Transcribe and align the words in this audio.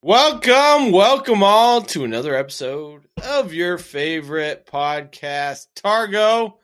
Welcome, 0.00 0.92
welcome 0.92 1.42
all 1.42 1.82
to 1.82 2.04
another 2.04 2.36
episode 2.36 3.08
of 3.20 3.52
your 3.52 3.78
favorite 3.78 4.64
podcast, 4.64 5.66
Targo. 5.74 6.54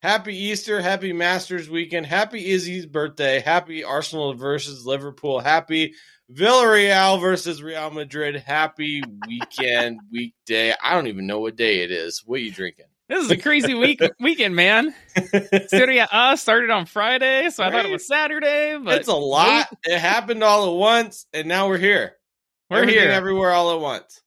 Happy 0.00 0.36
Easter, 0.36 0.80
happy 0.80 1.12
Masters 1.12 1.68
weekend, 1.68 2.06
happy 2.06 2.46
Izzy's 2.46 2.86
birthday, 2.86 3.40
happy 3.40 3.82
Arsenal 3.82 4.34
versus 4.34 4.86
Liverpool, 4.86 5.40
happy 5.40 5.94
Villarreal 6.32 7.20
versus 7.20 7.60
Real 7.60 7.90
Madrid, 7.90 8.36
happy 8.36 9.02
weekend, 9.26 9.98
weekday. 10.12 10.72
I 10.80 10.94
don't 10.94 11.08
even 11.08 11.26
know 11.26 11.40
what 11.40 11.56
day 11.56 11.82
it 11.82 11.90
is. 11.90 12.22
What 12.24 12.36
are 12.36 12.44
you 12.44 12.52
drinking? 12.52 12.86
This 13.08 13.24
is 13.24 13.32
a 13.32 13.36
crazy 13.36 13.74
week 13.74 14.00
weekend, 14.20 14.54
man. 14.54 14.94
Serie 15.66 15.98
A 15.98 16.36
started 16.36 16.70
on 16.70 16.86
Friday, 16.86 17.50
so 17.50 17.64
I 17.64 17.72
thought 17.72 17.84
it 17.84 17.90
was 17.90 18.06
Saturday, 18.06 18.78
but 18.80 18.94
it's 19.00 19.08
a 19.08 19.12
lot. 19.12 19.76
It 19.82 19.98
happened 19.98 20.44
all 20.44 20.68
at 20.68 20.78
once, 20.78 21.26
and 21.32 21.48
now 21.48 21.66
we're 21.66 21.76
here. 21.76 22.14
We're 22.70 22.78
Everything 22.82 23.02
here. 23.02 23.10
everywhere 23.10 23.50
all 23.50 23.72
at 23.74 23.80
once. 23.80 24.20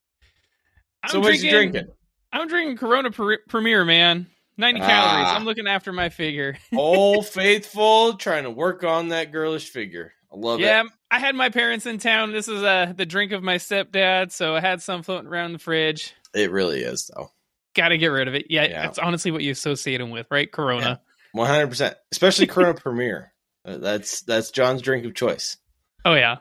I'm 1.02 1.10
so 1.10 1.20
what 1.20 1.38
you 1.38 1.50
drinking? 1.50 1.86
I'm 2.32 2.48
drinking 2.48 2.76
Corona 2.76 3.10
Pre- 3.10 3.38
Premier, 3.48 3.84
man. 3.84 4.26
90 4.56 4.80
Ah. 4.80 4.86
calories. 4.86 5.28
I'm 5.36 5.44
looking 5.44 5.66
after 5.66 5.92
my 5.92 6.08
figure. 6.10 6.56
Old 6.74 7.26
faithful, 7.26 8.14
trying 8.14 8.44
to 8.44 8.50
work 8.50 8.84
on 8.84 9.08
that 9.08 9.32
girlish 9.32 9.70
figure. 9.70 10.12
I 10.32 10.36
love 10.36 10.60
yeah, 10.60 10.80
it. 10.80 10.84
Yeah, 10.84 10.90
I 11.10 11.18
had 11.20 11.34
my 11.34 11.48
parents 11.48 11.86
in 11.86 11.98
town. 11.98 12.32
This 12.32 12.48
is 12.48 12.62
uh, 12.62 12.92
the 12.96 13.06
drink 13.06 13.32
of 13.32 13.42
my 13.42 13.56
stepdad, 13.56 14.30
so 14.32 14.54
I 14.54 14.60
had 14.60 14.82
some 14.82 15.02
floating 15.02 15.28
around 15.28 15.52
the 15.52 15.58
fridge. 15.58 16.12
It 16.34 16.50
really 16.50 16.82
is, 16.82 17.10
though. 17.14 17.30
Got 17.74 17.88
to 17.88 17.98
get 17.98 18.08
rid 18.08 18.28
of 18.28 18.34
it. 18.34 18.46
Yeah, 18.50 18.64
Yeah. 18.64 18.82
that's 18.82 18.98
honestly 18.98 19.30
what 19.30 19.42
you 19.42 19.50
associate 19.52 19.98
them 19.98 20.10
with, 20.10 20.26
right? 20.30 20.50
Corona. 20.50 21.00
One 21.32 21.48
hundred 21.48 21.68
percent, 21.68 21.96
especially 22.12 22.46
Corona 22.46 22.74
Premier. 22.74 23.30
Uh, 23.66 23.78
That's 23.78 24.20
that's 24.20 24.50
John's 24.50 24.82
drink 24.82 25.06
of 25.06 25.14
choice. 25.14 25.56
Oh 26.04 26.12
yeah, 26.12 26.36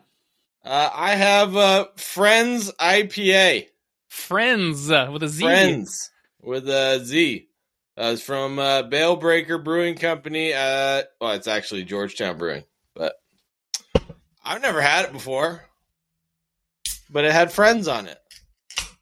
Uh, 0.63 0.89
I 0.93 1.15
have 1.15 1.55
uh, 1.55 1.87
Friends 1.97 2.71
IPA. 2.79 3.67
Friends 4.09 4.89
uh, 4.91 5.09
with 5.11 5.23
a 5.23 5.27
Z. 5.27 5.43
Friends 5.43 6.11
with 6.41 6.69
a 6.69 7.01
Z. 7.03 7.47
Uh, 7.97 8.11
it's 8.13 8.21
from 8.21 8.57
uh, 8.59 8.83
Bale 8.83 9.15
Breaker 9.15 9.57
Brewing 9.57 9.95
Company. 9.95 10.53
Uh, 10.53 11.03
well, 11.19 11.31
it's 11.33 11.47
actually 11.47 11.83
Georgetown 11.83 12.37
Brewing, 12.37 12.63
but 12.95 13.13
I've 14.43 14.61
never 14.61 14.81
had 14.81 15.05
it 15.05 15.11
before. 15.13 15.63
But 17.09 17.25
it 17.25 17.31
had 17.33 17.51
Friends 17.51 17.87
on 17.87 18.07
it. 18.07 18.17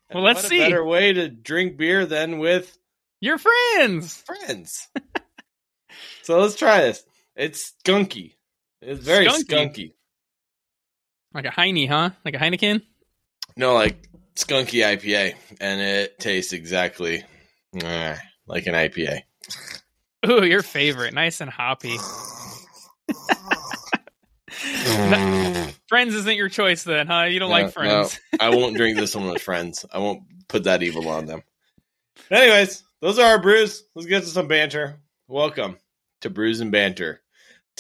And 0.09 0.15
Well, 0.15 0.23
let's 0.23 0.43
what 0.43 0.49
see. 0.49 0.61
A 0.61 0.65
better 0.65 0.83
way 0.83 1.13
to 1.13 1.29
drink 1.29 1.77
beer 1.77 2.05
than 2.05 2.39
with 2.39 2.77
Your 3.21 3.37
friends. 3.37 4.17
friends. 4.25 4.87
so 6.23 6.39
let's 6.39 6.55
try 6.55 6.81
this. 6.81 7.03
It's 7.35 7.73
skunky. 7.85 8.33
It's 8.81 9.01
very 9.03 9.27
Skunky? 9.27 9.45
skunky. 9.45 9.91
Like 11.33 11.45
a 11.45 11.51
Heine, 11.51 11.87
huh? 11.87 12.09
Like 12.25 12.35
a 12.35 12.37
Heineken. 12.37 12.81
No, 13.55 13.73
like 13.73 14.09
skunky 14.35 14.83
IPA, 14.83 15.35
and 15.59 15.81
it 15.81 16.19
tastes 16.19 16.53
exactly 16.53 17.23
eh, 17.81 18.15
like 18.47 18.67
an 18.67 18.73
IPA. 18.73 19.21
Ooh, 20.29 20.43
your 20.43 20.61
favorite. 20.61 21.13
Nice 21.13 21.41
and 21.41 21.49
hoppy. 21.49 21.97
Friends 25.87 26.13
isn't 26.13 26.35
your 26.35 26.49
choice 26.49 26.83
then, 26.83 27.07
huh? 27.07 27.23
You 27.23 27.39
don't 27.39 27.49
No, 27.49 27.55
like 27.55 27.73
friends. 27.73 28.19
I 28.39 28.49
won't 28.49 28.77
drink 28.77 28.97
this 28.97 29.15
one 29.15 29.27
with 29.29 29.41
friends. 29.41 29.85
I 29.91 29.97
won't 29.99 30.23
put 30.47 30.63
that 30.65 30.83
evil 30.83 31.09
on 31.09 31.25
them. 31.25 31.43
Anyways, 32.29 32.83
those 33.01 33.19
are 33.19 33.25
our 33.25 33.41
brews. 33.41 33.83
Let's 33.95 34.07
get 34.07 34.21
to 34.23 34.29
some 34.29 34.47
banter. 34.47 35.01
Welcome 35.27 35.77
to 36.21 36.29
Brews 36.29 36.61
and 36.61 36.71
Banter. 36.71 37.20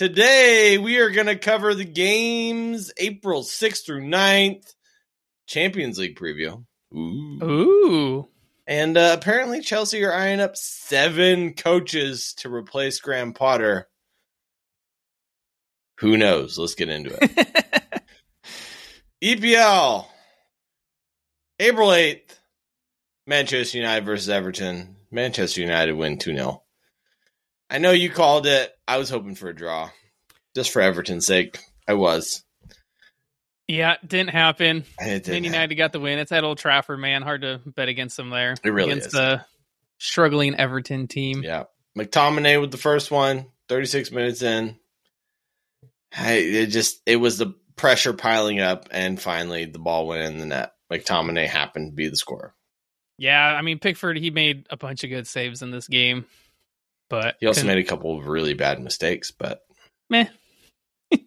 Today 0.01 0.79
we 0.79 0.97
are 0.97 1.11
going 1.11 1.27
to 1.27 1.35
cover 1.35 1.75
the 1.75 1.85
games 1.85 2.91
April 2.97 3.43
6th 3.43 3.85
through 3.85 4.01
9th, 4.01 4.73
Champions 5.45 5.99
League 5.99 6.17
preview. 6.17 6.65
Ooh. 6.91 7.39
Ooh. 7.43 8.27
And 8.65 8.97
uh, 8.97 9.15
apparently, 9.15 9.61
Chelsea 9.61 10.03
are 10.03 10.11
eyeing 10.11 10.39
up 10.39 10.57
seven 10.57 11.53
coaches 11.53 12.33
to 12.37 12.51
replace 12.51 12.99
Graham 12.99 13.33
Potter. 13.33 13.89
Who 15.99 16.17
knows? 16.17 16.57
Let's 16.57 16.73
get 16.73 16.89
into 16.89 17.15
it. 17.21 18.01
EPL, 19.23 20.07
April 21.59 21.89
8th, 21.89 22.39
Manchester 23.27 23.77
United 23.77 24.07
versus 24.07 24.29
Everton. 24.29 24.95
Manchester 25.11 25.61
United 25.61 25.93
win 25.93 26.17
2 26.17 26.35
0. 26.35 26.60
I 27.71 27.77
know 27.77 27.91
you 27.91 28.09
called 28.09 28.45
it. 28.47 28.71
I 28.85 28.97
was 28.97 29.09
hoping 29.09 29.35
for 29.35 29.47
a 29.47 29.55
draw. 29.55 29.89
Just 30.53 30.71
for 30.71 30.81
Everton's 30.81 31.25
sake. 31.25 31.57
I 31.87 31.93
was. 31.93 32.43
yeah, 33.67 33.95
didn't 34.05 34.31
happen. 34.31 34.83
It 34.99 35.05
Man 35.05 35.21
didn't 35.21 35.43
United 35.45 35.75
got 35.75 35.93
the 35.93 36.01
win. 36.01 36.19
It's 36.19 36.33
at 36.33 36.43
Old 36.43 36.57
Trafford, 36.57 36.99
man. 36.99 37.21
Hard 37.21 37.41
to 37.41 37.61
bet 37.65 37.87
against 37.87 38.17
them 38.17 38.29
there. 38.29 38.55
It 38.61 38.69
really 38.69 38.91
against 38.91 39.07
is. 39.07 39.13
the 39.13 39.45
struggling 39.99 40.55
Everton 40.55 41.07
team. 41.07 41.43
Yeah. 41.43 41.63
McTominay 41.97 42.59
with 42.59 42.71
the 42.71 42.77
first 42.77 43.09
one, 43.09 43.45
36 43.69 44.11
minutes 44.11 44.41
in. 44.41 44.77
Hey, 46.11 46.43
it 46.63 46.67
just 46.67 47.01
it 47.05 47.15
was 47.15 47.37
the 47.37 47.55
pressure 47.77 48.13
piling 48.13 48.59
up 48.59 48.89
and 48.91 49.19
finally 49.21 49.63
the 49.65 49.79
ball 49.79 50.07
went 50.07 50.23
in 50.23 50.39
the 50.39 50.45
net. 50.45 50.73
McTominay 50.91 51.47
happened 51.47 51.91
to 51.91 51.95
be 51.95 52.09
the 52.09 52.17
scorer. 52.17 52.53
Yeah, 53.17 53.41
I 53.41 53.61
mean 53.61 53.79
Pickford, 53.79 54.17
he 54.17 54.29
made 54.29 54.67
a 54.69 54.75
bunch 54.75 55.05
of 55.05 55.09
good 55.09 55.27
saves 55.27 55.61
in 55.61 55.71
this 55.71 55.87
game. 55.87 56.25
But 57.11 57.35
He 57.41 57.45
also 57.45 57.65
made 57.67 57.77
a 57.77 57.83
couple 57.83 58.17
of 58.17 58.25
really 58.25 58.53
bad 58.53 58.79
mistakes, 58.79 59.31
but 59.31 59.65
meh. 60.09 60.27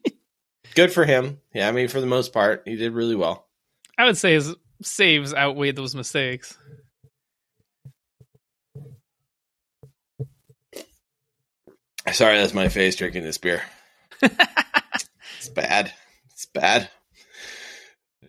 good 0.74 0.90
for 0.90 1.04
him. 1.04 1.40
Yeah, 1.52 1.68
I 1.68 1.72
mean 1.72 1.88
for 1.88 2.00
the 2.00 2.06
most 2.06 2.32
part, 2.32 2.62
he 2.64 2.74
did 2.74 2.92
really 2.94 3.14
well. 3.14 3.46
I 3.98 4.06
would 4.06 4.16
say 4.16 4.32
his 4.32 4.54
saves 4.82 5.34
outweighed 5.34 5.76
those 5.76 5.94
mistakes. 5.94 6.56
Sorry, 12.12 12.38
that's 12.38 12.54
my 12.54 12.68
face 12.68 12.96
drinking 12.96 13.24
this 13.24 13.38
beer. 13.38 13.62
It's 15.38 15.50
bad. 15.50 15.92
It's 16.30 16.46
bad. 16.46 16.88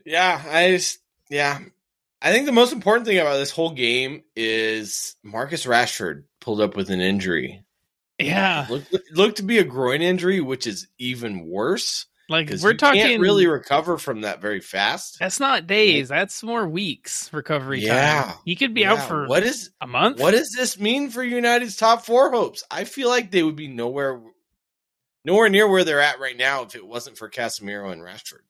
Yeah, 0.06 0.44
I 0.50 0.72
just 0.72 1.00
yeah. 1.30 1.60
I 2.22 2.34
think 2.34 2.46
the 2.46 2.52
most 2.52 2.74
important 2.74 3.08
thing 3.08 3.20
about 3.20 3.38
this 3.38 3.52
whole 3.52 3.70
game 3.72 4.24
is 4.36 5.16
Marcus 5.24 5.66
Rashford 5.66 6.26
pulled 6.46 6.62
up 6.62 6.78
with 6.78 6.90
an 6.92 7.02
injury. 7.02 7.64
Yeah. 8.20 8.68
Looked 8.70 8.96
looked 9.12 9.38
to 9.38 9.44
be 9.44 9.58
a 9.58 9.64
groin 9.66 10.02
injury, 10.02 10.40
which 10.40 10.68
is 10.68 10.88
even 10.98 11.48
worse. 11.48 12.06
Like 12.30 12.50
we're 12.62 12.72
you 12.72 12.78
talking 12.78 13.02
can't 13.02 13.22
really 13.22 13.46
recover 13.46 13.98
from 13.98 14.22
that 14.22 14.42
very 14.42 14.60
fast. 14.62 15.18
That's 15.20 15.40
not 15.40 15.68
days. 15.68 16.08
That's 16.10 16.42
more 16.42 16.68
weeks 16.68 17.32
recovery 17.34 17.82
time. 17.82 17.88
Yeah. 17.88 18.24
time. 18.24 18.36
He 18.46 18.56
could 18.56 18.74
be 18.74 18.82
Yeah, 18.82 18.94
out 18.94 19.08
for 19.08 19.28
what 19.28 19.44
is 19.44 19.72
a 19.82 19.86
month. 19.88 20.20
what 20.20 20.32
does 20.32 20.52
this 20.58 20.80
mean 20.80 21.10
for 21.10 21.24
United's 21.24 21.76
top 21.76 22.06
four 22.06 22.32
hopes? 22.32 22.64
I 22.72 22.86
feel 22.86 23.10
like 23.10 23.32
they 23.32 23.44
would 23.44 23.56
be 23.56 23.68
nowhere 23.68 24.22
nowhere 25.26 25.50
near 25.50 25.68
where 25.68 25.84
they're 25.84 26.00
at 26.02 26.20
right 26.20 26.38
now 26.38 26.64
if 26.64 26.74
it 26.76 26.86
wasn't 26.86 27.18
for 27.18 27.30
Casemiro 27.30 27.92
and 27.92 28.02
Rashford. 28.02 28.42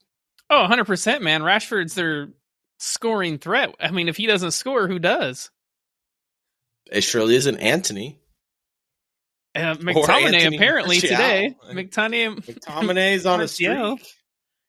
Oh, 0.50 0.68
100%, 0.70 1.22
man. 1.22 1.42
Rashford's 1.42 1.96
their 1.96 2.30
scoring 2.78 3.40
threat. 3.40 3.74
I 3.80 3.90
mean, 3.92 4.08
if 4.10 4.18
he 4.18 4.28
doesn't 4.28 4.52
score, 4.52 4.88
who 4.88 5.00
does? 5.00 5.50
It 6.92 7.02
surely 7.04 7.36
isn't 7.36 7.58
Antony. 7.58 8.20
Uh, 9.56 9.76
McTominay 9.76 10.54
apparently 10.54 10.98
Martial. 10.98 11.10
today. 11.10 11.56
McTominay, 11.72 12.36
McTominay's 12.36 13.26
on 13.26 13.42
a 13.42 13.48
streak. 13.48 14.02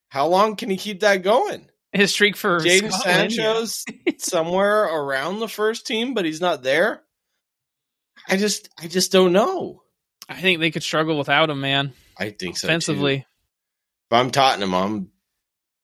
How 0.09 0.29
long 0.29 0.57
can 0.57 0.71
he 0.71 0.77
keep 0.77 1.01
that 1.01 1.23
going? 1.23 1.69
his 1.97 2.13
streak 2.13 2.37
for 2.37 2.61
Jadon 2.61 2.93
Sancho's 2.93 3.85
somewhere 4.19 4.85
around 4.85 5.41
the 5.41 5.49
first 5.49 5.87
team, 5.87 6.15
but 6.15 6.25
he's 6.25 6.41
not 6.41 6.63
there. 6.63 7.03
I 8.29 8.37
just, 8.37 8.69
I 8.79 8.87
just 8.87 9.13
don't 9.13 9.33
know. 9.33 9.83
I 10.29 10.35
think 10.41 10.61
they 10.61 10.71
could 10.71 10.83
struggle 10.83 11.17
without 11.17 11.51
him, 11.51 11.61
man. 11.61 11.93
I 12.19 12.31
think 12.31 12.59
so. 12.59 12.67
Offensively. 12.69 13.19
too. 13.19 13.25
If 14.11 14.13
I'm 14.13 14.31
Tottenham, 14.31 14.75
I'm, 14.75 15.11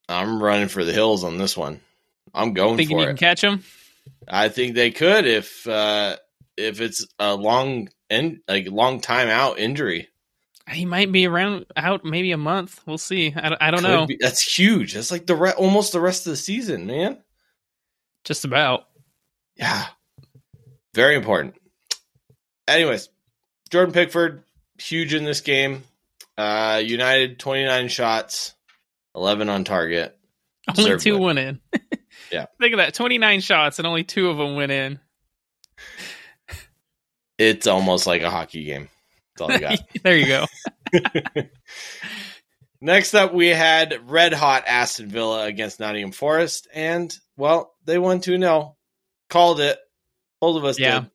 I'm 0.09 0.43
running 0.43 0.69
for 0.69 0.85
the 0.85 0.93
hills 0.93 1.25
on 1.25 1.39
this 1.39 1.57
one. 1.57 1.81
I'm 2.35 2.53
going 2.53 2.77
Thinking 2.77 2.97
for 2.99 3.03
you 3.03 3.09
it. 3.09 3.11
can 3.11 3.17
catch 3.17 3.43
him? 3.43 3.63
I 4.29 4.49
think 4.49 4.75
they 4.75 4.91
could 4.91 5.27
if, 5.27 5.67
uh, 5.67 6.17
if 6.57 6.81
it's 6.81 7.07
a 7.19 7.35
long 7.35 7.89
and 8.11 8.39
like 8.49 8.69
long 8.71 9.01
time 9.01 9.29
out 9.29 9.59
injury. 9.59 10.09
He 10.71 10.85
might 10.87 11.11
be 11.11 11.27
around 11.27 11.67
out 11.77 12.05
maybe 12.05 12.31
a 12.33 12.37
month. 12.37 12.81
We'll 12.87 12.99
see. 12.99 13.33
I, 13.37 13.57
I 13.61 13.71
don't 13.73 13.81
Could 13.81 13.89
know. 13.89 14.07
be- 14.07 14.19
that's 14.21 14.43
huge. 14.43 14.95
That's 14.95 15.11
like 15.11 15.27
the 15.27 15.35
re- 15.35 15.51
almost 15.53 15.93
the 15.93 16.01
rest 16.01 16.27
of 16.27 16.31
the 16.31 16.37
season, 16.37 16.87
man. 16.87 17.19
Just 18.25 18.45
about. 18.45 18.85
Yeah. 19.57 19.87
Very 20.95 21.17
important. 21.17 21.55
Anyways, 22.69 23.09
Jordan 23.71 23.93
Pickford, 23.93 24.45
huge 24.79 25.15
in 25.15 25.25
this 25.25 25.41
game. 25.41 25.83
Uh 26.39 26.81
United 26.85 27.39
29 27.39 27.89
shots, 27.89 28.55
11 29.17 29.49
on 29.49 29.65
target. 29.65 30.17
Only 30.69 30.83
Deserved 30.85 31.03
two 31.03 31.15
win. 31.19 31.23
went 31.37 31.39
in. 31.41 31.61
Yeah. 32.33 32.47
Think 32.61 32.73
of 32.75 32.79
that. 32.79 32.95
29 32.95 33.41
shots 33.41 33.79
and 33.79 33.87
only 33.87 34.05
two 34.05 34.31
of 34.31 34.39
them 34.39 34.57
went 34.57 34.73
in. 34.73 34.99
It's 37.39 37.67
almost 37.67 38.07
like 38.07 38.23
a 38.23 38.31
hockey 38.31 38.65
game. 38.65 38.89
That's 39.37 39.43
all 39.43 39.53
I 39.53 39.59
got. 39.59 39.79
there 40.03 40.17
you 40.17 40.27
go. 40.27 40.47
Next 42.81 43.15
up, 43.15 43.33
we 43.33 43.49
had 43.49 44.11
red 44.11 44.33
hot 44.33 44.65
Aston 44.67 45.09
Villa 45.09 45.45
against 45.45 45.79
Nottingham 45.79 46.11
Forest, 46.13 46.67
and 46.75 47.17
well, 47.37 47.73
they 47.85 47.97
won 47.99 48.21
2 48.21 48.39
0. 48.39 48.77
Called 49.31 49.61
it. 49.61 49.79
Both 50.41 50.57
of 50.57 50.65
us 50.65 50.79
Yeah. 50.81 51.01
did. 51.01 51.11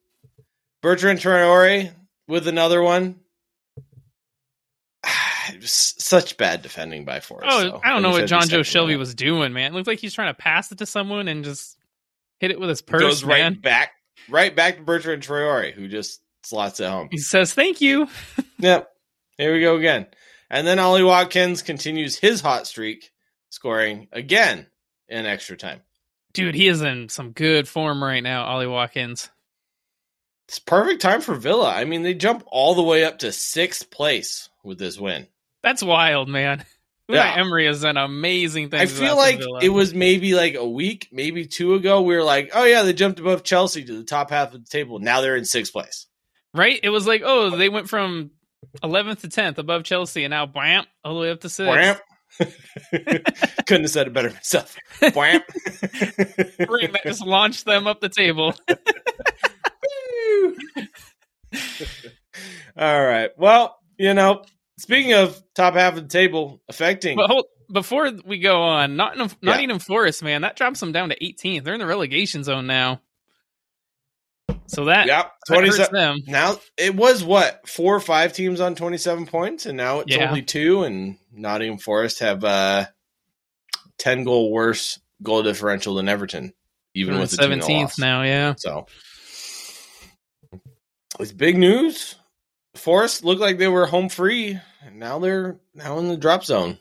Bertrand 0.81 1.20
Traore 1.20 1.92
with 2.28 2.48
another 2.48 2.81
one. 2.81 3.20
It 5.54 5.62
was 5.62 5.72
such 5.72 6.38
bad 6.38 6.62
defending 6.62 7.06
by 7.06 7.20
Forest. 7.20 7.48
Oh, 7.50 7.64
though, 7.64 7.82
I 7.84 7.90
don't 7.90 8.02
know 8.02 8.10
what 8.12 8.26
Jonjo 8.26 8.60
Shelvey 8.60 8.98
was 8.98 9.16
doing, 9.16 9.54
man. 9.54 9.72
It 9.72 9.76
looked 9.76 9.88
like 9.88 10.00
he's 10.00 10.14
trying 10.14 10.34
to 10.34 10.38
pass 10.38 10.72
it 10.72 10.80
to 10.80 10.86
someone 10.86 11.28
and 11.28 11.44
just 11.44 11.78
hit 12.40 12.52
it 12.52 12.60
with 12.60 12.70
his 12.70 12.82
purse, 12.82 13.02
Goes 13.02 13.24
right 13.24 13.62
back, 13.62 13.92
right 14.30 14.56
back 14.56 14.78
to 14.78 14.84
Bertrand 14.84 15.24
Traore, 15.24 15.74
who 15.74 15.88
just 15.88 16.22
slots 16.44 16.80
it 16.80 16.90
home. 16.90 17.10
He 17.12 17.18
says, 17.18 17.54
"Thank 17.54 17.82
you." 17.82 18.08
Yep. 18.60 18.90
Here 19.38 19.54
we 19.54 19.62
go 19.62 19.76
again. 19.76 20.08
And 20.50 20.66
then 20.66 20.80
Ollie 20.80 21.04
Watkins 21.04 21.62
continues 21.62 22.18
his 22.18 22.42
hot 22.42 22.66
streak, 22.66 23.12
scoring 23.50 24.08
again 24.12 24.66
in 25.08 25.28
extra 25.28 25.56
time. 25.56 25.82
Dude, 26.34 26.56
he 26.56 26.68
is 26.68 26.82
in 26.82 27.10
some 27.10 27.34
good 27.34 27.68
form 27.68 28.04
right 28.04 28.24
now, 28.24 28.46
Ollie 28.46 28.66
Watkins. 28.66 29.30
It's 30.48 30.58
perfect 30.60 31.02
time 31.02 31.22
for 31.22 31.36
Villa. 31.36 31.72
I 31.72 31.86
mean, 31.86 32.02
they 32.04 32.14
jump 32.14 32.44
all 32.48 32.74
the 32.74 32.82
way 32.82 33.04
up 33.04 33.20
to 33.20 33.32
sixth 33.32 33.92
place 33.92 34.50
with 34.64 34.80
this 34.80 34.98
win. 35.00 35.28
That's 35.63 35.83
wild, 35.83 36.30
man. 36.30 36.59
Unai 37.09 37.15
Yeah. 37.15 37.36
Emery 37.38 37.65
has 37.68 37.81
done 37.81 37.98
amazing 37.98 38.69
things. 38.69 38.92
I 38.92 38.94
feel 38.94 39.15
like 39.15 39.39
it 39.62 39.69
was 39.69 39.94
maybe 39.94 40.36
like 40.36 40.56
a 40.56 40.68
week, 40.68 41.07
maybe 41.12 41.45
two 41.45 41.74
ago. 41.75 42.01
We 42.01 42.15
were 42.15 42.24
like, 42.24 42.51
oh, 42.54 42.65
yeah, 42.65 42.83
they 42.83 42.94
jumped 42.94 43.19
above 43.19 43.44
Chelsea 43.44 43.83
to 43.86 43.98
the 43.98 44.04
top 44.04 44.30
half 44.30 44.54
of 44.54 44.63
the 44.63 44.69
table. 44.69 45.00
Now 45.00 45.21
they're 45.21 45.38
in 45.38 45.45
sixth 45.45 45.71
place. 45.71 46.07
right. 46.54 46.80
It 46.83 46.89
was 46.89 47.07
like, 47.07 47.21
oh, 47.25 47.56
they 47.56 47.69
went 47.69 47.89
from 47.89 48.31
11th 48.83 49.21
to 49.21 49.27
10th 49.30 49.57
above 49.57 49.83
Chelsea, 49.83 50.24
and 50.24 50.31
now 50.31 50.45
bam, 50.45 50.86
all 51.04 51.15
the 51.15 51.21
way 51.21 51.31
up 51.31 51.42
to 51.42 51.50
sixth. 51.50 52.01
Couldn't 53.65 53.83
have 53.83 53.89
said 53.89 54.07
it 54.07 54.13
better 54.13 54.30
myself. 54.30 54.75
Ring 55.01 55.42
that 56.92 57.01
just 57.03 57.25
launched 57.25 57.65
them 57.65 57.88
up 57.88 58.01
the 58.01 58.10
table. 58.10 58.53
All 62.77 63.03
right. 63.03 63.31
Well, 63.38 63.77
you 63.98 64.13
know, 64.13 64.44
speaking 64.77 65.13
of 65.13 65.41
top 65.56 65.74
half 65.75 65.95
of 65.97 66.03
the 66.03 66.09
table 66.09 66.62
affecting, 66.69 67.18
But 67.18 67.29
hold, 67.29 67.45
before 67.71 68.12
we 68.25 68.39
go 68.39 68.62
on, 68.62 68.95
Nottingham, 68.95 69.29
Yeah. 69.41 69.51
Nottingham 69.51 69.79
Forest, 69.79 70.24
man, 70.24 70.41
that 70.41 70.56
drops 70.56 70.79
them 70.79 70.91
down 70.91 71.09
to 71.09 71.15
18th. 71.19 71.63
They're 71.63 71.74
in 71.74 71.79
the 71.79 71.85
relegation 71.85 72.44
zone 72.44 72.68
now. 72.68 73.01
So 74.68 74.85
that, 74.85 75.07
yeah, 75.07 75.27
twenty 75.47 75.71
seven. 75.71 75.94
them. 75.94 76.18
Now 76.27 76.59
it 76.77 76.94
was 76.94 77.24
what 77.24 77.68
four 77.69 77.95
or 77.95 78.00
five 78.01 78.33
teams 78.33 78.59
on 78.59 78.75
twenty 78.75 78.97
seven 78.97 79.25
points, 79.25 79.65
and 79.65 79.77
now 79.77 80.01
it's 80.01 80.13
Yeah. 80.13 80.27
only 80.29 80.41
two. 80.41 80.83
And 80.83 81.18
Nottingham 81.31 81.77
Forest 81.77 82.19
have 82.19 82.44
uh, 82.44 82.85
ten 83.97 84.25
goal 84.25 84.51
worse 84.51 85.00
goal 85.24 85.41
differential 85.44 85.95
than 85.95 86.09
Everton, 86.09 86.53
even 86.94 87.18
with 87.18 87.31
the 87.31 87.38
seventeenth 87.38 87.97
now, 87.97 88.24
yeah. 88.24 88.56
So 88.57 88.88
it's 91.18 91.31
big 91.31 91.57
news. 91.57 92.15
Forest 92.88 93.25
looked 93.25 93.42
like 93.42 93.57
they 93.57 93.68
were 93.68 93.86
home 93.86 94.07
free, 94.07 94.57
and 94.81 94.98
now 94.98 95.19
they're 95.19 95.60
now 95.75 95.98
in 96.00 96.07
the 96.07 96.16
drop 96.16 96.45
zone. 96.45 96.80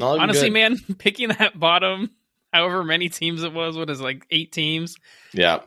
Honestly, 0.00 0.48
good. 0.48 0.54
man, 0.54 0.76
picking 0.98 1.28
that 1.28 1.56
bottom, 1.56 2.10
however 2.52 2.82
many 2.82 3.08
teams 3.08 3.44
it 3.44 3.52
was, 3.52 3.76
what 3.76 3.90
is 3.90 4.00
it, 4.00 4.02
like 4.02 4.26
eight 4.32 4.50
teams, 4.50 4.96
yeah, 5.32 5.60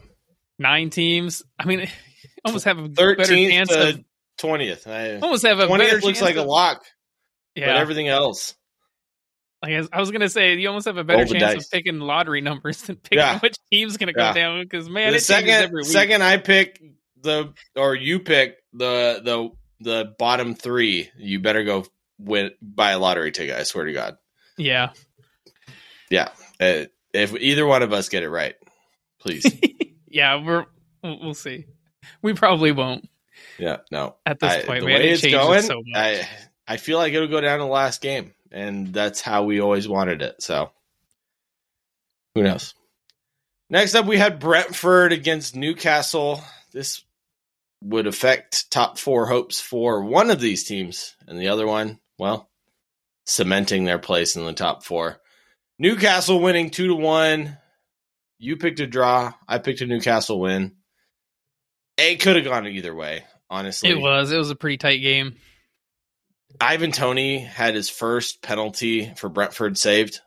nine 0.59 0.89
teams. 0.89 1.43
I 1.57 1.63
mean, 1.63 1.87
almost 2.45 2.65
have 2.65 2.77
a 2.77 2.89
better 2.89 3.15
chance 3.23 3.69
to 3.69 3.89
of 3.91 4.03
twentieth. 4.37 4.85
almost 4.85 5.43
have 5.43 5.59
a 5.59 5.61
better 5.61 5.67
Twentieth 5.77 6.03
looks 6.03 6.21
like 6.21 6.35
a 6.35 6.41
lock, 6.41 6.83
Yeah, 7.55 7.67
but 7.67 7.77
everything 7.77 8.09
else. 8.09 8.53
like 9.63 9.71
I 9.93 9.99
was- 10.01 10.11
gonna 10.11 10.27
say, 10.27 10.55
you 10.55 10.67
almost 10.67 10.87
have 10.87 10.97
a 10.97 11.05
better 11.05 11.23
chance 11.23 11.39
dice. 11.55 11.65
of 11.67 11.71
picking 11.71 11.99
lottery 12.01 12.41
numbers 12.41 12.81
than 12.83 12.97
picking 12.97 13.19
Yeah. 13.19 13.39
which 13.39 13.55
team's 13.71 13.95
gonna 13.95 14.11
go 14.11 14.23
Yeah. 14.23 14.33
down. 14.33 14.61
Because 14.61 14.89
man, 14.89 15.11
the 15.11 15.17
it 15.19 15.21
second 15.21 15.51
every 15.51 15.83
week. 15.83 15.85
second 15.91 16.21
I 16.21 16.35
pick 16.35 16.81
the 17.21 17.53
or 17.77 17.95
you 17.95 18.19
pick 18.19 18.57
the 18.73 19.21
the 19.23 19.49
the 19.79 20.15
bottom 20.19 20.53
three, 20.55 21.09
you 21.17 21.39
better 21.39 21.63
go 21.63 21.85
win 22.19 22.51
buy 22.61 22.91
a 22.91 22.99
lottery 22.99 23.31
ticket. 23.31 23.55
I 23.55 23.63
swear 23.63 23.85
to 23.85 23.93
God. 23.93 24.17
Yeah, 24.57 24.89
Uh, 26.59 26.85
if 27.13 27.33
either 27.35 27.65
one 27.65 27.81
of 27.83 27.93
us 27.93 28.09
get 28.09 28.23
it 28.23 28.29
right, 28.29 28.55
please. 29.19 29.45
yeah, 30.07 30.43
we're 30.45 30.65
we'll 31.03 31.33
see. 31.33 31.65
We 32.21 32.33
probably 32.33 32.71
won't 32.71 33.07
yeah, 33.57 33.77
no. 33.91 34.15
at 34.25 34.39
this 34.39 34.51
I- 34.51 34.63
point. 34.63 34.81
the 34.81 34.85
way 34.85 35.09
it's 35.09 35.25
going, 35.25 35.61
so 35.63 35.81
much. 35.85 35.95
I 35.95 36.27
I 36.67 36.77
feel 36.77 36.97
like 36.97 37.13
it'll 37.13 37.27
go 37.27 37.41
down 37.41 37.59
to 37.59 37.65
the 37.65 37.69
last 37.71 38.01
game, 38.01 38.33
and 38.51 38.93
that's 38.93 39.21
how 39.21 39.43
we 39.43 39.59
always 39.61 39.87
wanted 39.87 40.21
it. 40.21 40.41
So 40.43 40.71
who 42.35 42.43
knows? 42.43 42.75
Next 43.69 43.95
up, 43.95 44.05
we 44.05 44.17
had 44.17 44.39
Brentford 44.39 45.13
against 45.13 45.55
Newcastle. 45.55 46.43
This 46.73 47.03
would 47.81 48.07
affect 48.07 48.69
top 48.71 48.97
four 48.97 49.25
hopes 49.25 49.59
for 49.59 50.03
one 50.03 50.29
of 50.29 50.39
these 50.39 50.63
teams, 50.63 51.15
and 51.27 51.39
the 51.39 51.47
other 51.47 51.67
one, 51.67 51.99
well, 52.17 52.49
cementing 53.25 53.85
their 53.85 53.99
place 53.99 54.35
in 54.35 54.45
the 54.45 54.53
top 54.53 54.83
four. 54.83 55.19
Newcastle 55.79 56.39
winning 56.39 56.69
two 56.69 56.87
to 56.87 56.95
one. 56.95 57.57
You 58.37 58.57
picked 58.57 58.79
a 58.79 58.87
draw. 58.87 59.33
I 59.47 59.57
picked 59.57 59.81
a 59.81 59.87
Newcastle 59.87 60.39
win. 60.39 60.75
It 61.97 62.21
could 62.21 62.35
have 62.35 62.45
gone 62.45 62.67
either 62.67 62.95
way, 62.95 63.25
honestly. 63.49 63.89
it 63.89 63.99
was 63.99 64.31
it 64.31 64.37
was 64.37 64.49
a 64.49 64.55
pretty 64.55 64.77
tight 64.77 64.97
game. 64.97 65.35
Ivan 66.59 66.91
Toney 66.91 67.39
had 67.39 67.75
his 67.75 67.89
first 67.89 68.41
penalty 68.41 69.11
for 69.15 69.29
Brentford 69.29 69.77
saved 69.77 70.19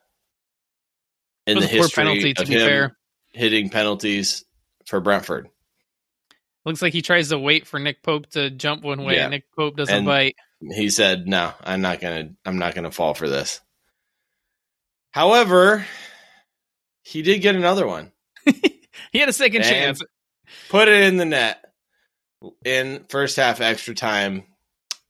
in 1.47 1.59
the 1.59 1.67
history 1.67 2.05
penalty, 2.05 2.35
of 2.37 2.49
him 2.49 2.61
fair. 2.61 2.97
hitting 3.33 3.69
penalties 3.69 4.45
for 4.87 5.01
Brentford. 5.01 5.49
Looks 6.65 6.81
like 6.83 6.93
he 6.93 7.03
tries 7.03 7.29
to 7.29 7.39
wait 7.39 7.67
for 7.67 7.79
Nick 7.79 8.03
Pope 8.03 8.29
to 8.31 8.51
jump 8.51 8.83
one 8.83 9.05
way, 9.05 9.17
Yeah. 9.17 9.23
and 9.25 9.31
Nick 9.33 9.45
Pope 9.57 9.77
doesn't 9.77 9.95
And- 9.95 10.07
bite. 10.07 10.37
He 10.75 10.89
said, 10.89 11.27
"No, 11.29 11.53
I'm 11.63 11.83
not 11.83 12.01
gonna. 12.01 12.31
I'm 12.47 12.59
not 12.59 12.75
gonna 12.75 12.91
fall 12.91 13.13
for 13.13 13.29
this." 13.29 13.61
However, 15.11 15.87
he 17.03 17.23
did 17.23 17.41
get 17.43 17.55
another 17.57 17.87
one. 17.87 18.13
He 19.13 19.19
had 19.21 19.29
a 19.29 19.33
second 19.33 19.63
And- 19.63 19.71
chance. 19.71 20.03
Put 20.69 20.89
it 20.89 21.03
in 21.05 21.17
the 21.19 21.25
net 21.25 21.63
in 22.65 23.05
first 23.09 23.37
half 23.37 23.61
extra 23.61 23.95
time. 23.95 24.45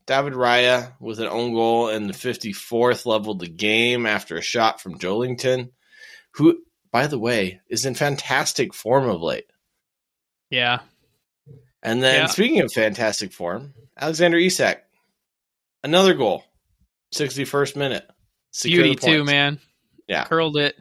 David 0.06 0.32
Raya 0.34 0.92
with 1.00 1.20
an 1.20 1.26
own 1.28 1.54
goal 1.54 1.88
in 1.88 2.06
the 2.06 2.12
54th 2.12 3.06
leveled 3.06 3.40
the 3.40 3.48
game 3.48 4.04
after 4.06 4.36
a 4.36 4.42
shot 4.42 4.80
from 4.82 4.98
Joelinton, 4.98 5.70
who, 6.34 6.62
by 6.90 7.06
the 7.06 7.18
way, 7.18 7.60
is 7.70 7.86
in 7.86 7.94
fantastic 7.94 8.74
form 8.74 9.08
of 9.08 9.22
late. 9.22 9.46
Yeah, 10.50 10.80
And 11.84 12.02
then, 12.02 12.22
Yeah. 12.22 12.26
speaking 12.26 12.60
of 12.60 12.72
fantastic 12.72 13.32
form, 13.32 13.74
Alexander 13.96 14.38
Isak, 14.38 14.82
another 15.82 16.14
goal, 16.14 16.44
61st 17.12 17.76
minute. 17.76 18.08
Beauty 18.62 18.94
too, 18.96 19.24
man. 19.24 19.60
Yeah. 20.08 20.24
curled 20.24 20.56
it, 20.56 20.76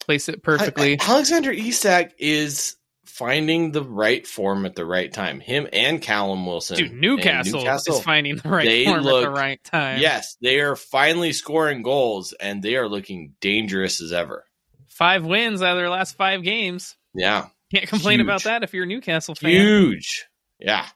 placed 0.00 0.28
it 0.28 0.42
perfectly. 0.42 0.98
I- 1.00 1.04
I- 1.04 1.10
Alexander 1.10 1.50
Isak 1.52 2.12
is 2.18 2.76
finding 3.04 3.72
the 3.72 3.82
right 3.84 4.26
form 4.26 4.64
at 4.66 4.74
the 4.74 4.84
right 4.84 5.12
time. 5.12 5.40
Him 5.40 5.68
and 5.72 6.00
Callum 6.02 6.46
Wilson. 6.46 6.76
Dude, 6.76 6.90
And 6.92 7.00
Newcastle, 7.00 7.66
is 7.68 8.00
finding 8.02 8.36
the 8.36 8.48
right 8.48 8.84
form 8.86 9.06
at 9.06 9.20
the 9.22 9.30
right 9.30 9.62
time. 9.64 10.00
Yes, 10.00 10.36
they 10.40 10.60
are 10.60 10.74
finally 10.76 11.32
scoring 11.32 11.82
goals, 11.82 12.32
and 12.32 12.62
they 12.62 12.76
are 12.76 12.88
looking 12.88 13.34
dangerous 13.40 14.00
as 14.00 14.12
ever. 14.12 14.44
five 14.88 15.24
wins 15.24 15.62
out 15.62 15.72
of 15.72 15.76
their 15.78 15.88
last 15.88 16.16
five 16.16 16.42
games. 16.42 16.94
Yeah, 17.14 17.46
Can't 17.72 17.86
complain 17.88 18.18
Huge. 18.18 18.26
about 18.26 18.42
that 18.44 18.62
if 18.64 18.74
you're 18.74 18.84
a 18.84 18.86
Newcastle 18.86 19.34
fan. 19.34 19.50
huge. 19.50 20.26
Yeah. 20.58 20.86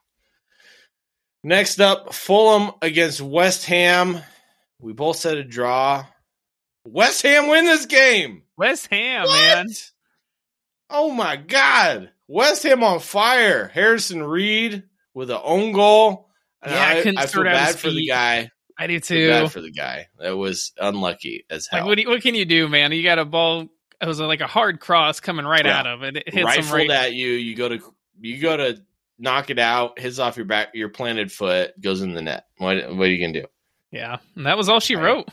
Next 1.43 1.81
up, 1.81 2.14
Fulham 2.14 2.73
against 2.83 3.21
West 3.21 3.66
Ham. 3.66 4.19
We 4.81 4.93
both 4.93 5.16
said 5.16 5.37
a 5.38 5.45
draw. 5.45 6.07
West 6.85 7.23
Ham 7.23 7.49
win 7.49 7.64
this 7.66 7.87
game. 7.87 8.43
West 8.57 8.88
Ham, 8.88 9.25
What? 9.25 9.31
man. 9.57 9.66
Oh 10.90 11.11
my 11.11 11.37
God. 11.37 12.11
West 12.28 12.62
Ham 12.62 12.83
on 12.83 13.00
fire. 13.00 13.69
Harrison 13.69 14.23
Reed 14.23 14.85
with 15.12 15.31
an 15.31 15.40
own 15.43 15.73
goal. 15.73 16.31
And 16.62 16.73
Yeah, 16.73 16.87
I 16.87 16.95
couldn't 17.02 17.19
I 17.19 17.26
feel 17.26 17.45
bad 17.45 17.76
for 17.78 17.90
the 17.90 18.07
guy. 18.07 18.50
I 18.78 18.87
do 18.87 18.99
Feel 19.00 19.16
too. 19.19 19.28
bad 19.28 19.52
for 19.52 19.61
the 19.61 19.71
guy. 19.71 20.09
That 20.19 20.37
was 20.37 20.73
unlucky 20.78 21.45
as 21.49 21.66
hell. 21.66 21.81
Like, 21.81 21.87
what, 21.88 21.99
you, 21.99 22.09
what 22.09 22.23
can 22.23 22.35
you 22.35 22.45
do, 22.45 22.69
man? 22.69 22.90
You 22.93 23.02
got 23.02 23.19
a 23.19 23.25
ball. 23.25 23.69
It 24.00 24.06
was 24.06 24.20
like 24.20 24.40
a 24.40 24.46
hard 24.46 24.80
cross 24.80 25.20
coming 25.20 25.44
right 25.46 25.64
Yeah. 25.64 25.78
out 25.78 25.86
of 25.86 26.02
it. 26.02 26.16
It 26.16 26.34
hits 26.34 26.56
him 26.68 26.74
right. 26.74 26.90
at 26.90 27.14
you. 27.14 27.28
You 27.28 27.54
go 27.54 27.68
to 27.68 27.78
you 28.20 28.40
go 28.40 28.56
to 28.56 28.78
knock 29.18 29.50
it 29.50 29.58
out. 29.58 29.98
Hits 29.98 30.18
off 30.18 30.36
your 30.36 30.46
back. 30.46 30.68
Your 30.74 30.88
planted 30.88 31.30
foot 31.32 31.78
goes 31.80 32.02
in 32.02 32.14
the 32.14 32.22
net. 32.22 32.44
What 32.58 32.76
what 32.96 33.08
are 33.08 33.10
you 33.10 33.20
gonna 33.26 33.40
do? 33.42 33.46
Yeah, 33.90 34.18
and 34.36 34.46
that 34.46 34.56
was 34.56 34.68
all 34.68 34.80
she 34.80 34.96
Right. 34.96 35.04
wrote. 35.04 35.28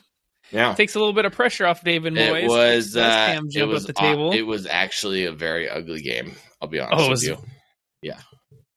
Yeah. 0.51 0.74
Takes 0.75 0.96
a 0.96 1.00
little 1.00 1.13
bit 1.13 1.24
of 1.25 1.32
pressure 1.32 1.65
off 1.65 1.84
David 1.84 2.13
Moyes. 2.13 2.44
It 2.44 2.48
was 2.48 2.96
uh, 2.98 3.39
it 3.56 3.63
was 3.65 3.86
the 3.86 3.94
table. 3.94 4.32
it 4.34 4.41
was 4.41 4.65
actually 4.68 5.25
a 5.25 5.32
very 5.32 5.70
ugly 5.70 6.01
game. 6.01 6.36
I'll 6.62 6.68
be 6.68 6.80
honest 6.80 7.00
Oh, 7.01 7.10
with 7.10 7.24
you. 7.24 7.38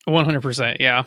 One 0.07 0.25
hundred 0.25 0.43
percent. 0.43 0.81
Yeah, 0.81 1.05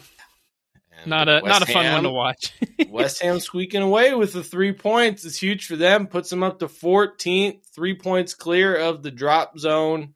Not 1.07 1.29
a 1.29 1.41
not 1.41 1.43
a 1.43 1.65
West 1.65 1.71
fun 1.71 1.91
one 1.93 2.03
to 2.03 2.09
watch. 2.11 2.53
West 2.89 3.21
Ham 3.23 3.39
squeaking 3.39 3.81
away 3.81 4.13
with 4.13 4.33
the 4.33 4.43
three 4.43 4.73
points. 4.73 5.23
is 5.25 5.37
huge 5.39 5.65
for 5.65 5.75
them. 5.75 6.07
Puts 6.07 6.29
them 6.29 6.43
up 6.43 6.59
to 6.59 6.67
14th, 6.67 7.59
three 7.73 7.95
points 7.95 8.33
clear 8.33 8.75
of 8.75 9.03
the 9.03 9.11
drop 9.11 9.57
zone. 9.57 10.13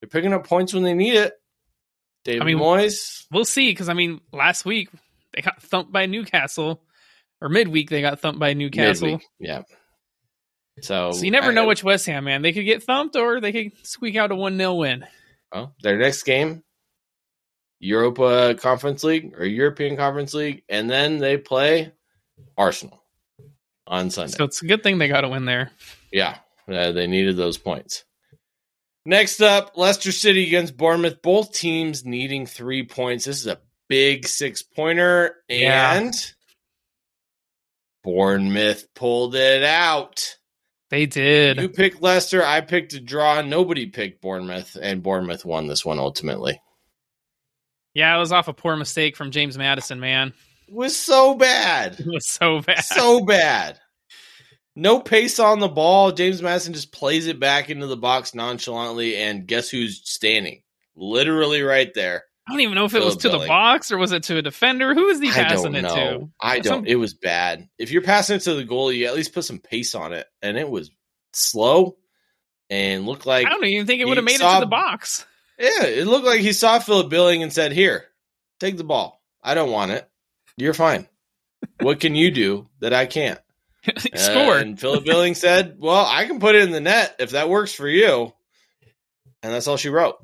They're 0.00 0.08
picking 0.08 0.32
up 0.32 0.46
points 0.46 0.74
when 0.74 0.82
they 0.82 0.94
need 0.94 1.14
it. 1.14 1.32
David 2.24 2.42
I 2.42 2.44
mean, 2.44 2.58
Moyes. 2.58 3.24
we'll 3.30 3.44
see 3.44 3.70
because 3.70 3.88
I 3.88 3.94
mean, 3.94 4.20
last 4.32 4.64
week 4.64 4.90
they 5.32 5.42
got 5.42 5.62
thumped 5.62 5.92
by 5.92 6.06
Newcastle, 6.06 6.82
or 7.40 7.48
midweek 7.48 7.88
they 7.88 8.00
got 8.02 8.20
thumped 8.20 8.40
by 8.40 8.52
Newcastle. 8.52 9.08
midweek. 9.08 9.26
Yeah. 9.38 9.62
So, 10.82 11.12
So 11.12 11.24
you 11.24 11.30
never 11.30 11.52
know 11.52 11.66
which 11.66 11.82
West 11.82 12.04
Ham 12.06 12.24
man 12.24 12.42
they 12.42 12.52
could 12.52 12.64
get 12.66 12.82
thumped 12.82 13.16
or 13.16 13.40
they 13.40 13.52
could 13.52 13.86
squeak 13.86 14.16
out 14.16 14.30
a 14.30 14.34
one 14.36 14.58
0 14.58 14.74
win. 14.74 15.06
Well, 15.52 15.74
their 15.80 15.96
next 15.96 16.24
game, 16.24 16.62
Europa 17.78 18.54
Conference 18.54 19.04
League 19.04 19.34
or 19.38 19.44
European 19.44 19.96
Conference 19.96 20.34
League, 20.34 20.62
and 20.68 20.88
then 20.88 21.18
they 21.18 21.36
play 21.36 21.92
Arsenal 22.56 23.02
on 23.86 24.10
Sunday. 24.10 24.32
So 24.36 24.44
it's 24.44 24.62
a 24.62 24.66
good 24.66 24.82
thing 24.82 24.98
they 24.98 25.08
got 25.08 25.20
to 25.22 25.28
win 25.28 25.44
there. 25.44 25.70
Yeah, 26.12 26.38
uh, 26.68 26.92
they 26.92 27.06
needed 27.06 27.36
those 27.36 27.58
points. 27.58 28.04
Next 29.04 29.40
up, 29.40 29.72
Leicester 29.76 30.10
City 30.10 30.46
against 30.46 30.76
Bournemouth. 30.76 31.22
Both 31.22 31.52
teams 31.52 32.04
needing 32.04 32.46
three 32.46 32.84
points. 32.84 33.24
This 33.24 33.40
is 33.40 33.46
a 33.46 33.60
big 33.88 34.26
six 34.26 34.62
pointer, 34.62 35.36
Yeah. 35.48 35.94
and 35.98 36.14
Bournemouth 38.02 38.92
pulled 38.94 39.34
it 39.34 39.62
out. 39.62 40.36
They 40.90 41.06
did. 41.06 41.60
You 41.60 41.68
picked 41.68 42.00
Leicester. 42.00 42.44
I 42.44 42.60
picked 42.60 42.92
a 42.94 43.00
draw. 43.00 43.42
Nobody 43.42 43.86
picked 43.86 44.22
Bournemouth, 44.22 44.76
and 44.80 45.02
Bournemouth 45.02 45.44
won 45.44 45.66
this 45.66 45.84
one 45.84 45.98
ultimately. 45.98 46.60
Yeah, 47.96 48.14
it 48.14 48.18
was 48.18 48.30
off 48.30 48.46
a 48.48 48.52
poor 48.52 48.76
mistake 48.76 49.16
from 49.16 49.30
James 49.30 49.56
Maddison. 49.56 50.00
Man, 50.00 50.34
It 50.68 50.74
was 50.74 50.94
so 50.94 51.34
bad. 51.34 51.98
it 51.98 52.06
was 52.06 52.28
so 52.28 52.60
bad. 52.60 52.84
so 52.84 53.24
bad. 53.24 53.80
No 54.74 55.00
pace 55.00 55.38
on 55.38 55.60
the 55.60 55.68
ball. 55.68 56.12
James 56.12 56.42
Maddison 56.42 56.74
just 56.74 56.92
plays 56.92 57.26
it 57.26 57.40
back 57.40 57.70
into 57.70 57.86
the 57.86 57.96
box 57.96 58.34
nonchalantly, 58.34 59.16
and 59.16 59.46
guess 59.46 59.70
who's 59.70 60.02
standing? 60.04 60.62
Literally 60.94 61.62
right 61.62 61.90
there. 61.94 62.24
I 62.46 62.52
don't 62.52 62.60
even 62.60 62.74
know 62.74 62.84
if 62.84 62.94
it 62.94 63.02
was 63.02 63.16
to 63.16 63.30
the 63.30 63.38
box 63.48 63.90
or 63.90 63.96
was 63.96 64.12
it 64.12 64.24
to 64.24 64.36
a 64.36 64.42
defender. 64.42 64.94
Who 64.94 65.06
was 65.06 65.18
he 65.18 65.30
passing 65.30 65.74
it 65.74 65.82
to? 65.82 66.30
I 66.40 66.60
don't. 66.60 66.64
Some- 66.80 66.86
It 66.86 66.96
was 66.96 67.14
bad. 67.14 67.66
If 67.78 67.90
you're 67.90 68.02
passing 68.02 68.36
it 68.36 68.40
to 68.40 68.54
the 68.54 68.64
goalie, 68.66 68.96
you 68.96 69.06
at 69.06 69.14
least 69.14 69.32
put 69.32 69.44
some 69.46 69.58
pace 69.58 69.94
on 69.94 70.12
it, 70.12 70.26
and 70.42 70.58
it 70.58 70.68
was 70.68 70.90
slow 71.32 71.96
and 72.68 73.06
looked 73.06 73.24
like 73.24 73.46
I 73.46 73.50
don't 73.50 73.64
even 73.64 73.86
think 73.86 74.02
it 74.02 74.04
would 74.06 74.18
have 74.18 74.24
made 74.24 74.34
it 74.34 74.38
to 74.54 74.60
the 74.60 74.66
box. 74.66 75.24
Yeah, 75.58 75.84
it 75.84 76.06
looked 76.06 76.26
like 76.26 76.40
he 76.40 76.52
saw 76.52 76.78
Philip 76.78 77.08
Billing 77.08 77.42
and 77.42 77.52
said, 77.52 77.72
"Here, 77.72 78.04
take 78.60 78.76
the 78.76 78.84
ball. 78.84 79.20
I 79.42 79.54
don't 79.54 79.70
want 79.70 79.92
it. 79.92 80.08
You're 80.56 80.74
fine. 80.74 81.06
what 81.80 82.00
can 82.00 82.14
you 82.14 82.30
do 82.30 82.68
that 82.80 82.92
I 82.92 83.06
can't?" 83.06 83.40
Scored. 84.14 84.62
And 84.62 84.80
Philip 84.80 85.04
Billing 85.04 85.34
said, 85.34 85.76
Well, 85.78 86.04
I 86.04 86.26
can 86.26 86.40
put 86.40 86.56
it 86.56 86.62
in 86.64 86.72
the 86.72 86.80
net 86.80 87.14
if 87.20 87.30
that 87.30 87.48
works 87.48 87.72
for 87.72 87.86
you. 87.88 88.32
And 89.44 89.52
that's 89.54 89.68
all 89.68 89.76
she 89.76 89.90
wrote. 89.90 90.16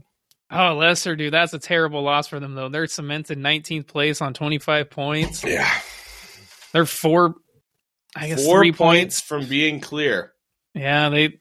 Oh, 0.50 0.74
Leicester, 0.74 1.14
dude, 1.14 1.32
that's 1.32 1.54
a 1.54 1.60
terrible 1.60 2.02
loss 2.02 2.26
for 2.26 2.40
them 2.40 2.54
though. 2.56 2.68
They're 2.68 2.88
cemented 2.88 3.38
19th 3.38 3.86
place 3.86 4.20
on 4.20 4.34
25 4.34 4.90
points. 4.90 5.44
Yeah. 5.44 5.70
They're 6.72 6.86
four, 6.86 7.36
I 8.16 8.28
guess 8.28 8.44
Four 8.44 8.58
three 8.60 8.72
points 8.72 9.20
points. 9.20 9.20
from 9.20 9.46
being 9.48 9.78
clear. 9.78 10.32
Yeah, 10.74 11.10
they 11.10 11.38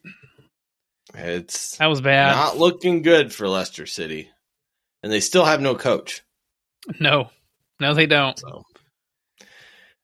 It's 1.14 1.78
that 1.78 1.88
was 1.88 2.02
bad. 2.02 2.32
not 2.32 2.58
looking 2.58 3.02
good 3.02 3.34
for 3.34 3.48
Leicester 3.48 3.86
City. 3.86 4.30
And 5.04 5.12
they 5.12 5.20
still 5.20 5.46
have 5.46 5.62
no 5.62 5.76
coach. 5.76 6.22
no, 7.00 7.30
no, 7.80 7.94
they 7.94 8.06
don't. 8.06 8.38
So 8.38 8.64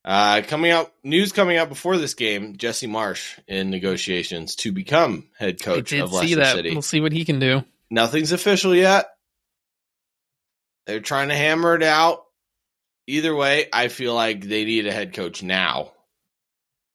uh, 0.08 0.42
coming 0.48 0.72
out 0.72 0.94
news 1.04 1.34
coming 1.34 1.58
out 1.58 1.68
before 1.68 1.98
this 1.98 2.14
game, 2.14 2.56
Jesse 2.56 2.88
Marsch 2.88 3.38
in 3.46 3.70
negotiations 3.70 4.56
to 4.56 4.72
become 4.72 5.28
head 5.38 5.62
coach 5.62 5.92
of 5.92 6.10
see 6.10 6.16
Leicester 6.16 6.36
that. 6.38 6.56
City. 6.56 6.72
We'll 6.72 6.82
see 6.82 7.02
what 7.02 7.12
he 7.12 7.26
can 7.26 7.40
do. 7.40 7.66
Nothing's 7.90 8.32
official 8.32 8.74
yet. 8.74 9.08
They're 10.86 11.02
trying 11.02 11.28
to 11.28 11.36
hammer 11.36 11.76
it 11.76 11.84
out. 11.84 12.24
Either 13.06 13.36
way, 13.36 13.68
I 13.74 13.90
feel 13.90 14.14
like 14.14 14.42
they 14.42 14.64
need 14.64 14.88
a 14.88 14.94
head 14.94 15.14
coach 15.14 15.44
now, 15.44 15.92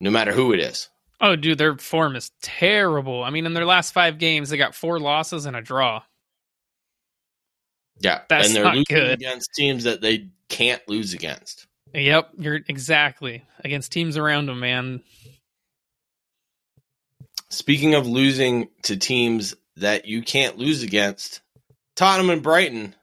no 0.00 0.11
matter 0.11 0.33
who 0.33 0.54
it 0.54 0.61
is. 0.61 0.88
Oh, 1.25 1.37
dude, 1.37 1.57
their 1.57 1.76
form 1.79 2.17
is 2.17 2.33
terrible. 2.43 3.23
I 3.23 3.31
mean, 3.31 3.47
in 3.47 3.55
their 3.55 3.64
last 3.64 3.93
five 3.93 4.19
games, 4.19 4.50
they 4.50 4.57
got 4.57 4.75
four 4.75 4.99
losses 4.99 5.47
and 5.47 5.55
a 5.55 5.62
draw. 5.62 6.02
Yeah, 8.00 8.23
That's 8.29 8.49
and 8.49 8.57
they're 8.57 8.64
not 8.64 8.75
losing 8.75 8.87
good. 8.88 9.11
against 9.12 9.50
teams 9.55 9.85
that 9.85 10.00
they 10.00 10.31
can't 10.49 10.83
lose 10.88 11.14
against. 11.14 11.69
Yep, 11.95 12.31
you're 12.38 12.61
exactly 12.69 13.45
against 13.62 13.93
teams 13.93 14.17
around 14.17 14.47
them, 14.47 14.59
man. 14.59 15.02
Speaking 17.50 17.95
of 17.95 18.07
losing 18.07 18.69
to 18.85 18.97
teams 18.97 19.55
that 19.76 20.07
you 20.07 20.23
can't 20.23 20.59
lose 20.59 20.83
against, 20.83 21.41
Tottenham 21.95 22.31
and 22.31 22.43
Brighton. 22.43 22.97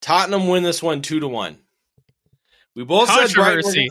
Tottenham 0.00 0.48
win 0.48 0.62
this 0.62 0.82
one 0.82 1.02
two 1.02 1.20
to 1.20 1.28
one. 1.28 1.58
We 2.74 2.84
both 2.84 3.10
said 3.10 3.34
Brighton. 3.34 3.88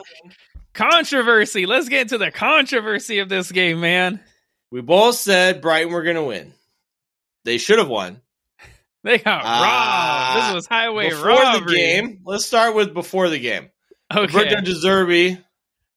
Controversy. 0.75 1.65
Let's 1.65 1.89
get 1.89 2.09
to 2.09 2.17
the 2.17 2.31
controversy 2.31 3.19
of 3.19 3.29
this 3.29 3.51
game, 3.51 3.79
man. 3.79 4.19
We 4.71 4.81
both 4.81 5.15
said 5.15 5.61
Brighton 5.61 5.91
were 5.91 6.03
going 6.03 6.17
to 6.17 6.23
win. 6.23 6.53
They 7.45 7.57
should 7.57 7.79
have 7.79 7.87
won. 7.87 8.21
They 9.03 9.19
got 9.19 9.41
Ah, 9.45 10.33
robbed. 10.35 10.47
This 10.49 10.55
was 10.55 10.67
highway 10.67 11.09
before 11.11 11.27
robbery. 11.29 11.65
the 11.73 11.77
game. 11.77 12.19
Let's 12.25 12.45
start 12.45 12.75
with 12.75 12.93
before 12.93 13.29
the 13.29 13.39
game. 13.39 13.69
Okay. 14.13 14.37
Roberto 14.37 14.61
De 14.61 14.71
Zerbi. 14.73 15.41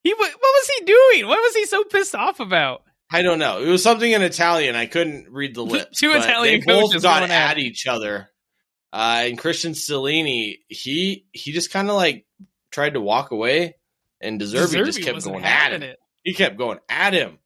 He 0.04 0.14
what 0.14 0.32
was 0.40 0.70
he 0.78 0.85
doing? 0.85 1.26
What 1.26 1.38
was 1.38 1.54
he 1.56 1.66
so 1.66 1.85
pissed 1.85 2.14
off 2.14 2.38
about? 2.40 2.82
I 3.11 3.23
don't 3.23 3.38
know. 3.38 3.62
It 3.62 3.68
was 3.68 3.82
something 3.82 4.11
in 4.12 4.23
Italian. 4.23 4.76
I 4.76 4.87
couldn't 4.87 5.28
read 5.30 5.54
the 5.54 5.64
lips. 5.64 5.99
Two 5.99 6.12
Italian 6.12 6.61
they 6.61 6.66
both 6.66 6.90
coaches 6.90 7.02
got 7.02 7.23
at 7.23 7.30
at 7.30 7.58
each 7.58 7.87
other. 7.87 8.28
Uh, 8.92 9.23
and 9.25 9.38
Cristian 9.38 9.70
Stellini, 9.73 10.58
he 10.68 11.26
he 11.32 11.52
just 11.52 11.73
kind 11.73 11.88
of 11.90 11.97
like 11.97 12.26
tried 12.70 12.94
to 12.94 13.00
walk 13.00 13.30
away, 13.30 13.75
and 14.20 14.38
De 14.38 14.44
Zerbi 14.46 14.84
just 14.84 15.02
kept 15.02 15.25
going 15.25 15.44
at 15.44 15.72
him. 15.72 15.82
it. 15.82 15.98
He 16.25 16.34
kept 16.34 16.56
going 16.56 16.78
at 16.88 17.12
him. 17.12 17.38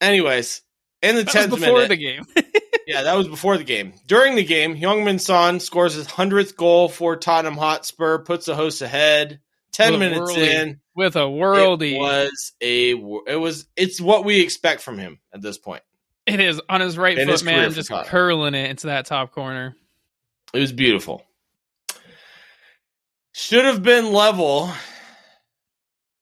Anyways, 0.00 0.62
in 1.02 1.16
the 1.16 1.22
That 1.24 1.26
was 1.26 1.32
tenth 1.34 1.50
before 1.50 1.74
minute, 1.74 1.88
the 1.88 1.96
game. 1.96 2.24
yeah, 2.86 3.02
that 3.02 3.16
was 3.16 3.28
before 3.28 3.58
the 3.58 3.64
game. 3.64 3.94
During 4.06 4.36
the 4.36 4.44
game, 4.44 4.76
Heung-min 4.76 5.18
Son 5.18 5.60
scores 5.60 5.94
his 5.94 6.06
hundredth 6.06 6.56
goal 6.56 6.88
for 6.88 7.16
Tottenham 7.16 7.56
Hotspur, 7.56 8.18
puts 8.18 8.46
the 8.46 8.54
host 8.54 8.82
ahead. 8.82 9.40
Ten 9.72 9.92
With 9.92 10.00
minutes 10.00 10.20
whirly. 10.32 10.50
in, 10.54 10.80
with 10.96 11.14
a 11.16 11.20
worldie. 11.20 11.92
it 11.94 11.98
was 12.00 12.52
a 12.60 12.90
it 13.32 13.36
was 13.36 13.66
it's 13.76 14.00
what 14.00 14.24
we 14.24 14.40
expect 14.40 14.80
from 14.80 14.98
him 14.98 15.20
at 15.32 15.40
this 15.42 15.58
point. 15.58 15.82
It 16.26 16.40
is 16.40 16.60
on 16.68 16.80
his 16.80 16.98
right 16.98 17.16
In 17.16 17.28
foot, 17.28 17.42
career 17.42 17.56
man, 17.56 17.72
just 17.72 17.90
curling 18.06 18.54
it 18.54 18.70
into 18.70 18.88
that 18.88 19.06
top 19.06 19.30
corner. 19.32 19.76
It 20.52 20.58
was 20.58 20.72
beautiful. 20.72 21.22
Should 23.40 23.66
have 23.66 23.84
been 23.84 24.12
level 24.12 24.68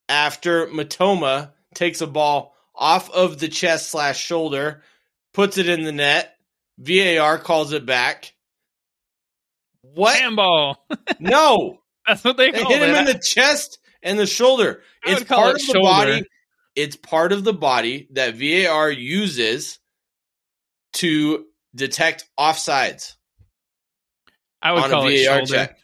after 0.06 0.66
Mitoma 0.66 1.52
takes 1.74 2.02
a 2.02 2.06
ball 2.06 2.54
off 2.74 3.08
of 3.10 3.38
the 3.38 3.48
chest 3.48 3.88
slash 3.90 4.18
shoulder, 4.22 4.82
puts 5.32 5.56
it 5.56 5.66
in 5.66 5.82
the 5.84 5.92
net. 5.92 6.36
VAR 6.78 7.38
calls 7.38 7.72
it 7.72 7.86
back. 7.86 8.34
What? 9.80 10.16
Handball. 10.18 10.84
No, 11.18 11.78
That's 12.06 12.22
what 12.22 12.36
they 12.36 12.50
they 12.50 12.60
call 12.60 12.70
hit 12.70 12.82
him 12.82 12.94
it. 12.94 12.98
in 12.98 13.04
the 13.06 13.18
chest 13.18 13.78
and 14.02 14.18
the 14.18 14.26
shoulder. 14.26 14.82
I 15.02 15.12
It's 15.12 15.24
part 15.24 15.56
it 15.56 15.62
of 15.62 15.66
the 15.66 15.72
shoulder. 15.72 15.80
body. 15.88 16.22
It's 16.74 16.96
part 16.96 17.32
of 17.32 17.44
the 17.44 17.54
body 17.54 18.08
that 18.12 18.34
VAR 18.34 18.90
uses 18.90 19.78
to 20.94 21.46
detect 21.74 22.28
offsides 22.38 23.14
I 24.60 24.72
would 24.72 24.82
on 24.84 24.90
call 24.90 25.08
a 25.08 25.12
it 25.12 25.26
VAR 25.26 25.36
shoulder. 25.38 25.54
check. 25.54 25.78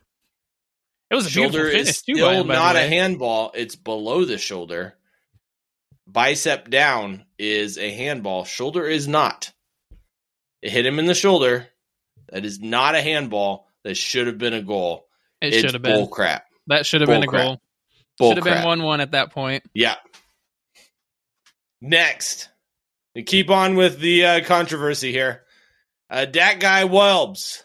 It 1.12 1.14
was 1.14 1.26
a 1.26 1.30
shoulder 1.30 1.68
is 1.68 1.72
finish 1.72 2.02
too. 2.02 2.14
by 2.14 2.20
still 2.20 2.40
him, 2.40 2.46
not 2.48 2.74
a 2.76 2.88
handball. 2.88 3.52
It's 3.54 3.76
below 3.76 4.24
the 4.24 4.38
shoulder. 4.38 4.94
Bicep 6.06 6.70
down 6.70 7.26
is 7.38 7.76
a 7.76 7.90
handball. 7.90 8.46
Shoulder 8.46 8.86
is 8.86 9.06
not. 9.06 9.52
It 10.62 10.72
hit 10.72 10.86
him 10.86 10.98
in 10.98 11.04
the 11.04 11.14
shoulder. 11.14 11.68
That 12.30 12.46
is 12.46 12.60
not 12.60 12.94
a 12.94 13.02
handball. 13.02 13.68
That 13.84 13.98
should 13.98 14.26
have 14.26 14.38
been 14.38 14.54
a 14.54 14.62
goal. 14.62 15.06
It 15.42 15.52
should 15.52 15.74
have 15.74 15.82
been. 15.82 15.96
bull 15.96 16.08
crap. 16.08 16.46
That 16.68 16.86
should 16.86 17.02
have 17.02 17.08
been 17.08 17.24
a 17.24 17.26
crap. 17.26 17.42
goal. 17.44 17.62
Bull 18.18 18.30
Should 18.30 18.38
have 18.38 18.44
crap. 18.44 18.58
been 18.58 18.66
one-one 18.68 19.02
at 19.02 19.10
that 19.10 19.32
point. 19.32 19.64
Yeah. 19.74 19.96
Next, 21.82 22.48
we 23.14 23.22
keep 23.22 23.50
on 23.50 23.74
with 23.74 23.98
the 23.98 24.24
uh, 24.24 24.44
controversy 24.44 25.12
here. 25.12 25.42
Uh, 26.08 26.24
that 26.24 26.58
guy 26.58 26.84
Welbs. 26.84 27.64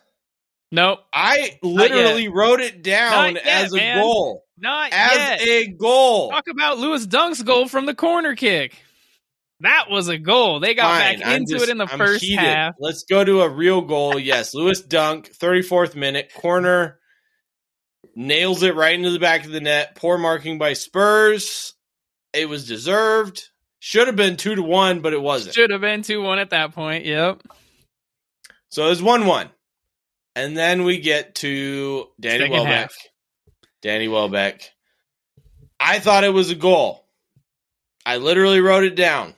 Nope, 0.72 1.00
I 1.14 1.58
literally 1.64 2.28
wrote 2.28 2.60
it 2.60 2.84
down 2.84 3.36
yet, 3.36 3.46
as 3.48 3.74
a 3.74 3.78
man. 3.78 4.02
goal. 4.02 4.44
not 4.58 4.92
As 4.92 5.16
yet. 5.18 5.42
a 5.48 5.68
goal. 5.68 6.30
Talk 6.30 6.46
about 6.52 6.78
Lewis 6.78 7.06
Dunk's 7.06 7.42
goal 7.42 7.68
from 7.70 7.86
the 7.86 7.96
corner 7.96 8.36
kick. 8.36 8.76
That 9.62 9.86
was 9.90 10.08
a 10.10 10.18
goal. 10.18 10.60
They 10.60 10.74
got 10.76 11.00
Fine, 11.00 11.20
back 11.20 11.28
I'm 11.28 11.36
into 11.38 11.54
just- 11.54 11.64
it 11.68 11.72
in 11.72 11.78
the 11.78 11.88
I'm 11.90 11.98
first 11.98 12.22
heated. 12.24 12.40
half. 12.40 12.76
Let's 12.80 13.06
go 13.10 13.24
to 13.24 13.42
a 13.42 13.50
real 13.50 13.82
goal. 13.82 14.20
Yes, 14.20 14.54
Lewis 14.54 14.82
Dunk, 14.82 15.32
34th 15.34 15.96
minute, 15.96 16.32
corner. 16.36 17.00
nails 18.16 18.62
it 18.64 18.76
right 18.76 18.96
into 18.96 19.12
the 19.12 19.20
back 19.20 19.46
of 19.46 19.52
the 19.52 19.62
net. 19.62 19.96
Poor 19.96 20.18
marking 20.18 20.58
by 20.58 20.74
Spurs. 20.74 21.74
It 22.34 22.50
was 22.50 22.68
deserved. 22.68 23.44
Should 23.80 24.08
have 24.08 24.16
been 24.16 24.38
two 24.38 24.56
to 24.56 24.64
one, 24.64 25.00
but 25.02 25.14
it 25.14 25.22
wasn't. 25.22 25.56
Should 25.56 25.70
have 25.70 25.82
been 25.82 26.02
two 26.02 26.22
one 26.22 26.40
at 26.40 26.50
that 26.50 26.74
point. 26.74 27.06
Yep. 27.06 27.42
So 28.70 28.86
it 28.88 28.90
was 28.90 29.02
one 29.04 29.26
one, 29.28 29.50
and 30.38 30.56
then 30.58 30.84
we 30.84 31.00
get 31.00 31.36
to 31.36 32.08
Danny 32.20 32.40
Second 32.46 32.52
Welbeck. 32.54 32.74
half. 32.74 32.96
Danny 33.82 34.08
Welbeck. 34.08 34.62
I 35.80 36.00
thought 36.00 36.24
it 36.24 36.34
was 36.34 36.50
a 36.50 36.56
goal. 36.56 37.06
I 38.06 38.18
literally 38.18 38.62
wrote 38.62 38.84
it 38.84 38.96
down. 38.96 39.34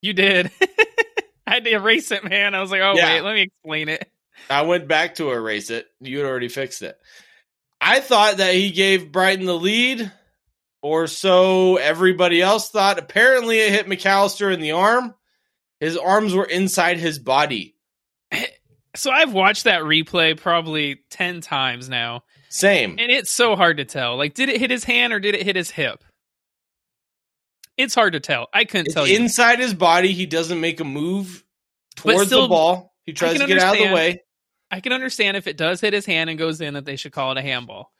You 0.00 0.12
did. 0.12 0.50
I 1.46 1.54
had 1.54 1.64
to 1.64 1.70
erase 1.72 2.10
it, 2.12 2.24
man. 2.24 2.54
I 2.54 2.60
was 2.60 2.70
like, 2.70 2.80
oh 2.80 2.94
Yeah. 2.94 3.14
wait, 3.14 3.20
let 3.22 3.34
me 3.34 3.42
explain 3.42 3.88
it. 3.88 4.10
I 4.48 4.62
went 4.62 4.86
back 4.86 5.16
to 5.16 5.30
erase 5.30 5.70
it. 5.70 5.86
You 6.00 6.18
had 6.18 6.26
already 6.26 6.48
fixed 6.48 6.82
it. 6.82 6.96
I 7.80 8.00
thought 8.00 8.36
that 8.38 8.54
he 8.54 8.70
gave 8.70 9.12
Brighton 9.12 9.46
the 9.46 9.54
lead, 9.58 10.10
or 10.82 11.06
so 11.06 11.76
everybody 11.76 12.40
else 12.40 12.70
thought. 12.70 12.98
Apparently, 12.98 13.58
it 13.60 13.72
hit 13.72 13.88
Mac 13.88 14.04
Allister 14.06 14.50
in 14.50 14.60
the 14.60 14.72
arm. 14.72 15.14
His 15.80 15.96
arms 15.96 16.34
were 16.34 16.44
inside 16.44 16.98
his 16.98 17.18
body. 17.18 17.74
So 18.98 19.10
I've 19.10 19.32
watched 19.32 19.64
that 19.64 19.82
replay 19.82 20.36
probably 20.36 21.00
ten 21.10 21.40
times 21.40 21.88
now, 21.88 22.24
Same. 22.48 22.90
and 22.98 23.10
it's 23.10 23.30
so 23.30 23.54
hard 23.56 23.76
to 23.78 23.84
tell. 23.84 24.16
Like, 24.16 24.34
did 24.34 24.48
it 24.48 24.60
hit 24.60 24.70
his 24.70 24.84
hand 24.84 25.12
or 25.12 25.20
did 25.20 25.34
it 25.34 25.42
hit 25.42 25.56
his 25.56 25.70
hip? 25.70 26.02
It's 27.76 27.94
hard 27.94 28.14
to 28.14 28.20
tell. 28.20 28.48
I 28.52 28.64
couldn't 28.64 28.86
It's 28.86 28.94
tell 28.94 29.06
you. 29.06 29.16
inside 29.16 29.60
his 29.60 29.72
body. 29.72 30.12
He 30.12 30.26
doesn't 30.26 30.60
make 30.60 30.80
a 30.80 30.84
move 30.84 31.44
towards 31.94 32.26
still, 32.26 32.42
the 32.42 32.48
ball. 32.48 32.92
He 33.04 33.12
tries 33.12 33.38
to 33.38 33.46
get 33.46 33.60
out 33.60 33.80
of 33.80 33.88
the 33.88 33.94
way. 33.94 34.22
I 34.70 34.80
can 34.80 34.92
understand 34.92 35.36
if 35.36 35.46
it 35.46 35.56
does 35.56 35.80
hit 35.80 35.92
his 35.92 36.04
hand 36.04 36.28
and 36.28 36.38
goes 36.38 36.60
in 36.60 36.74
that 36.74 36.84
they 36.84 36.96
should 36.96 37.12
call 37.12 37.30
it 37.32 37.38
a 37.38 37.42
handball. 37.42 37.92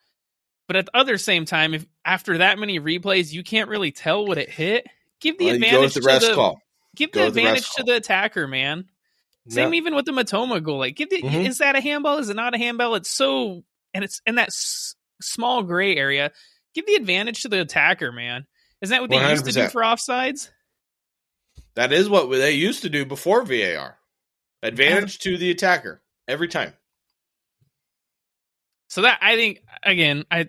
But 0.67 0.77
at 0.77 0.87
the 0.87 0.97
other 0.97 1.17
same 1.17 1.45
time, 1.47 1.73
if 1.75 1.87
after 2.05 2.39
that 2.39 2.59
many 2.59 2.79
replays 2.81 3.33
you 3.33 3.43
can't 3.45 3.71
really 3.71 3.93
tell 3.93 4.27
what 4.27 4.37
it 4.37 4.51
hit, 4.51 4.87
give 5.21 5.39
the 5.39 5.47
Well, 5.47 5.55
advantage 5.55 5.95
the 5.95 6.01
to 6.01 6.07
rest 6.07 6.27
the 6.29 6.35
call. 6.35 6.61
give 6.97 7.13
the 7.13 7.21
the 7.21 7.27
advantage 7.29 7.53
rest 7.63 7.77
to 7.77 7.85
the 7.85 7.95
attacker, 7.97 8.47
man. 8.49 8.87
Same 9.49 9.73
Yeah. 9.73 9.79
even 9.79 9.95
with 9.95 10.05
the 10.05 10.13
Mitoma 10.13 10.63
goal. 10.63 10.79
Like, 10.79 10.97
Mhm. 10.97 11.47
is 11.49 11.59
that 11.59 11.75
a 11.77 11.81
handball? 11.81 12.19
Is 12.19 12.29
it 12.29 12.37
not 12.37 12.55
a 12.55 12.59
handball? 12.59 12.95
It's 12.95 13.11
so 13.11 13.65
and 13.95 14.05
it's 14.05 14.21
in 14.27 14.35
that 14.37 14.49
s- 14.49 14.95
small 15.23 15.63
gray 15.63 15.97
area. 15.97 16.31
Give 16.75 16.85
the 16.87 16.95
advantage 16.95 17.43
to 17.43 17.49
the 17.49 17.61
attacker, 17.61 18.13
man. 18.13 18.47
Isn't 18.83 18.95
that 18.95 19.01
what 19.01 19.11
they 19.11 19.17
used 19.31 19.45
to 19.47 19.53
do 19.53 19.61
100%. 19.61 19.73
for 19.73 19.81
offsides? 19.83 20.51
That 21.75 21.93
is 21.93 22.09
what 22.09 22.29
they 22.31 22.53
used 22.53 22.83
to 22.83 22.89
do 22.91 23.05
before 23.05 23.45
VAR. 23.45 23.99
Advantage 24.63 25.19
to 25.21 25.39
the 25.39 25.51
attacker 25.51 26.03
every 26.29 26.49
time. 26.49 26.75
So 28.89 29.03
that 29.03 29.19
I 29.23 29.37
think 29.37 29.63
again, 29.83 30.25
I 30.31 30.49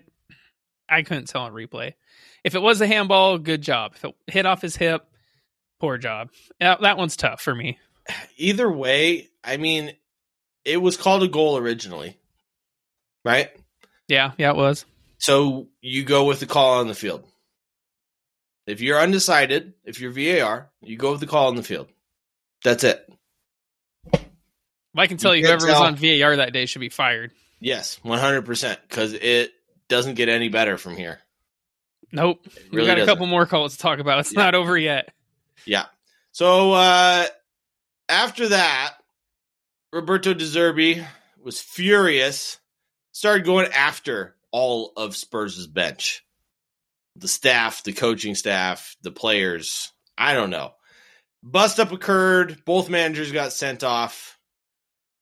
I 0.88 1.02
couldn't 1.02 1.26
tell 1.28 1.42
on 1.42 1.52
replay. 1.52 1.94
If 2.44 2.54
it 2.54 2.62
was 2.62 2.80
a 2.80 2.86
handball, 2.86 3.38
good 3.38 3.62
job. 3.62 3.92
If 3.96 4.04
it 4.04 4.14
hit 4.26 4.46
off 4.46 4.62
his 4.62 4.76
hip, 4.76 5.06
poor 5.78 5.98
job. 5.98 6.30
That, 6.58 6.80
that 6.80 6.96
one's 6.96 7.16
tough 7.16 7.40
for 7.42 7.54
me. 7.54 7.78
Either 8.36 8.70
way, 8.70 9.28
I 9.44 9.56
mean, 9.56 9.92
it 10.64 10.76
was 10.78 10.96
called 10.96 11.22
a 11.22 11.28
goal 11.28 11.56
originally, 11.58 12.18
right? 13.24 13.50
Yeah, 14.08 14.32
yeah, 14.38 14.50
it 14.50 14.56
was. 14.56 14.84
So 15.18 15.68
you 15.80 16.04
go 16.04 16.24
with 16.24 16.40
the 16.40 16.46
call 16.46 16.80
on 16.80 16.88
the 16.88 16.94
field. 16.94 17.24
If 18.66 18.80
you're 18.80 19.00
undecided, 19.00 19.74
if 19.84 20.00
you're 20.00 20.12
VAR, 20.12 20.70
you 20.82 20.96
go 20.96 21.12
with 21.12 21.20
the 21.20 21.26
call 21.26 21.48
on 21.48 21.56
the 21.56 21.62
field. 21.62 21.88
That's 22.64 22.84
it. 22.84 23.06
I 24.96 25.06
can 25.06 25.16
tell 25.18 25.34
You 25.34 25.42
you, 25.42 25.46
whoever 25.46 25.66
was 25.66 25.74
on 25.76 25.96
VAR 25.96 26.36
that 26.36 26.52
day 26.52 26.66
should 26.66 26.80
be 26.80 26.88
fired. 26.88 27.32
Yes, 27.60 28.00
100%, 28.04 28.76
because 28.88 29.12
it 29.12 29.52
doesn't 29.88 30.14
get 30.14 30.28
any 30.28 30.48
better 30.48 30.78
from 30.78 30.96
here. 30.96 31.20
Nope. 32.12 32.40
It 32.46 32.72
we 32.72 32.78
got 32.86 32.92
a 32.92 33.00
doesn't. 33.02 33.06
couple 33.06 33.26
more 33.26 33.46
calls 33.46 33.76
to 33.76 33.78
talk 33.82 33.98
about. 34.00 34.20
It's 34.20 34.32
Yeah. 34.32 34.42
not 34.42 34.54
over 34.54 34.76
yet. 34.76 35.12
Yeah. 35.64 35.86
So 36.32 36.72
uh 36.72 37.26
after 38.10 38.48
that, 38.48 38.94
Roberto 39.92 40.34
De 40.34 40.44
Zerbi 40.44 41.06
was 41.42 41.60
furious, 41.60 42.58
started 43.12 43.44
going 43.46 43.72
after 43.72 44.36
all 44.52 44.92
of 44.96 45.16
Spurs' 45.16 45.66
bench. 45.66 46.24
The 47.16 47.28
staff, 47.28 47.82
the 47.82 47.92
coaching 47.92 48.34
staff, 48.34 48.96
the 49.02 49.10
players. 49.10 49.92
I 50.16 50.34
don't 50.34 50.50
know. 50.50 50.72
Bust 51.42 51.80
up 51.80 51.92
occurred. 51.92 52.64
Both 52.64 52.90
managers 52.90 53.32
got 53.32 53.52
sent 53.52 53.82
off. 53.82 54.38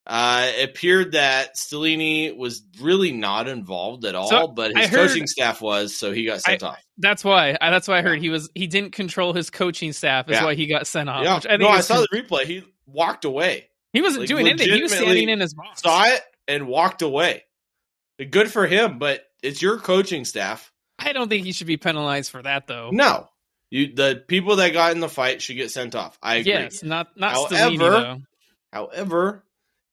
Uh, 0.09 0.51
it 0.57 0.71
appeared 0.71 1.13
that 1.13 1.55
Stellini 1.57 2.35
was 2.35 2.63
really 2.81 3.13
not 3.13 3.47
involved 3.47 4.07
at 4.07 4.15
all, 4.15 4.29
So, 4.31 4.49
but 4.49 4.75
his 4.75 4.89
heard- 4.89 5.09
coaching 5.09 5.27
staff 5.27 5.61
was, 5.61 5.95
so 5.95 6.13
he 6.13 6.25
got 6.25 6.41
sent 6.41 6.63
off. 6.63 6.79
That's 6.97 7.23
why. 7.23 7.59
I, 7.61 7.71
that's 7.71 7.87
why 7.87 7.99
I 7.99 8.03
heard 8.03 8.19
he 8.19 8.31
was 8.31 8.49
he 8.55 8.67
didn't 8.67 8.93
control 8.93 9.35
his 9.35 9.51
coaching 9.51 9.93
staff. 9.93 10.29
Is 10.31 10.37
Yeah. 10.37 10.45
why 10.45 10.55
he 10.55 10.67
got 10.67 10.87
sent 10.87 11.11
off. 11.11 11.25
yeah, 11.25 11.35
Which 11.35 11.47
I 11.49 11.57
no, 11.59 11.69
I 11.69 11.81
saw 11.81 12.01
the 12.01 12.09
replay. 12.13 12.45
He 12.45 12.65
walked 12.87 13.25
away. 13.27 13.69
he 13.93 14.01
wasn't 14.01 14.21
like, 14.23 14.29
doing 14.29 14.49
anything. 14.49 14.71
He 14.73 14.83
was 14.83 14.93
standing 14.93 15.29
in 15.29 15.41
his 15.41 15.53
box. 15.53 15.83
saw 15.83 16.05
it 16.07 16.23
and 16.49 16.67
walked 16.67 17.03
away. 17.03 17.45
Good 18.31 18.51
for 18.51 18.67
him, 18.67 18.99
but 18.99 19.25
it's 19.43 19.61
your 19.63 19.79
coaching 19.79 20.25
staff. 20.25 20.73
I 20.99 21.13
don't 21.13 21.29
think 21.29 21.45
he 21.45 21.53
should 21.53 21.67
be 21.69 21.77
penalized 21.77 22.31
for 22.33 22.43
that 22.43 22.67
though. 22.67 22.89
No, 22.93 23.29
you 23.71 23.95
the 23.95 24.25
people 24.27 24.57
that 24.57 24.73
got 24.73 24.93
in 24.93 25.01
the 25.01 25.09
fight 25.09 25.43
should 25.43 25.57
get 25.57 25.71
sent 25.71 25.95
off. 25.95 26.19
I 26.23 26.37
agree. 26.37 26.53
yes, 26.53 26.83
not 26.83 27.09
not 27.17 27.33
However- 27.35 27.55
Stellini 27.55 27.79
though. 27.79 28.19
However, 28.73 29.45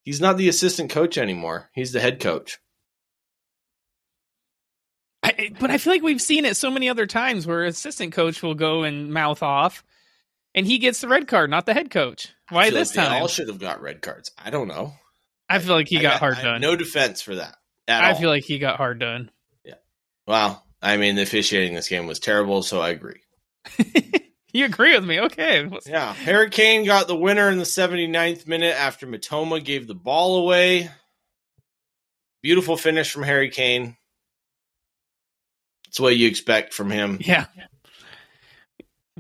he's 0.06 0.22
not 0.22 0.38
the 0.38 0.48
assistant 0.48 0.90
coach 0.90 1.18
anymore. 1.18 1.70
He's 1.74 1.92
the 1.92 2.00
head 2.00 2.22
coach. 2.22 2.60
I, 5.22 5.52
but 5.60 5.72
I 5.72 5.80
feel 5.80 5.92
like 5.92 6.04
we've 6.04 6.22
seen 6.22 6.46
it 6.46 6.56
so 6.56 6.70
many 6.70 6.88
other 6.88 7.08
times 7.08 7.46
where 7.48 7.66
assistant 7.66 8.14
coach 8.14 8.42
will 8.44 8.54
go 8.54 8.84
and 8.84 9.12
mouth 9.12 9.42
off, 9.44 9.84
and 10.54 10.66
he 10.66 10.78
gets 10.78 11.02
the 11.02 11.08
red 11.08 11.28
card, 11.28 11.50
not 11.50 11.66
the 11.66 11.74
head 11.74 11.90
coach. 11.90 12.34
Why 12.50 12.70
this 12.70 12.96
like 12.96 13.08
time? 13.08 13.22
all 13.22 13.28
should 13.28 13.48
have 13.50 13.60
got 13.60 13.82
red 13.82 14.02
cards. 14.02 14.32
I 14.38 14.52
don't 14.52 14.68
know. 14.68 14.94
I 15.50 15.60
feel 15.60 15.76
like 15.76 15.88
he 15.88 15.98
I 15.98 16.02
got, 16.04 16.20
hard 16.20 16.34
I 16.34 16.38
have 16.38 16.46
done. 16.46 16.62
No 16.62 16.76
defense 16.76 17.22
for 17.22 17.36
that. 17.36 17.56
At 17.88 18.04
I 18.04 18.12
all. 18.12 18.16
feel 18.20 18.30
like 18.30 18.44
he 18.44 18.60
got 18.60 18.78
hard 18.78 19.00
done. 19.00 19.32
Yeah. 19.64 19.76
Well, 20.28 20.64
I 20.82 20.98
mean, 20.98 21.16
the 21.16 21.24
officiating 21.24 21.74
this 21.74 21.90
game 21.90 22.06
was 22.06 22.20
terrible, 22.20 22.62
so 22.62 22.80
I 22.80 22.90
agree. 22.90 23.22
you 24.56 24.66
agree 24.66 24.96
with 24.96 25.06
me? 25.06 25.20
Okay. 25.20 25.70
Yeah, 25.86 26.14
Harry 26.14 26.50
Kane 26.50 26.86
got 26.86 27.08
the 27.08 27.16
winner 27.16 27.50
in 27.50 27.58
the 27.58 27.64
79th 27.66 28.48
minute 28.48 28.76
after 28.76 29.06
Mitoma 29.06 29.64
gave 29.64 29.88
the 29.88 29.96
ball 29.96 30.38
away. 30.38 30.90
Beautiful 32.42 32.78
finish 32.78 33.12
from 33.12 33.24
Harry 33.24 33.50
Kane. 33.50 33.98
That's 35.86 36.00
what 36.00 36.16
you 36.18 36.28
expect 36.28 36.74
from 36.74 36.90
him. 36.92 37.18
Yeah. 37.22 37.46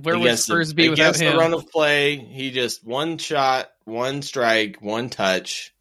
Where 0.02 0.19
would 0.19 0.38
Spurs 0.38 0.74
be 0.74 0.89
without 0.89 1.15
him? 1.15 1.32
the 1.34 1.38
run 1.39 1.54
of 1.54 1.69
play? 1.71 2.17
He 2.17 2.52
just 2.52 2.84
one 2.86 3.17
shot, 3.17 3.69
one 3.86 4.21
strike, 4.21 4.82
one 4.82 5.10
touch 5.10 5.74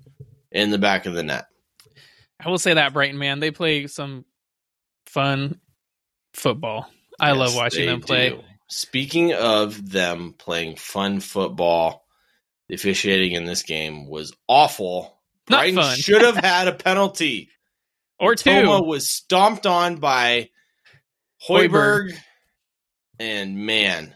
in 0.52 0.70
the 0.70 0.78
back 0.78 1.06
of 1.06 1.14
the 1.14 1.22
net. 1.24 1.46
I 2.38 2.48
will 2.48 2.58
say 2.58 2.74
that 2.74 2.92
Brighton 2.92 3.18
man, 3.18 3.40
they 3.40 3.50
play 3.50 3.88
some 3.88 4.24
fun 5.06 5.60
football. 6.32 6.88
I 7.18 7.30
Yes, 7.30 7.38
love 7.38 7.56
watching 7.56 7.86
them 7.86 8.00
play. 8.00 8.30
do. 8.30 8.42
Speaking 8.76 9.32
of 9.32 9.88
them 9.92 10.34
playing 10.36 10.74
fun 10.76 11.20
football, 11.20 12.04
the 12.68 12.74
officiating 12.74 13.32
in 13.32 13.44
this 13.44 13.62
game 13.62 14.08
was 14.08 14.32
awful. 14.48 15.16
Not 15.48 15.58
Brighton 15.58 15.76
fun. 15.76 15.96
should 15.96 16.22
have 16.22 16.36
had 16.36 16.66
a 16.66 16.72
penalty. 16.72 17.50
Or 18.18 18.34
two. 18.34 18.50
Toma 18.50 18.82
was 18.82 19.08
stomped 19.08 19.64
on 19.66 19.96
by 19.96 20.50
Højbjerg, 21.48 22.14
and 23.20 23.56
man, 23.58 24.14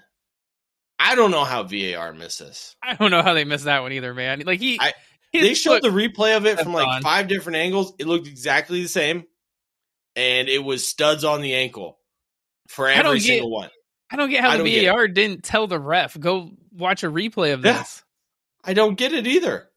I 0.99 1.15
don't 1.15 1.31
know 1.31 1.45
how 1.45 1.63
VAR 1.63 2.13
missed 2.13 2.41
this. 2.41 2.75
I 2.83 2.95
don't 2.95 3.11
know 3.13 3.23
how 3.23 3.35
they 3.35 3.45
missed 3.45 3.65
that 3.67 3.83
one 3.83 3.93
either, 3.93 4.13
man. 4.13 4.41
Like 4.45 4.59
he, 4.61 4.79
I- 4.81 4.95
They 5.33 5.55
showed 5.55 5.83
the 5.83 5.91
replay 5.91 6.37
of 6.37 6.47
it 6.47 6.59
from 6.59 6.73
like 6.73 6.89
on. 6.89 7.03
five 7.03 7.29
different 7.29 7.59
angles. 7.59 7.93
It 7.99 8.07
looked 8.09 8.27
exactly 8.27 8.83
the 8.83 8.89
same, 8.89 9.25
and 10.17 10.49
it 10.49 10.65
was 10.65 10.89
studs 10.89 11.23
on 11.23 11.43
the 11.43 11.55
ankle 11.55 11.99
for 12.69 12.89
every 12.89 13.19
get- 13.21 13.27
single 13.27 13.51
one. 13.51 13.71
I 14.11 14.17
don't 14.17 14.31
get 14.31 14.43
how 14.43 14.51
I 14.51 14.53
the 14.53 14.59
don't 14.59 14.73
get 14.73 14.85
it. 14.85 14.91
VAR 14.91 15.09
didn't 15.09 15.45
tell 15.45 15.67
the 15.67 15.79
ref 15.79 16.19
go 16.19 16.51
watch 16.73 17.03
a 17.05 17.11
replay 17.11 17.53
of 17.53 17.65
Yeah. 17.65 17.79
this. 17.79 18.03
I 18.65 18.75
don't 18.75 18.97
get 18.97 19.13
it 19.13 19.27
either. 19.27 19.69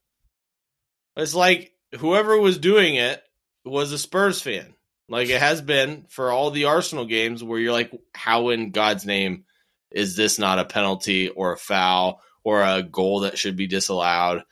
It's 1.16 1.36
like 1.36 1.74
whoever 1.98 2.38
was 2.38 2.58
doing 2.58 2.96
it 2.96 3.22
was 3.66 3.92
a 3.92 3.98
Spurs 3.98 4.42
fan. 4.42 4.74
Like 5.10 5.30
it 5.30 5.40
has 5.40 5.62
been 5.62 6.06
for 6.10 6.32
all 6.32 6.52
the 6.52 6.66
Arsenal 6.66 7.06
games 7.06 7.44
where 7.44 7.60
you're 7.60 7.74
like, 7.74 7.92
how 8.16 8.50
in 8.50 8.72
God's 8.72 9.06
name 9.06 9.44
is 9.92 10.16
this 10.16 10.40
not 10.40 10.60
a 10.60 10.66
penalty 10.66 11.28
or 11.28 11.54
a 11.54 11.58
foul 11.58 12.22
or 12.44 12.64
a 12.64 12.82
goal 12.82 13.22
that 13.22 13.38
should 13.38 13.58
be 13.58 13.68
disallowed? 13.68 14.44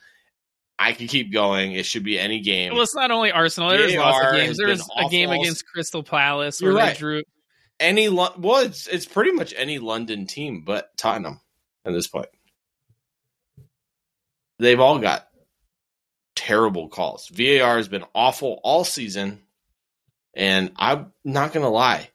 I 0.78 0.92
could 0.92 1.08
keep 1.08 1.32
going. 1.32 1.72
It 1.72 1.84
should 1.84 2.04
be 2.04 2.18
any 2.18 2.40
game. 2.40 2.72
Well, 2.72 2.82
it's 2.82 2.94
not 2.94 3.10
only 3.10 3.32
Arsenal. 3.32 3.70
There's 3.70 3.94
lots 3.94 4.26
of 4.26 4.32
games. 4.34 4.56
There's 4.56 4.86
a 4.96 5.08
game 5.08 5.30
against 5.30 5.66
Crystal 5.66 6.02
Palace 6.02 6.60
where 6.62 6.72
right. 6.72 6.94
they 6.94 6.98
drew. 6.98 7.22
Any 7.80 8.08
well, 8.08 8.34
it's 8.58 8.86
it's 8.86 9.06
pretty 9.06 9.32
much 9.32 9.52
any 9.56 9.78
London 9.78 10.26
team 10.26 10.62
but 10.64 10.96
Tottenham 10.96 11.40
at 11.84 11.92
this 11.92 12.06
point. 12.06 12.28
They've 14.58 14.78
all 14.80 14.98
got 14.98 15.26
terrible 16.36 16.88
calls. 16.88 17.28
VAR 17.28 17.76
has 17.78 17.88
been 17.88 18.04
awful 18.14 18.60
all 18.62 18.84
season. 18.84 19.40
And 20.34 20.72
I'm 20.76 21.12
not 21.24 21.52
going 21.52 21.64
to 21.64 21.70
lie. 21.70 22.08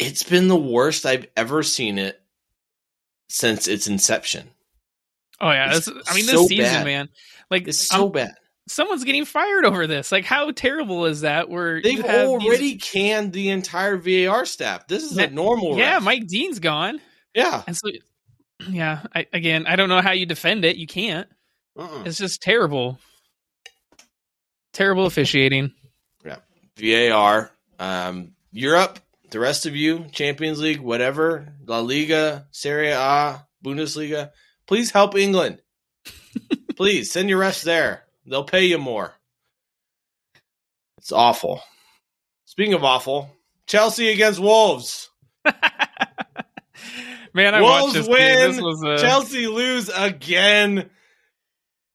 It's 0.00 0.24
been 0.24 0.48
the 0.48 0.56
worst 0.56 1.06
I've 1.06 1.26
ever 1.36 1.62
seen 1.62 1.96
it 1.98 2.20
since 3.28 3.68
its 3.68 3.86
inception. 3.86 4.50
Oh 5.40 5.50
yeah, 5.50 5.76
It's 5.76 5.88
I 5.88 6.14
mean 6.14 6.24
so 6.24 6.38
this 6.40 6.48
season, 6.48 6.64
bad. 6.64 6.84
man. 6.86 7.08
Like 7.50 7.68
It's 7.68 7.78
so 7.86 8.04
I'm- 8.04 8.12
bad. 8.12 8.34
Someone's 8.70 9.04
getting 9.04 9.24
fired 9.24 9.64
over 9.64 9.86
this. 9.86 10.10
Like 10.12 10.24
how 10.24 10.50
terrible 10.50 11.06
is 11.06 11.22
that? 11.22 11.48
Where 11.48 11.80
They've 11.82 11.98
have 12.04 12.06
these- 12.28 12.28
already 12.46 12.76
canned 12.76 13.32
the 13.32 13.50
entire 13.50 13.96
VAR 13.96 14.44
staff. 14.46 14.86
This 14.88 15.04
is 15.04 15.16
a 15.18 15.28
normal. 15.30 15.76
yeah, 15.78 15.94
ref. 15.94 16.02
Mike 16.02 16.26
Dean's 16.26 16.58
gone, 16.60 17.00
Yeah. 17.34 17.62
and 17.66 17.76
so 17.76 17.90
yeah. 18.68 19.02
I, 19.14 19.26
again, 19.32 19.66
I 19.66 19.76
don't 19.76 19.88
know 19.88 20.00
how 20.02 20.12
you 20.12 20.26
defend 20.26 20.64
it. 20.64 20.76
You 20.76 20.86
can't. 20.86 21.28
Uh-uh. 21.78 22.02
It's 22.04 22.18
just 22.18 22.42
terrible. 22.42 22.98
Terrible 24.72 25.06
officiating. 25.06 25.72
Yeah, 26.24 26.36
VAR. 26.76 27.50
Um, 27.78 28.32
Europe, 28.52 28.98
the 29.30 29.40
rest 29.40 29.66
of 29.66 29.74
you, 29.74 30.06
Champions 30.12 30.60
League, 30.60 30.80
whatever, 30.80 31.54
La 31.66 31.80
Liga, 31.80 32.46
Serie 32.50 32.90
A, 32.90 33.46
Bundesliga, 33.64 34.30
please 34.66 34.90
help 34.90 35.16
England. 35.16 35.60
please 36.76 37.10
send 37.10 37.28
your 37.28 37.40
refs 37.40 37.62
there. 37.64 38.04
They'll 38.30 38.44
pay 38.44 38.64
you 38.66 38.78
more. 38.78 39.12
It's 40.98 41.12
awful. 41.12 41.60
Speaking 42.46 42.74
of 42.74 42.84
awful, 42.84 43.28
Chelsea 43.66 44.10
against 44.10 44.38
Wolves. 44.38 45.10
Man, 47.34 47.54
I 47.54 47.60
Wolves 47.60 47.82
watched 47.82 47.94
this. 47.94 48.08
win. 48.08 48.50
This 48.52 48.60
was 48.60 48.82
a 48.82 48.98
Chelsea 48.98 49.46
lose 49.46 49.88
again. 49.88 50.90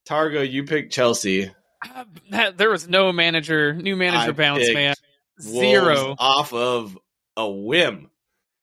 Targo, 0.06 0.40
you 0.42 0.64
picked 0.64 0.92
Chelsea. 0.92 1.50
Uh, 1.94 2.04
that- 2.30 2.56
there 2.58 2.70
was 2.70 2.88
no 2.88 3.12
manager, 3.12 3.74
new 3.74 3.96
manager 3.96 4.30
I 4.30 4.32
bounce, 4.32 4.72
man. 4.72 4.94
Wolves 5.44 5.58
Zero. 5.58 6.16
off 6.18 6.52
of 6.54 6.96
a 7.36 7.48
whim. 7.48 8.10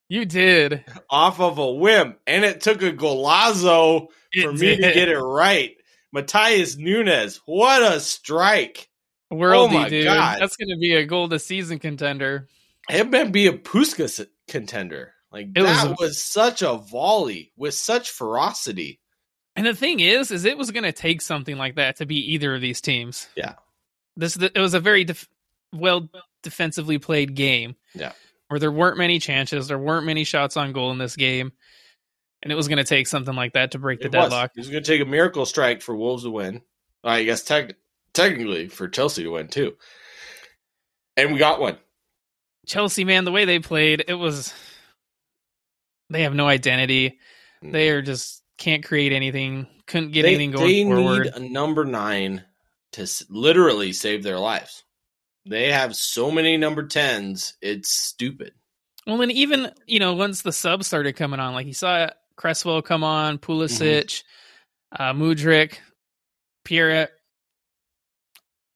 You 0.10 0.26
did. 0.26 0.84
Off 1.10 1.40
of 1.40 1.58
a 1.60 1.72
whim. 1.72 2.16
And 2.28 2.44
it 2.44 2.62
took 2.62 2.82
a 2.82 2.92
golazo 2.92 4.08
It 4.32 4.44
for 4.46 4.54
me 4.54 4.76
to 4.76 4.82
get 4.82 5.10
it 5.10 5.18
right. 5.20 5.76
Matheus 6.14 6.78
Nunes, 6.78 7.42
what 7.46 7.82
a 7.82 8.00
strike. 8.00 8.90
Worldy, 9.32 9.86
Oh 9.86 9.90
dude. 9.90 10.04
God. 10.06 10.38
That's 10.40 10.56
going 10.58 10.70
to 10.70 10.78
be 10.80 10.94
a 10.94 11.06
goal 11.06 11.28
to 11.30 11.40
season 11.40 11.80
contender. 11.80 12.48
It 12.90 13.10
might 13.10 13.32
be 13.32 13.48
a 13.48 13.54
Puskas 13.54 14.26
contender. 14.48 15.14
Like 15.32 15.48
It 15.56 15.62
was 15.62 15.72
that 15.84 15.92
a- 15.92 15.96
was 16.00 16.22
such 16.24 16.62
a 16.62 16.76
volley 16.76 17.52
with 17.58 17.74
such 17.74 18.12
ferocity. 18.12 19.00
And 19.56 19.66
the 19.66 19.74
thing 19.74 20.00
is, 20.00 20.30
is 20.32 20.46
it 20.46 20.58
was 20.58 20.72
going 20.72 20.84
to 20.84 20.92
take 20.92 21.22
something 21.22 21.58
like 21.58 21.76
that 21.76 21.98
to 21.98 22.06
beat 22.06 22.26
either 22.30 22.54
of 22.56 22.62
these 22.62 22.82
teams. 22.82 23.28
Yeah. 23.36 23.54
This 24.16 24.36
it 24.38 24.58
was 24.58 24.74
a 24.76 24.80
very 24.80 25.06
def- 25.06 25.28
well 25.72 26.10
defensively 26.44 27.00
played 27.00 27.34
game. 27.36 27.76
Yeah. 27.96 28.12
Where 28.50 28.60
there 28.60 28.72
weren't 28.72 28.98
many 29.00 29.18
chances, 29.18 29.68
there 29.68 29.80
weren't 29.80 30.06
many 30.06 30.24
shots 30.26 30.58
on 30.58 30.74
goal 30.74 30.92
in 30.92 31.00
this 31.00 31.16
game, 31.16 31.54
and 32.44 32.52
it 32.52 32.56
was 32.56 32.68
going 32.68 32.78
to 32.78 32.84
take 32.84 33.08
something 33.08 33.34
like 33.36 33.54
that 33.54 33.72
to 33.72 33.80
break 33.80 34.00
the 34.00 34.06
It 34.06 34.14
was. 34.14 34.26
deadlock. 34.26 34.52
It 34.56 34.60
was 34.60 34.70
going 34.70 34.84
to 34.84 34.88
take 34.92 35.02
a 35.02 35.06
miracle 35.10 35.46
strike 35.48 35.82
for 35.82 35.96
Wolves 35.96 36.24
to 36.24 36.30
win. 36.30 36.62
I 37.04 37.24
guess 37.24 37.42
tech 37.44 37.76
technically 38.14 38.68
for 38.68 38.88
Chelsea 38.88 39.24
to 39.24 39.30
win 39.32 39.48
too. 39.48 39.76
And 41.18 41.34
we 41.34 41.40
got 41.40 41.60
one. 41.60 41.78
Chelsea, 42.68 43.04
man, 43.04 43.26
the 43.26 43.32
way 43.32 43.46
they 43.46 43.60
played, 43.60 44.06
it 44.08 44.14
was 44.14 44.54
they 46.10 46.24
have 46.24 46.34
no 46.36 46.48
identity. 46.48 47.20
Mm-hmm. 47.64 47.72
They 47.72 47.90
are 47.90 48.02
just 48.02 48.44
can't 48.58 48.84
create 48.84 49.12
anything. 49.12 49.68
Couldn't 49.88 50.12
get 50.12 50.24
they, 50.24 50.30
anything 50.30 50.52
going 50.52 50.68
they 50.68 50.84
forward. 50.84 51.24
need 51.26 51.34
a 51.36 51.40
number 51.50 51.84
nine 51.86 52.44
to 52.94 53.02
s- 53.02 53.26
literally 53.30 53.92
save 53.92 54.24
their 54.24 54.40
lives. 54.40 54.84
They 55.46 55.72
have 55.72 55.96
so 55.96 56.32
many 56.32 56.56
number 56.56 56.88
tens. 56.88 57.56
It's 57.62 57.92
stupid. 57.92 58.54
Well, 59.06 59.22
and 59.22 59.32
even 59.32 59.72
you 59.86 60.00
know 60.00 60.14
once 60.14 60.42
the 60.42 60.54
subs 60.54 60.88
started 60.88 61.14
coming 61.18 61.42
on, 61.42 61.54
like 61.54 61.68
you 61.68 61.74
saw 61.74 62.10
Cresswell 62.36 62.82
come 62.82 63.04
on, 63.04 63.38
Pulisic, 63.38 64.24
uh, 64.92 65.14
Mudryk, 65.14 65.78
Pierre, 66.66 67.10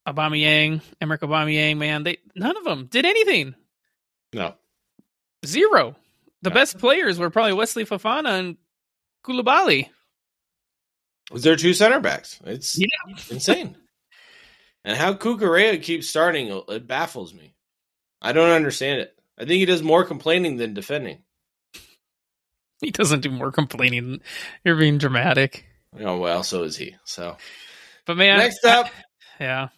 Aubameyang, 0.07 0.81
Emerick 1.01 1.21
Aubameyang. 1.21 1.77
Man, 1.77 2.03
they 2.03 2.17
none 2.35 2.55
of 2.57 2.63
them 2.63 2.85
did 2.87 3.05
anything. 3.05 3.55
No, 4.33 4.55
Zero. 5.45 5.95
The 6.43 6.49
Yeah. 6.49 6.53
best 6.53 6.77
players 6.77 7.17
were 7.19 7.29
probably 7.29 7.53
Wesley 7.53 7.85
Fofana 7.85 8.39
and 8.39 8.57
Koulibaly. 9.25 9.89
was 11.31 11.43
there 11.43 11.55
two 11.57 11.73
center 11.73 11.99
backs? 11.99 12.39
It's 12.45 12.77
Yeah. 12.79 13.15
insane. 13.29 13.75
and 14.85 14.95
how 14.97 15.13
Cucurella 15.13 15.81
keeps 15.83 16.07
starting 16.07 16.47
it 16.69 16.87
baffles 16.87 17.33
me. 17.33 17.53
I 18.21 18.31
don't 18.31 18.51
understand 18.51 19.01
it. 19.01 19.13
I 19.37 19.41
think 19.41 19.59
he 19.59 19.65
does 19.65 19.83
more 19.83 20.05
complaining 20.05 20.55
than 20.55 20.73
defending. 20.73 21.23
He 22.81 22.91
doesn't 22.91 23.21
do 23.21 23.31
more 23.31 23.51
complaining. 23.51 24.21
You're 24.63 24.75
being 24.75 24.97
dramatic. 24.99 25.65
Oh 25.99 26.17
well, 26.17 26.43
so 26.43 26.61
is 26.63 26.77
he. 26.77 26.95
So 27.05 27.37
But 28.05 28.17
man, 28.17 28.37
next 28.37 28.63
up, 28.65 28.91
yeah, 29.39 29.69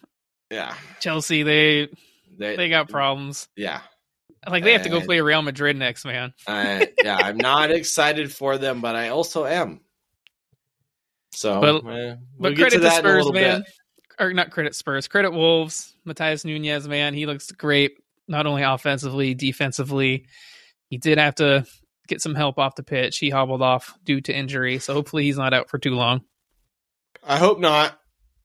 yeah, 0.50 0.74
Chelsea 1.00 1.42
they 1.42 1.88
they, 2.36 2.56
they 2.56 2.68
got 2.68 2.88
problems. 2.90 3.48
yeah. 3.56 3.80
Like 4.48 4.64
they 4.64 4.72
have 4.72 4.82
to 4.82 4.88
go 4.88 5.00
play 5.02 5.20
Real 5.20 5.42
Madrid 5.42 5.76
next, 5.76 6.04
man. 6.06 6.32
I, 6.46 6.88
yeah, 7.02 7.16
I'm 7.16 7.36
not 7.36 7.70
excited 7.70 8.32
for 8.32 8.56
them, 8.56 8.80
but 8.80 8.96
I 8.96 9.08
also 9.10 9.44
am. 9.44 9.80
So, 11.32 11.60
But- 11.60 11.84
we'll 11.84 12.16
But 12.38 12.56
credit 12.56 12.76
to, 12.76 12.80
that 12.80 13.04
in 13.04 13.06
a 13.06 13.22
Spurs, 13.22 13.32
man. 13.32 13.60
bit. 13.62 13.70
Or 14.18 14.32
not 14.32 14.50
credit 14.50 14.74
Spurs. 14.74 15.08
Credit 15.08 15.30
Wolves. 15.30 15.94
Matheus 16.06 16.44
Nunes, 16.44 16.88
man, 16.88 17.14
he 17.14 17.26
looks 17.26 17.50
great. 17.52 17.98
Not 18.28 18.46
only 18.46 18.62
offensively, 18.62 19.34
defensively. 19.34 20.26
He 20.88 20.96
did 20.98 21.18
have 21.18 21.34
to 21.36 21.66
get 22.10 22.20
some 22.20 22.34
help 22.34 22.58
off 22.58 22.74
the 22.74 22.82
pitch. 22.82 23.18
He 23.18 23.30
hobbled 23.30 23.62
off 23.62 23.96
due 24.04 24.20
to 24.22 24.36
injury, 24.36 24.78
so 24.78 24.92
hopefully 24.92 25.24
he's 25.24 25.38
not 25.38 25.54
out 25.54 25.70
for 25.70 25.78
too 25.78 25.94
long. 25.94 26.22
I 27.24 27.38
hope 27.38 27.58
not. 27.58 27.98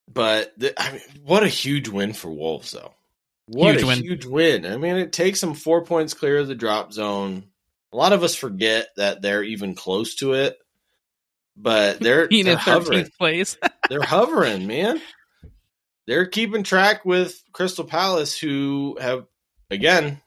But 0.07 0.53
the, 0.57 0.79
I 0.81 0.93
mean, 0.93 1.01
what 1.23 1.43
a 1.43 1.47
huge 1.47 1.89
win 1.89 2.13
for 2.13 2.29
Wolves, 2.31 2.71
though. 2.71 2.93
What 3.47 3.73
Huge 3.73 3.83
a 3.83 3.87
win. 3.87 3.97
huge 4.01 4.25
win! 4.25 4.65
I 4.65 4.77
mean, 4.77 4.95
it 4.95 5.11
takes 5.11 5.41
them 5.41 5.53
four 5.53 5.83
points 5.83 6.13
clear 6.13 6.39
of 6.39 6.47
the 6.47 6.55
drop 6.55 6.93
zone. 6.93 7.45
A 7.91 7.97
lot 7.97 8.13
of 8.13 8.23
us 8.23 8.35
forget 8.35 8.87
that 8.97 9.21
they're 9.21 9.43
even 9.43 9.75
close 9.75 10.15
to 10.15 10.33
it, 10.33 10.57
but 11.55 11.99
they're, 12.01 12.27
Being 12.27 12.45
they're 12.45 12.53
in 12.53 12.59
hovering. 12.59 13.03
13th 13.05 13.17
place. 13.17 13.57
they're 13.89 14.01
hovering, 14.01 14.65
man. 14.67 15.01
They're 16.07 16.25
keeping 16.27 16.63
track 16.63 17.05
with 17.05 17.39
Crystal 17.51 17.85
Palace, 17.85 18.37
who 18.37 18.97
have 18.99 19.25
again 19.71 20.21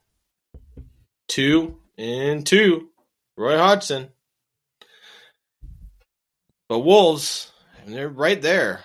two 1.29 1.79
and 1.96 2.46
two. 2.46 2.88
Roy 3.38 3.57
Hodgson, 3.57 4.09
but 6.68 6.81
Wolves, 6.81 7.53
and 7.85 7.94
they're 7.94 8.09
right 8.09 8.42
there. 8.42 8.81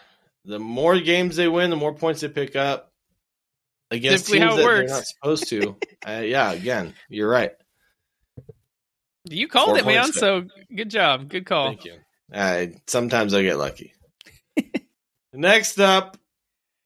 The 0.45 0.59
more 0.59 0.99
games 0.99 1.35
they 1.35 1.47
win, 1.47 1.71
the 1.71 1.75
more 1.75 1.93
points 1.93 2.21
they 2.21 2.27
pick 2.27 2.55
up 2.55 2.91
against 3.89 4.27
Typically 4.27 4.39
teams 4.39 4.51
how 4.51 4.57
it 4.57 4.57
that 4.57 4.65
works. 4.65 4.91
they're 4.91 4.97
not 4.97 5.07
supposed 5.07 5.47
to. 5.49 5.75
uh, 6.07 6.21
yeah, 6.23 6.51
again, 6.51 6.93
you're 7.09 7.29
right. 7.29 7.51
you 9.27 9.47
called 9.47 9.69
Four 9.69 9.79
it, 9.79 9.85
man, 9.85 10.13
so 10.13 10.45
good 10.73 10.89
job. 10.89 11.29
Good 11.29 11.47
call. 11.47 11.69
Thank 11.69 11.85
you. 11.85 11.95
Uh, 12.31 12.65
sometimes 12.85 13.33
I 13.33 13.41
get 13.41 13.57
lucky. 13.57 13.93
Next 15.33 15.79
up, 15.79 16.15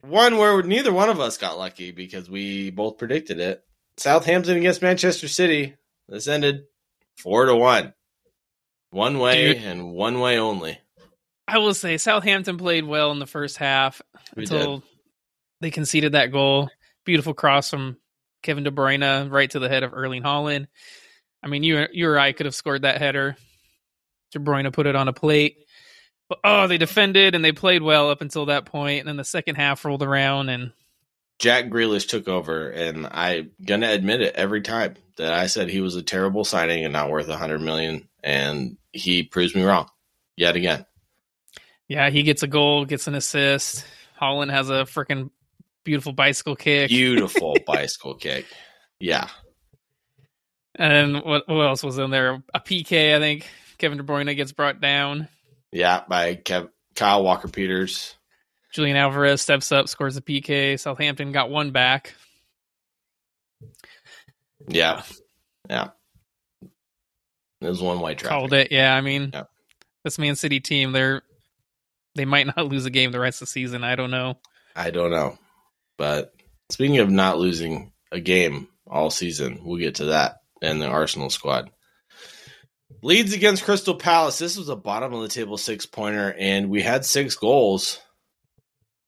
one 0.01 0.38
where 0.38 0.63
neither 0.63 0.93
one 0.93 1.10
of 1.10 1.19
us 1.19 1.38
got 1.38 1.58
lucky 1.58 1.91
because 1.91 2.30
we 2.30 2.69
both 2.69 2.97
predicted 2.97 3.41
it. 3.41 3.62
Southampton 3.97 4.56
against 4.56 4.82
Manchester 4.82 5.27
City. 5.27 5.75
This 6.08 6.30
ended 6.30 6.63
four 7.17 7.45
to 7.45 7.56
one. 7.56 7.93
One 8.91 9.19
way 9.19 9.53
Dude. 9.53 9.63
and 9.63 9.91
one 9.91 10.19
way 10.19 10.39
only. 10.39 10.80
I 11.47 11.60
will 11.60 11.73
say 11.73 11.97
Southampton 11.97 12.58
played 12.58 12.86
well 12.86 13.12
in 13.12 13.19
the 13.19 13.27
first 13.27 13.58
half 13.58 14.01
We 14.36 14.43
until 14.43 14.84
they 15.62 15.71
conceded 15.71 16.13
that 16.13 16.32
goal. 16.32 16.69
Beautiful 17.06 17.34
cross 17.34 17.69
from 17.69 17.97
Kevin 18.43 18.63
De 18.63 18.71
Bruyne 18.71 19.32
right 19.32 19.49
to 19.51 19.60
the 19.60 19.69
head 19.69 19.84
of 19.84 19.93
Erling 19.93 20.23
Haaland. 20.23 20.67
I 21.43 21.47
mean, 21.47 21.63
you 21.63 21.88
you 21.91 22.08
or 22.10 22.19
I 22.19 22.32
could 22.32 22.45
have 22.45 22.56
scored 22.56 22.82
that 22.82 22.99
header. 22.99 23.38
De 24.32 24.39
Bruyne 24.39 24.71
put 24.73 24.88
it 24.88 24.95
on 24.95 25.08
a 25.08 25.13
plate. 25.13 25.58
But 26.30 26.39
oh, 26.43 26.67
they 26.67 26.77
defended 26.77 27.36
and 27.36 27.43
they 27.43 27.53
played 27.53 27.82
well 27.82 28.10
up 28.10 28.21
until 28.21 28.47
that 28.47 28.65
point, 28.65 28.99
and 28.99 29.08
then 29.08 29.15
the 29.15 29.23
second 29.23 29.56
half 29.56 29.86
rolled 29.86 30.03
around 30.03 30.49
and 30.49 30.73
Jack 31.39 31.65
Grealish 31.65 32.08
took 32.08 32.27
over, 32.27 32.69
and 32.69 33.08
I'm 33.10 33.51
gonna 33.63 33.89
admit 33.91 34.21
it 34.21 34.36
every 34.36 34.62
time 34.62 34.95
that 35.17 35.34
I 35.34 35.47
said 35.47 35.69
he 35.69 35.82
was 35.82 35.95
a 35.95 36.01
terrible 36.03 36.43
signing 36.43 36.84
and 36.84 36.93
not 36.93 37.10
worth 37.10 37.27
a 37.27 37.38
hundred 37.38 37.62
million, 37.62 38.08
and 38.23 38.77
he 38.93 39.23
proves 39.23 39.53
me 39.56 39.63
wrong 39.63 39.89
yet 40.36 40.56
again. 40.56 40.86
yeah, 41.88 42.10
he 42.10 42.23
gets 42.23 42.43
a 42.43 42.47
goal, 42.47 42.86
gets 42.86 43.08
an 43.08 43.15
assist. 43.15 43.86
Haaland 44.21 44.51
has 44.51 44.69
a 44.69 44.84
freaking 44.86 45.30
beautiful 45.84 46.12
bicycle 46.13 46.56
kick. 46.56 46.89
Beautiful 46.89 47.56
bicycle 47.67 48.15
kick. 48.15 48.45
Yeah. 48.99 49.27
and 50.75 51.15
what, 51.23 51.47
what 51.47 51.65
else 51.65 51.84
was 51.84 51.97
in 51.97 52.10
there? 52.12 52.43
A 52.53 52.60
PK, 52.60 53.15
I 53.15 53.19
think. 53.19 53.47
Kevin 53.77 53.97
De 53.97 54.03
Bruyne 54.03 54.36
gets 54.36 54.51
brought 54.51 54.82
down. 54.82 55.27
Yeah, 55.71 56.03
by 56.08 56.36
Kev- 56.36 56.69
Kyle 56.95 57.23
Walker 57.23 57.47
Peters. 57.47 58.15
Julian 58.73 58.97
Alvarez 58.97 59.41
steps 59.41 59.71
up, 59.71 59.88
scores 59.88 60.17
a 60.17 60.21
PK. 60.21 60.80
Southampton 60.80 61.32
got 61.32 61.49
one 61.49 61.71
back. 61.71 62.15
Yeah, 64.67 65.03
yeah. 65.69 65.89
It 67.62 67.67
was 67.67 67.82
one 67.82 67.99
white 67.99 68.19
traffic. 68.19 68.38
Called 68.38 68.53
it. 68.53 68.71
Yeah, 68.71 68.93
I 68.95 69.01
mean, 69.01 69.32
Yeah. 69.34 69.43
this 70.03 70.19
Man 70.19 70.36
City 70.36 70.60
team, 70.60 70.91
they're 70.91 71.21
they 72.15 72.25
might 72.25 72.47
not 72.47 72.67
lose 72.67 72.86
a 72.86 72.89
game 72.89 73.12
the 73.12 73.19
rest 73.19 73.41
of 73.41 73.47
the 73.47 73.51
season. 73.51 73.84
I 73.84 73.95
don't 73.95 74.12
know. 74.12 74.36
I 74.75 74.91
don't 74.91 75.12
know, 75.12 75.38
but 75.97 76.34
speaking 76.69 76.99
of 76.99 77.10
not 77.10 77.39
losing 77.39 77.91
a 78.12 78.19
game 78.19 78.67
all 78.86 79.10
season, 79.10 79.62
we'll 79.63 79.80
get 79.80 79.95
to 79.95 80.06
that 80.06 80.38
and 80.62 80.82
the 80.82 80.88
Arsenal 80.88 81.30
squad. 81.30 81.69
Leeds 83.03 83.34
against 83.34 83.63
Crystal 83.63 83.95
Palace. 83.95 84.38
This 84.39 84.58
was 84.58 84.69
a 84.69 84.75
bottom 84.75 85.13
of 85.13 85.21
the 85.21 85.27
table 85.27 85.58
six 85.58 85.86
pointer, 85.86 86.34
and 86.38 86.69
we 86.69 86.82
had 86.82 87.06
six 87.06 87.36
goals. 87.36 87.99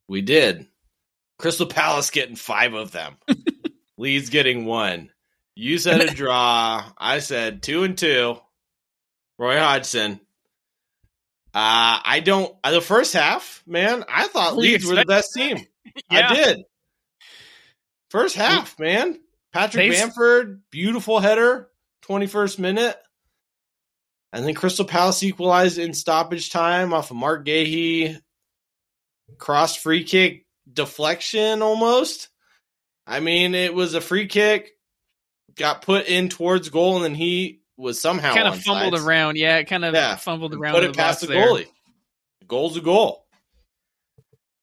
We 0.08 0.22
did. 0.22 0.68
Crystal 1.40 1.66
Palace 1.66 2.10
getting 2.12 2.36
five 2.36 2.74
of 2.74 2.92
them. 2.92 3.18
Leeds 3.98 4.30
getting 4.30 4.66
one. 4.66 5.10
You 5.60 5.78
said 5.78 6.00
a 6.00 6.14
draw. 6.14 6.84
I 6.98 7.20
said 7.20 7.62
two 7.62 7.84
and 7.84 7.98
two. 7.98 8.38
Roy 9.38 9.58
Hodgson. 9.60 10.22
Uh, 11.54 12.00
I 12.06 12.22
don't. 12.24 12.56
uh, 12.64 12.72
The 12.72 12.80
first 12.80 13.12
half, 13.14 13.62
man, 13.68 14.06
I 14.08 14.28
thought 14.30 14.56
Leeds 14.56 14.86
were 14.86 14.96
the 14.96 15.04
best 15.06 15.34
team. 15.36 15.58
I 16.10 16.34
did. 16.34 16.60
First 18.10 18.36
half, 18.38 18.80
man. 18.80 19.20
Patrick 19.52 19.92
They- 19.92 20.00
Bamford, 20.00 20.62
beautiful 20.72 21.20
header, 21.20 21.70
21st 22.06 22.60
minute. 22.60 22.98
And 24.32 24.46
then 24.46 24.54
Crystal 24.54 24.86
Palace 24.86 25.24
equalized 25.24 25.78
in 25.78 25.94
stoppage 25.94 26.52
time 26.52 26.94
off 26.94 27.12
of 27.12 27.18
Marc 27.18 27.46
Guehi 27.46 28.18
cross 29.38 29.76
free 29.76 30.06
kick 30.06 30.46
deflection 30.72 31.62
almost. 31.62 32.30
I 33.08 33.20
mean, 33.20 33.56
it 33.56 33.74
was 33.74 33.94
a 33.96 34.02
free 34.02 34.28
kick, 34.28 34.70
got 35.60 35.84
put 35.84 36.08
in 36.08 36.30
towards 36.30 36.70
goal, 36.70 36.96
and 36.96 37.06
then 37.06 37.14
he 37.16 37.62
was 37.78 38.02
somehow 38.02 38.34
kind 38.34 38.48
of 38.48 38.60
fumbled 38.60 39.00
around. 39.00 39.38
Yeah, 39.38 39.58
it 39.58 39.66
kind 39.66 39.86
of 39.86 39.94
Yeah. 39.94 40.16
fumbled 40.16 40.56
around. 40.56 40.74
Put 40.74 40.84
it 40.84 40.96
past 40.96 41.22
box 41.22 41.22
the 41.22 41.28
there. 41.28 41.46
goalie. 41.48 41.68
Goal's 42.48 42.76
a 42.78 42.82
goal. 42.82 43.26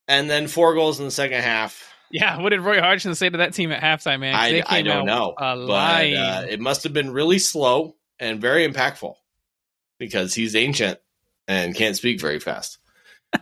And 0.08 0.28
then 0.28 0.48
four 0.48 0.74
goals 0.74 0.98
in 0.98 1.04
the 1.04 1.10
second 1.10 1.42
half. 1.42 1.92
Yeah, 2.10 2.40
what 2.40 2.50
did 2.50 2.60
Roy 2.60 2.80
Hodgson 2.80 3.14
say 3.14 3.28
to 3.28 3.38
that 3.38 3.54
team 3.54 3.72
at 3.72 3.82
halftime, 3.82 4.20
man? 4.20 4.34
I, 4.34 4.62
I 4.66 4.82
don't 4.82 5.06
know, 5.06 5.34
but 5.36 5.42
uh, 5.72 6.44
it 6.48 6.60
must 6.60 6.84
have 6.84 6.92
been 6.92 7.10
really 7.12 7.38
slow 7.38 7.96
and 8.20 8.40
very 8.40 8.66
impactful 8.68 9.14
because 9.98 10.32
he's 10.32 10.54
ancient 10.54 10.98
and 11.48 11.74
can't 11.74 11.96
speak 11.96 12.20
very 12.20 12.38
fast. 12.38 12.78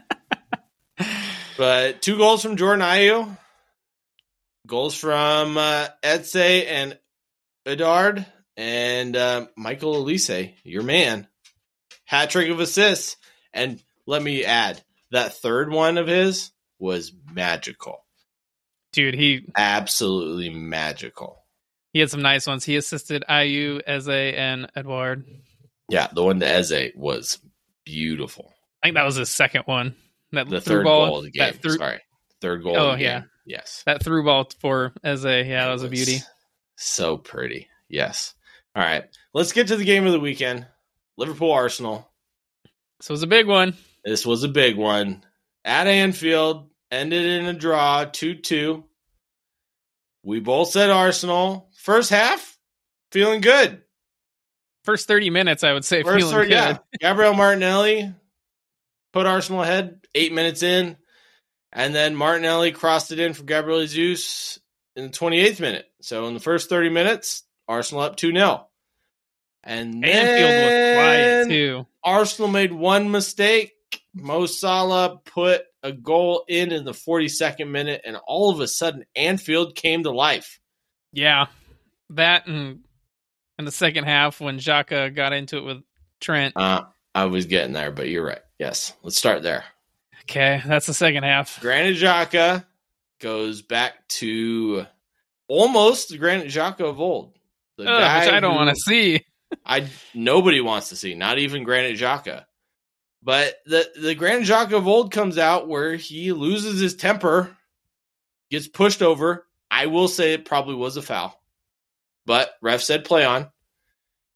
but 1.59 2.01
two 2.01 2.17
goals 2.17 2.43
from 2.43 2.57
Jordan 2.57 2.81
Ayew, 2.85 3.37
goals 4.67 4.97
from 4.97 5.59
uh, 5.59 5.89
Eze 6.03 6.37
and 6.37 6.99
Edouard, 7.67 8.25
and 8.57 9.17
uh, 9.17 9.47
Michael 9.57 9.95
Olise, 10.05 10.55
your 10.65 10.83
man, 10.83 11.27
hat 12.05 12.31
trick 12.31 12.51
of 12.51 12.61
assists. 12.61 13.17
And 13.53 13.83
let 14.07 14.23
me 14.23 14.45
add 14.45 14.81
that 15.11 15.35
third 15.35 15.71
one 15.71 15.99
of 15.99 16.07
his 16.07 16.51
was 16.79 17.13
magical, 17.33 18.05
Dude, 18.93 19.15
he 19.15 19.47
absolutely 19.57 20.51
magical. 20.51 21.45
he 21.93 22.01
had 22.01 22.11
some 22.11 22.23
nice 22.23 22.47
ones. 22.47 22.65
He 22.65 22.77
assisted 22.77 23.25
Ayew, 23.29 23.81
Eze, 23.87 24.09
and 24.09 24.71
Edouard. 24.77 25.25
Yeah, 25.89 26.09
the 26.13 26.23
one 26.23 26.41
to 26.41 26.47
Eze 26.49 26.93
was 26.95 27.39
beautiful. 27.85 28.53
I 28.83 28.87
think 28.89 28.97
that 28.97 29.05
was 29.05 29.17
his 29.17 29.31
second 29.31 29.63
one. 29.67 29.95
That 30.33 30.49
The 30.49 30.61
third 30.61 30.85
ball, 30.85 31.07
goal 31.07 31.19
of 31.19 31.25
the 31.25 31.31
game. 31.31 31.55
Through, 31.55 31.77
Sorry, 31.79 32.01
third 32.41 32.63
goal. 32.63 32.77
Oh, 32.77 32.91
of 32.91 32.99
the 32.99 33.05
yeah. 33.05 33.21
game. 33.21 33.31
Yes, 33.47 33.83
that 33.87 34.03
through 34.03 34.25
ball 34.25 34.49
for 34.61 34.93
Eze. 35.03 35.25
Yeah, 35.25 35.67
that 35.67 35.73
was 35.73 35.83
a 35.85 35.89
beauty. 35.89 36.19
So 36.77 37.17
pretty. 37.17 37.69
Yes. 37.89 38.35
All 38.77 38.83
right, 38.83 39.05
let's 39.33 39.53
get 39.53 39.69
to 39.69 39.77
the 39.77 39.85
game 39.85 40.05
of 40.07 40.13
the 40.13 40.19
weekend. 40.21 40.67
Liverpool 41.17 41.53
Arsenal. 41.53 42.11
This 42.99 43.09
was 43.09 43.23
a 43.23 43.29
big 43.29 43.47
one. 43.47 43.75
This 44.05 44.27
was 44.27 44.43
a 44.43 44.49
big 44.49 44.77
one 44.77 45.25
at 45.65 45.87
Anfield. 45.87 46.69
Ended 46.91 47.25
in 47.25 47.47
a 47.47 47.53
draw, 47.53 48.05
two 48.05 48.35
two. 48.35 48.85
We 50.25 50.41
both 50.41 50.71
said 50.71 50.91
Arsenal. 50.91 51.71
First 51.77 52.11
half, 52.11 52.59
feeling 53.13 53.41
good. 53.41 53.83
First 54.85 55.07
thirty 55.07 55.31
minutes, 55.31 55.63
I 55.63 55.73
would 55.73 55.85
say, 55.85 56.03
First 56.03 56.19
feeling 56.19 56.35
third, 56.35 56.49
good. 56.49 56.51
yeah. 56.51 56.79
Gabriel 57.01 57.35
Martinelli 57.35 58.13
put 59.13 59.27
Arsenal 59.27 59.63
ahead 59.63 60.01
eight 60.15 60.33
minutes 60.33 60.63
in. 60.63 60.97
And 61.73 61.95
then 61.95 62.15
Martinelli 62.15 62.71
crossed 62.73 63.11
it 63.13 63.19
in 63.19 63.35
for 63.35 63.43
Gabriel 63.43 63.85
Jesus 63.87 64.61
in 64.97 65.05
the 65.05 65.11
28th 65.11 65.61
minute. 65.61 65.87
So 66.01 66.27
in 66.27 66.35
the 66.35 66.41
first 66.41 66.69
30 66.69 66.91
minutes, 66.91 67.43
Arsenal 67.69 68.05
up 68.05 68.17
2 68.17 68.33
0. 68.33 68.69
And 69.63 70.05
Anfield 70.05 70.51
was 70.51 70.97
quiet 70.97 71.27
then 71.27 71.49
too. 71.49 71.87
Arsenal 72.03 72.51
made 72.51 72.73
one 72.73 73.11
mistake. 73.11 73.73
Mo 74.13 74.47
Salah 74.47 75.21
put 75.25 75.63
a 75.83 75.93
goal 75.93 76.45
in 76.49 76.73
in 76.73 76.85
the 76.85 76.93
42nd 76.93 77.69
minute, 77.69 78.03
and 78.05 78.17
all 78.27 78.51
of 78.51 78.61
a 78.61 78.69
sudden, 78.69 79.05
Anfield 79.17 79.75
came 79.75 80.03
to 80.05 80.11
life. 80.11 80.61
Yeah, 81.13 81.47
that 82.11 82.47
and 82.47 82.81
in 83.59 83.65
the 83.65 83.73
second 83.73 84.05
half 84.05 84.41
when 84.41 84.59
Xhaka 84.59 85.15
got 85.15 85.33
into 85.33 85.59
it 85.59 85.65
with 85.65 85.83
Trent. 86.21 86.57
Uh, 86.57 86.83
I 87.15 87.27
was 87.27 87.47
getting 87.47 87.73
there, 87.73 87.91
but 87.91 88.09
you're 88.09 88.25
right. 88.25 88.43
Yes, 88.59 88.95
let's 89.03 89.17
start 89.17 89.43
there. 89.43 89.65
Okay, 90.23 90.63
that's 90.65 90.87
the 90.87 90.95
second 90.95 91.25
half. 91.25 91.61
Granit 91.61 91.97
Xhaka 91.97 92.65
goes 93.21 93.63
back 93.63 94.07
to 94.09 94.87
almost 95.49 96.09
the 96.09 96.19
Granit 96.19 96.49
Xhaka 96.49 96.81
of 96.81 97.01
old. 97.01 97.37
The 97.77 97.85
Ugh, 97.85 98.23
which 98.23 98.33
I 98.33 98.41
don't 98.41 98.55
want 98.55 98.71
to 98.71 98.77
see. 98.77 99.25
I 99.67 99.89
nobody 100.15 100.61
wants 100.61 100.89
to 100.91 100.97
see, 100.97 101.15
not 101.15 101.39
even 101.39 101.65
Granit 101.65 101.99
Xhaka. 101.99 102.45
But 103.23 103.55
the 103.67 103.91
the 104.01 104.15
Granit 104.15 104.47
Xhaka 104.47 104.73
of 104.73 104.87
old 104.87 105.13
comes 105.13 105.39
out 105.39 105.69
where 105.69 105.97
he 105.97 106.33
loses 106.33 106.81
his 106.81 106.95
temper, 106.95 107.57
gets 108.51 108.69
pushed 108.69 109.03
over. 109.03 109.47
I 109.71 109.87
will 109.87 110.09
say 110.09 110.35
it 110.35 110.45
probably 110.45 110.75
was 110.75 110.97
a 110.97 111.03
foul, 111.03 111.41
but 112.27 112.51
ref 112.61 112.83
said 112.83 113.05
play 113.05 113.25
on. 113.25 113.51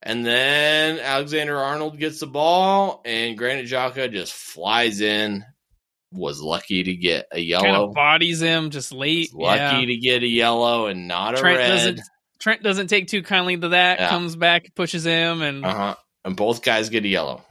And 0.00 0.24
then 0.24 1.00
Alexander 1.00 1.58
Arnold 1.58 1.98
gets 1.98 2.20
the 2.20 2.26
ball, 2.26 3.02
and 3.04 3.36
Granit 3.36 3.66
Xhaka 3.66 4.10
just 4.10 4.32
flies 4.32 5.00
in. 5.00 5.44
Was 6.10 6.40
lucky 6.40 6.82
to 6.84 6.94
get 6.94 7.26
a 7.32 7.36
Kind 7.36 7.46
yellow. 7.46 7.88
of 7.88 7.94
bodies 7.94 8.40
him 8.40 8.70
just 8.70 8.92
late. 8.92 9.34
lucky 9.34 9.60
yeah. 9.60 9.86
to 9.86 9.96
get 9.98 10.22
a 10.22 10.26
yellow 10.26 10.86
and 10.86 11.06
not 11.06 11.34
a 11.34 11.38
Trent 11.38 11.58
red. 11.58 11.68
doesn't 11.68 12.00
Trent 12.38 12.62
doesn't 12.62 12.86
take 12.86 13.08
too 13.08 13.22
kindly 13.22 13.56
to 13.58 13.68
that. 13.70 13.98
Yeah. 14.00 14.08
Comes 14.08 14.34
back, 14.36 14.74
pushes 14.74 15.04
him, 15.04 15.42
and 15.42 15.64
Uh 15.64 15.74
huh. 15.74 15.94
And 16.24 16.36
both 16.36 16.62
guys 16.62 16.88
get 16.88 17.04
a 17.04 17.08
yellow. 17.08 17.42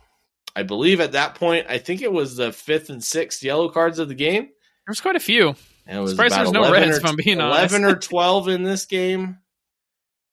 I 0.55 0.63
believe 0.63 1.01
at 1.01 1.11
that 1.11 1.35
point, 1.35 1.67
I 1.69 1.77
think 1.77 2.01
it 2.01 2.11
was 2.11 2.35
the 2.35 2.51
fifth 2.51 2.89
and 2.89 3.03
sixth 3.03 3.43
yellow 3.43 3.69
cards 3.69 3.99
of 3.99 4.07
the 4.09 4.15
game. 4.15 4.49
there's 4.87 5.01
quite 5.01 5.15
a 5.15 5.19
few. 5.19 5.55
And 5.85 5.97
it 5.99 6.01
was 6.01 6.11
Surprised 6.11 6.33
about 6.33 6.43
there's 6.45 6.53
no 6.53 6.63
11 6.63 6.81
reds, 6.81 6.97
or, 6.97 6.99
if 7.01 7.05
I'm 7.05 7.15
being 7.15 7.39
11 7.39 7.85
or 7.85 7.95
12 7.99 8.47
in 8.49 8.63
this 8.63 8.85
game. 8.87 9.37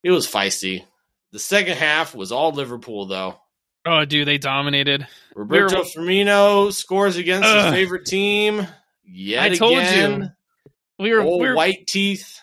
It 0.03 0.11
was 0.11 0.27
feisty. 0.27 0.85
The 1.33 1.39
second 1.39 1.77
half 1.77 2.15
was 2.15 2.33
all 2.33 2.53
Liverpool, 2.53 3.07
though. 3.07 3.39
Oh, 3.87 4.05
dude, 4.05 4.27
they 4.27 4.39
dominated. 4.39 5.07
Roberto 5.35 5.79
were- 5.79 5.85
Firmino 5.85 6.73
scores 6.73 7.17
against 7.17 7.49
Ugh. 7.49 7.65
his 7.67 7.75
favorite 7.75 8.07
team. 8.07 8.67
Yet 9.05 9.43
I 9.43 9.55
told 9.55 9.73
you. 9.75 9.81
again. 9.81 10.35
We 10.99 11.13
were 11.13 11.21
Old 11.21 11.43
we 11.43 11.49
were, 11.49 11.55
white 11.57 11.87
teeth. 11.87 12.41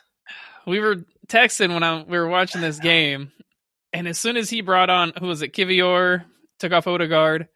we 0.67 0.79
were 0.79 0.97
texting 1.27 1.73
when 1.73 1.83
I, 1.83 2.03
we 2.03 2.17
were 2.19 2.27
watching 2.27 2.61
this 2.61 2.79
game, 2.79 3.31
and 3.93 4.07
as 4.07 4.19
soon 4.19 4.37
as 4.37 4.49
he 4.49 4.61
brought 4.61 4.89
on 4.89 5.13
who 5.19 5.27
was 5.27 5.41
it, 5.41 5.53
Kiwior, 5.53 6.25
took 6.59 6.71
off 6.73 6.85
Odegaard. 6.85 7.47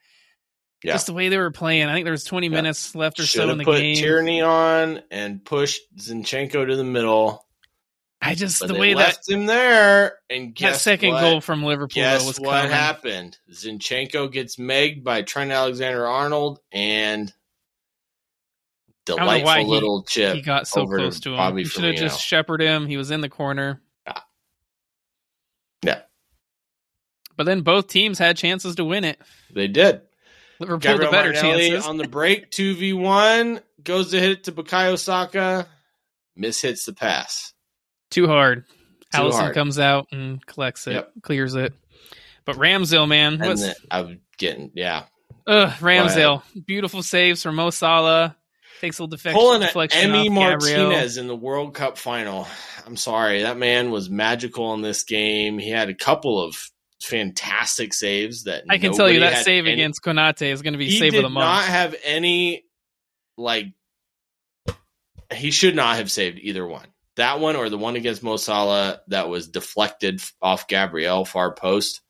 Yeah. 0.84 0.94
Just 0.94 1.08
the 1.08 1.14
way 1.14 1.30
they 1.30 1.38
were 1.38 1.52
playing. 1.52 1.88
I 1.88 1.94
think 1.94 2.06
there 2.06 2.12
was 2.12 2.24
20 2.24 2.48
Yeah. 2.48 2.52
minutes 2.54 2.96
left 2.96 3.20
or 3.20 3.24
Should 3.24 3.38
so 3.40 3.44
in 3.44 3.50
have 3.50 3.58
the 3.60 3.64
put 3.66 3.78
game. 3.80 3.96
Tierney 3.96 4.42
on 4.42 5.02
and 5.12 5.44
pushed 5.44 5.82
Zinchenko 5.98 6.68
to 6.68 6.76
the 6.76 6.84
middle. 6.84 7.46
I 8.26 8.36
just 8.36 8.60
But 8.60 8.68
the 8.70 8.76
way 8.76 8.94
that 8.94 9.00
left 9.00 9.30
him 9.30 9.46
there. 9.46 10.18
And 10.30 10.56
that 10.58 10.78
second 10.78 11.12
what? 11.12 11.22
goal 11.22 11.42
from 11.42 11.64
Liverpool 11.64 11.94
Guess 11.94 12.26
was 12.26 12.40
what 12.40 12.62
coming. 12.62 12.72
happened? 12.72 13.38
Zinchenko 13.52 14.32
gets 14.32 14.56
megged 14.56 15.04
by 15.04 15.22
Trent 15.22 15.52
Alexander 15.52 16.08
Arnold 16.08 16.60
and 16.72 17.32
delightful 19.06 19.54
he- 19.56 19.70
little 19.70 20.04
chip. 20.04 20.36
He 20.36 20.42
got 20.42 20.68
so 20.68 20.88
close 20.88 21.20
to 21.22 21.32
him. 21.32 21.38
Bobby 21.38 21.64
he 21.64 21.70
should 21.70 21.84
have 21.84 21.96
just 21.96 22.20
shepherded 22.22 22.68
him. 22.68 22.88
He 22.88 22.98
was 22.98 23.12
in 23.12 23.22
the 23.22 23.30
corner. 23.30 23.82
Yeah. 25.84 26.02
But 27.38 27.44
then 27.46 27.62
both 27.62 27.88
teams 27.88 28.18
had 28.18 28.38
chances 28.38 28.76
to 28.76 28.86
win 28.86 29.04
it. 29.04 29.20
They 29.54 29.68
did. 29.68 30.02
Liverpool 30.60 30.80
Gabriel 30.80 31.12
the 31.12 31.16
better 31.16 31.34
Martinelli 31.34 31.70
chances. 31.70 31.88
on 31.88 31.98
the 31.98 32.08
break, 32.08 32.50
two 32.50 32.76
v 32.76 32.94
one, 32.94 33.60
goes 33.84 34.12
to 34.12 34.20
hit 34.20 34.32
it 34.32 34.44
to 34.46 34.52
Bukayo 34.54 34.98
Saka, 34.98 35.68
mishits 36.40 36.86
the 36.86 36.94
pass. 36.94 37.52
Too 38.16 38.28
hard. 38.28 38.66
Too 39.14 39.20
Alisson 39.20 39.32
hard. 39.34 39.54
comes 39.54 39.78
out 39.78 40.08
and 40.12 40.44
collects 40.46 40.88
it, 40.88 40.94
Yep. 40.94 41.12
clears 41.22 41.54
it. 41.56 41.74
But 42.46 42.56
Ramsdale, 42.58 43.08
man, 43.08 43.34
And 43.34 43.42
what's 43.46 43.62
then 43.62 43.76
I'm 43.92 44.22
getting 44.38 44.72
yeah. 44.74 45.06
ugh, 45.48 45.70
Ramsdale? 45.80 46.42
Beautiful 46.66 47.04
saves 47.04 47.44
from 47.44 47.56
Mo 47.56 47.70
Salah. 47.72 48.36
takes 48.82 49.00
a 49.00 49.04
little 49.04 49.16
deflection. 49.16 49.40
Pulling 49.40 49.62
deflection 49.62 50.12
Emi 50.12 50.32
Martinez 50.32 51.18
in 51.18 51.28
the 51.28 51.36
World 51.36 51.74
Cup 51.74 51.98
final. 51.98 52.48
I'm 52.86 52.98
sorry, 52.98 53.42
that 53.44 53.58
man 53.58 53.90
was 53.92 54.10
magical 54.10 54.74
in 54.74 54.82
this 54.82 55.04
game. 55.04 55.58
He 55.60 55.70
had 55.70 55.90
a 55.90 55.94
couple 55.96 56.42
of 56.42 56.56
fantastic 57.02 57.94
saves 57.94 58.44
that 58.44 58.64
I 58.70 58.78
can 58.78 58.94
tell 58.94 59.10
you 59.10 59.20
that 59.22 59.44
save 59.44 59.66
any- 59.66 59.74
against 59.74 60.02
Konate 60.04 60.42
is 60.52 60.62
going 60.62 60.74
to 60.74 60.78
be 60.80 60.92
save 60.98 61.14
of 61.16 61.24
the 61.24 61.30
month. 61.30 61.44
not 61.46 61.64
have 61.66 61.96
any 62.04 62.64
like 63.38 63.68
he 65.34 65.52
should 65.52 65.76
not 65.76 65.96
have 65.98 66.12
saved 66.12 66.38
either 66.42 66.66
one. 66.68 66.88
That 67.18 67.40
one 67.40 67.56
or 67.56 67.70
the 67.70 67.78
one 67.78 67.96
against 67.96 68.24
Mo 68.24 68.38
Salah 68.38 69.02
that 69.08 69.30
was 69.30 69.48
deflected 69.48 70.22
off 70.42 70.68
Gabriel 70.68 71.24
far 71.24 71.54
post. 71.54 72.02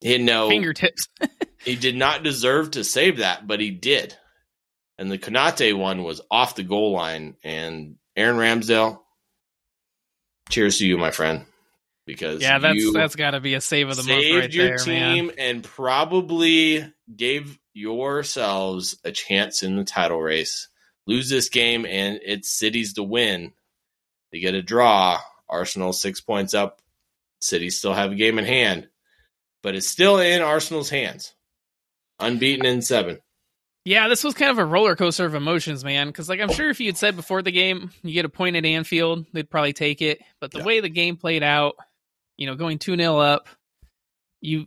He 0.00 0.18
no 0.18 0.48
Fingertips. 0.48 1.08
he 1.64 1.76
did 1.76 1.96
not 1.96 2.22
deserve 2.22 2.72
to 2.72 2.84
save 2.84 3.18
that, 3.18 3.46
but 3.46 3.60
he 3.60 3.70
did. 3.70 4.16
And 4.98 5.10
the 5.10 5.18
Konate 5.18 5.76
one 5.76 6.02
was 6.02 6.20
off 6.30 6.54
the 6.54 6.62
goal 6.62 6.92
line. 6.92 7.36
And 7.42 7.96
Aaron 8.14 8.36
Ramsdale, 8.36 9.00
cheers 10.50 10.78
to 10.78 10.86
you, 10.86 10.98
my 10.98 11.10
friend, 11.10 11.46
because 12.06 12.40
yeah, 12.40 12.58
that's 12.58 12.92
that's 12.92 13.16
got 13.16 13.32
to 13.32 13.40
be 13.40 13.54
a 13.54 13.60
save 13.60 13.88
of 13.88 13.96
the 13.96 14.02
month 14.02 14.24
right 14.34 14.52
your 14.52 14.66
there, 14.68 14.78
team 14.78 15.26
man. 15.26 15.36
and 15.38 15.64
probably 15.64 16.92
gave 17.14 17.58
yourselves 17.74 18.98
a 19.04 19.12
chance 19.12 19.62
in 19.62 19.76
the 19.76 19.84
title 19.84 20.20
race. 20.20 20.68
Lose 21.06 21.28
this 21.28 21.48
game, 21.48 21.86
and 21.86 22.20
it's 22.24 22.48
City's 22.50 22.94
to 22.94 23.02
win. 23.02 23.52
They 24.32 24.40
get 24.40 24.54
a 24.54 24.62
draw. 24.62 25.20
Arsenal 25.48 25.92
six 25.92 26.20
points 26.20 26.52
up. 26.54 26.80
City 27.40 27.70
still 27.70 27.94
have 27.94 28.10
a 28.12 28.16
game 28.16 28.38
in 28.38 28.44
hand, 28.44 28.88
but 29.62 29.74
it's 29.76 29.86
still 29.86 30.18
in 30.18 30.42
Arsenal's 30.42 30.90
hands. 30.90 31.34
Unbeaten 32.18 32.66
in 32.66 32.82
seven. 32.82 33.20
Yeah, 33.84 34.08
this 34.08 34.24
was 34.24 34.34
kind 34.34 34.50
of 34.50 34.58
a 34.58 34.64
roller 34.64 34.96
coaster 34.96 35.24
of 35.26 35.34
emotions, 35.36 35.84
man. 35.84 36.08
Because 36.08 36.28
like 36.28 36.40
I'm 36.40 36.50
sure 36.50 36.70
if 36.70 36.80
you 36.80 36.86
had 36.86 36.96
said 36.96 37.14
before 37.14 37.42
the 37.42 37.52
game 37.52 37.92
you 38.02 38.12
get 38.14 38.24
a 38.24 38.28
point 38.28 38.56
at 38.56 38.64
Anfield, 38.64 39.26
they'd 39.32 39.48
probably 39.48 39.74
take 39.74 40.02
it. 40.02 40.20
But 40.40 40.50
the 40.50 40.58
Yeah. 40.58 40.64
way 40.64 40.80
the 40.80 40.88
game 40.88 41.16
played 41.16 41.44
out, 41.44 41.76
you 42.36 42.46
know, 42.46 42.56
going 42.56 42.78
two 42.80 42.96
0 42.96 43.18
up, 43.18 43.48
you 44.40 44.66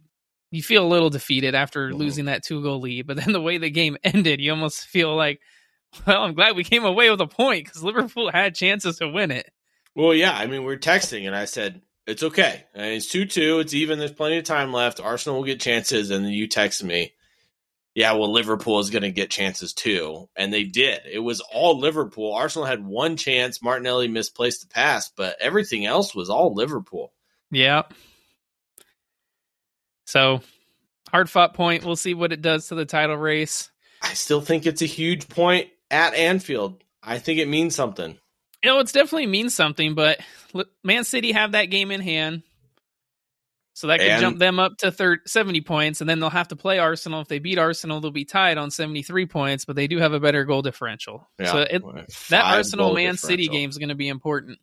you 0.51 0.63
feel 0.63 0.85
a 0.85 0.87
little 0.87 1.09
defeated 1.09 1.53
after 1.53 1.89
Mhm. 1.89 1.97
losing 1.97 2.25
that 2.25 2.45
two 2.45 2.63
goal 2.63 2.79
lead. 2.79 3.07
But 3.07 3.17
then 3.17 3.33
the 3.33 3.41
way 3.41 3.57
the 3.57 3.69
game 3.69 3.97
ended, 4.05 4.39
you 4.39 4.51
almost 4.51 4.87
feel 4.87 5.13
like, 5.15 5.41
well, 6.07 6.23
I'm 6.23 6.33
glad 6.33 6.55
we 6.55 6.63
came 6.63 6.85
away 6.85 7.09
with 7.09 7.21
a 7.21 7.27
point 7.27 7.65
because 7.65 7.83
Liverpool 7.83 8.31
had 8.31 8.55
chances 8.55 8.97
to 8.97 9.07
win 9.07 9.31
it. 9.31 9.51
Well, 9.95 10.13
yeah. 10.13 10.35
I 10.35 10.45
mean, 10.45 10.63
we 10.63 10.73
are 10.73 10.77
texting, 10.77 11.25
and 11.25 11.35
I 11.35 11.45
said 11.45 11.81
it's 12.07 12.23
okay. 12.23 12.65
And 12.73 12.93
it's 12.93 13.07
two 13.07 13.25
two. 13.25 13.59
It's 13.59 13.73
even. 13.73 13.99
There's 13.99 14.11
plenty 14.11 14.37
of 14.37 14.43
time 14.43 14.71
left. 14.71 14.99
Arsenal 14.99 15.37
will 15.37 15.45
get 15.45 15.59
chances, 15.59 16.11
and 16.11 16.25
then 16.25 16.31
you 16.31 16.47
text 16.47 16.83
me. 16.83 17.13
Yeah, 17.95 18.13
well, 18.13 18.31
Liverpool 18.31 18.79
is 18.79 18.91
going 18.91 19.01
to 19.01 19.11
get 19.11 19.31
chances 19.31 19.73
too, 19.73 20.29
and 20.35 20.53
they 20.53 20.63
did. 20.63 21.01
It 21.11 21.19
was 21.19 21.41
all 21.41 21.79
Liverpool. 21.79 22.33
Arsenal 22.33 22.67
had 22.67 22.85
one 22.85 23.17
chance. 23.17 23.61
Martinelli 23.61 24.07
misplaced 24.07 24.61
the 24.61 24.67
pass, 24.67 25.09
but 25.09 25.35
everything 25.41 25.85
else 25.85 26.13
was 26.13 26.29
all 26.29 26.53
Liverpool. 26.53 27.11
Yeah. 27.51 27.83
So 30.05 30.41
hard 31.11 31.29
fought 31.29 31.55
point. 31.55 31.83
We'll 31.83 31.95
see 31.95 32.13
what 32.13 32.31
it 32.31 32.41
does 32.41 32.67
to 32.67 32.75
the 32.75 32.85
title 32.85 33.17
race. 33.17 33.69
I 34.01 34.13
still 34.13 34.41
think 34.41 34.65
it's 34.65 34.81
a 34.81 34.85
huge 34.87 35.27
point 35.27 35.69
at 35.91 36.13
Anfield. 36.13 36.83
I 37.01 37.19
think 37.19 37.39
it 37.39 37.47
means 37.47 37.75
something. 37.75 38.17
You 38.63 38.69
know, 38.69 38.79
it's 38.79 38.91
definitely 38.91 39.27
means 39.27 39.55
something, 39.55 39.95
but 39.95 40.19
Man 40.83 41.03
City 41.05 41.31
have 41.31 41.53
that 41.53 41.65
game 41.65 41.91
in 41.91 42.01
hand. 42.01 42.43
So 43.73 43.87
that 43.87 43.99
could 43.99 44.09
And- 44.09 44.21
jump 44.21 44.39
them 44.39 44.59
up 44.59 44.77
to 44.79 44.91
thir 44.91 45.19
70 45.25 45.61
points, 45.61 46.01
and 46.01 46.09
then 46.09 46.19
they'll 46.19 46.29
have 46.29 46.49
to 46.49 46.57
play 46.57 46.79
Arsenal. 46.79 47.21
If 47.21 47.29
they 47.29 47.39
beat 47.39 47.57
Arsenal, 47.57 48.01
they'll 48.01 48.11
be 48.11 48.25
tied 48.25 48.57
on 48.57 48.71
73 48.71 49.25
points, 49.25 49.63
but 49.63 49.77
they 49.77 49.87
do 49.87 49.99
have 49.99 50.11
a 50.11 50.19
better 50.19 50.43
goal 50.43 50.61
differential. 50.61 51.29
So 51.41 51.59
it, 51.59 51.81
that 52.29 52.43
Arsenal 52.43 52.93
Man 52.93 53.15
City 53.15 53.47
game 53.47 53.69
is 53.69 53.77
going 53.77 53.89
to 53.89 53.95
be 53.95 54.09
important. 54.09 54.59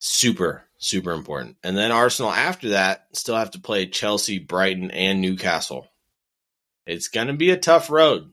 super 0.00 0.64
super 0.80 1.12
important. 1.12 1.56
And 1.64 1.76
then 1.76 1.90
Arsenal 1.90 2.30
after 2.30 2.68
that 2.70 3.06
still 3.14 3.34
have 3.34 3.50
to 3.52 3.60
play 3.60 3.86
Chelsea, 3.86 4.38
Brighton, 4.38 4.90
and 4.92 5.20
Newcastle. 5.20 5.88
It's 6.86 7.08
going 7.08 7.26
to 7.26 7.32
be 7.32 7.50
a 7.50 7.56
tough 7.56 7.90
road. 7.90 8.32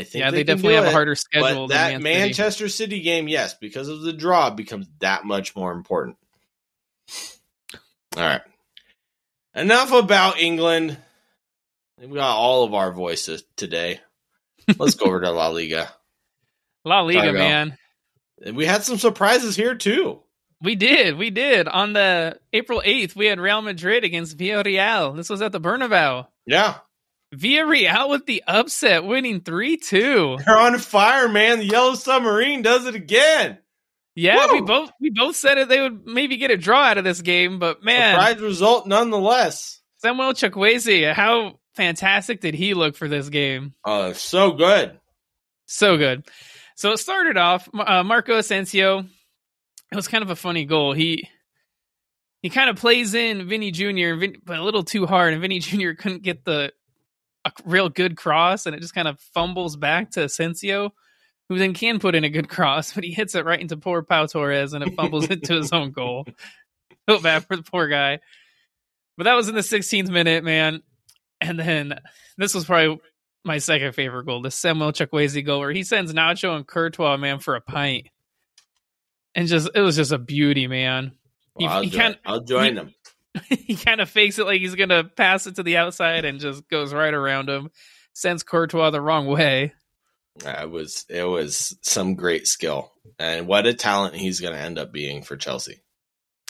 I 0.00 0.04
think 0.04 0.22
Yeah, 0.22 0.30
they, 0.30 0.38
can 0.38 0.56
definitely 0.56 0.74
have 0.74 0.86
a 0.86 0.92
harder 0.92 1.14
schedule 1.14 1.68
But 1.68 1.74
than 1.74 1.92
that 1.92 2.02
Man 2.02 2.02
City. 2.02 2.20
Manchester 2.20 2.68
City 2.68 3.00
game, 3.00 3.28
yes, 3.28 3.54
because 3.54 3.88
of 3.88 4.00
the 4.00 4.12
draw, 4.12 4.50
becomes 4.50 4.88
that 5.00 5.24
much 5.24 5.54
more 5.54 5.72
important. 5.72 6.16
All 8.16 8.22
right. 8.22 8.42
Enough 9.54 9.92
about 9.92 10.40
England. 10.40 10.96
We 11.98 12.16
got 12.16 12.36
all 12.36 12.64
of 12.64 12.74
our 12.74 12.92
voices 12.92 13.44
today. 13.56 14.00
Let's 14.78 14.94
go 14.94 15.06
over 15.06 15.20
to 15.20 15.30
La 15.30 15.48
Liga. 15.48 15.92
La 16.84 17.00
Liga, 17.02 17.32
man. 17.32 17.76
We 18.54 18.64
had 18.64 18.82
some 18.84 18.96
surprises 18.96 19.54
here 19.54 19.74
too. 19.74 20.20
We 20.62 20.74
did. 20.76 21.16
We 21.16 21.30
did. 21.30 21.68
On 21.68 21.92
the 21.92 22.38
April 22.52 22.82
8th, 22.84 23.16
we 23.16 23.26
had 23.26 23.40
Real 23.40 23.62
Madrid 23.62 24.04
against 24.04 24.36
Villarreal. 24.36 25.16
This 25.16 25.30
was 25.30 25.42
at 25.42 25.52
the 25.52 25.60
Bernabeu. 25.60 26.26
Yeah. 26.46 26.76
Villarreal 27.34 28.08
with 28.08 28.26
the 28.26 28.42
upset, 28.46 29.04
winning 29.04 29.40
3 29.40 29.76
2. 29.76 30.38
They're 30.44 30.58
on 30.58 30.78
fire, 30.78 31.28
man. 31.28 31.58
The 31.60 31.66
Yellow 31.66 31.94
Submarine 31.94 32.62
does 32.62 32.86
it 32.86 32.94
again. 32.94 33.58
Yeah, 34.16 34.52
we 34.52 34.60
both 34.60 34.90
we 35.00 35.10
both 35.10 35.36
said 35.36 35.56
it. 35.58 35.68
They 35.68 35.80
would 35.80 36.04
maybe 36.04 36.36
get 36.36 36.50
a 36.50 36.56
draw 36.56 36.82
out 36.82 36.98
of 36.98 37.04
this 37.04 37.22
game, 37.22 37.58
but 37.58 37.84
man, 37.84 38.14
Surprise 38.16 38.40
result 38.40 38.86
nonetheless. 38.86 39.80
Samuel 39.98 40.32
Chukwueze, 40.32 41.12
how 41.12 41.60
fantastic 41.74 42.40
did 42.40 42.54
he 42.54 42.74
look 42.74 42.96
for 42.96 43.06
this 43.06 43.28
game? 43.28 43.74
Oh, 43.84 44.12
so 44.12 44.52
good. 44.52 44.98
So 45.66 45.96
good. 45.96 46.26
So 46.74 46.92
it 46.92 46.98
started 46.98 47.36
off 47.36 47.68
uh, 47.72 48.02
Marco 48.02 48.36
Asensio. 48.36 49.00
It 49.92 49.96
was 49.96 50.08
kind 50.08 50.22
of 50.22 50.30
a 50.30 50.36
funny 50.36 50.64
goal. 50.64 50.92
He 50.92 51.28
he 52.42 52.50
kind 52.50 52.68
of 52.68 52.76
plays 52.76 53.14
in 53.14 53.48
Vinny 53.48 53.70
Jr. 53.70 54.14
Vin, 54.16 54.36
but 54.44 54.58
a 54.58 54.64
little 54.64 54.82
too 54.82 55.06
hard, 55.06 55.32
and 55.32 55.42
Vinny 55.42 55.58
Jr. 55.60 55.92
couldn't 55.92 56.22
get 56.22 56.44
the 56.44 56.72
a 57.44 57.52
real 57.64 57.88
good 57.88 58.16
cross, 58.16 58.66
and 58.66 58.74
it 58.74 58.80
just 58.80 58.94
kind 58.94 59.08
of 59.08 59.18
fumbles 59.20 59.76
back 59.76 60.10
to 60.12 60.24
Asensio, 60.24 60.92
who 61.48 61.58
then 61.58 61.74
can 61.74 61.98
put 61.98 62.14
in 62.14 62.24
a 62.24 62.28
good 62.30 62.48
cross, 62.50 62.92
but 62.92 63.04
he 63.04 63.12
hits 63.12 63.34
it 63.34 63.44
right 63.44 63.60
into 63.60 63.76
poor 63.76 64.02
Pau 64.02 64.26
Torres, 64.26 64.72
and 64.72 64.84
it 64.84 64.94
fumbles 64.94 65.26
into 65.30 65.54
his 65.54 65.72
own 65.72 65.90
goal. 65.90 66.26
Felt 67.06 67.22
bad 67.22 67.46
for 67.46 67.56
the 67.56 67.62
poor 67.62 67.88
guy. 67.88 68.18
But 69.16 69.24
that 69.24 69.34
was 69.34 69.48
in 69.48 69.54
the 69.54 69.60
16th 69.62 70.08
minute, 70.10 70.44
man. 70.44 70.82
And 71.40 71.58
then 71.58 71.98
this 72.36 72.54
was 72.54 72.64
probably 72.66 73.00
my 73.44 73.58
second 73.58 73.94
favorite 73.94 74.26
goal, 74.26 74.42
the 74.42 74.50
Samuel 74.50 74.92
Chukwueze 74.92 75.44
goal, 75.44 75.60
where 75.60 75.72
he 75.72 75.82
sends 75.82 76.12
Nacho 76.12 76.54
and 76.56 76.66
Courtois, 76.66 77.16
man, 77.16 77.38
for 77.38 77.54
a 77.56 77.60
pint. 77.60 78.08
And 79.34 79.48
just 79.48 79.70
it 79.74 79.80
was 79.80 79.96
just 79.96 80.12
a 80.12 80.18
beauty, 80.18 80.66
man. 80.66 81.12
He- 81.58 81.66
I'll, 81.66 81.82
he 81.82 81.88
join, 81.90 82.00
can't- 82.00 82.18
I'll 82.26 82.40
join 82.40 82.64
he- 82.64 82.74
them. 82.74 82.94
he 83.48 83.76
kind 83.76 84.00
of 84.00 84.08
fakes 84.10 84.38
it 84.38 84.46
like 84.46 84.60
he's 84.60 84.74
gonna 84.74 85.04
pass 85.04 85.46
it 85.46 85.56
to 85.56 85.62
the 85.62 85.76
outside 85.76 86.24
and 86.24 86.40
just 86.40 86.68
goes 86.68 86.92
right 86.92 87.14
around 87.14 87.48
him. 87.48 87.70
Sends 88.12 88.42
Courtois 88.42 88.90
the 88.90 89.00
wrong 89.00 89.26
way. 89.26 89.72
It 90.44 90.70
was 90.70 91.04
it 91.08 91.24
was 91.24 91.76
some 91.82 92.14
great 92.14 92.46
skill, 92.46 92.92
and 93.18 93.46
what 93.46 93.66
a 93.66 93.74
talent 93.74 94.14
he's 94.14 94.40
going 94.40 94.52
to 94.54 94.58
end 94.58 94.78
up 94.78 94.92
being 94.92 95.22
for 95.22 95.36
Chelsea. 95.36 95.80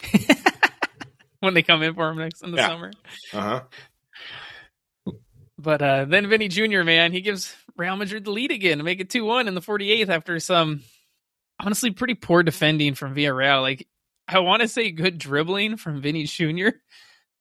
when 1.41 1.55
they 1.55 1.63
come 1.63 1.83
in 1.83 1.95
for 1.95 2.11
him 2.11 2.19
next 2.19 2.43
in 2.43 2.51
the 2.53 2.59
Yeah. 2.59 2.69
summer. 2.69 2.93
Uh 3.33 3.41
huh. 5.07 5.13
But 5.59 5.83
uh, 5.83 6.05
then 6.07 6.29
Vinny 6.29 6.49
Jr., 6.49 6.83
man, 6.83 7.13
he 7.13 7.21
gives 7.21 7.55
Real 7.77 7.97
Madrid 7.97 8.25
the 8.25 8.31
lead 8.31 8.51
again 8.51 8.79
to 8.79 8.85
make 8.85 9.01
it 9.01 9.11
2 9.11 9.25
1 9.25 9.49
in 9.49 9.55
the 9.55 9.61
48th 9.61 10.09
after 10.09 10.41
some 10.41 10.83
honestly 11.59 11.91
pretty 11.91 12.15
poor 12.15 12.43
defending 12.43 12.95
from 12.95 13.15
Villarreal. 13.15 13.61
Like, 13.61 13.87
I 14.31 14.39
want 14.39 14.63
to 14.63 14.69
say 14.69 14.91
good 14.91 15.19
dribbling 15.19 15.77
from 15.77 16.01
Vinny 16.01 16.25
Jr., 16.25 16.69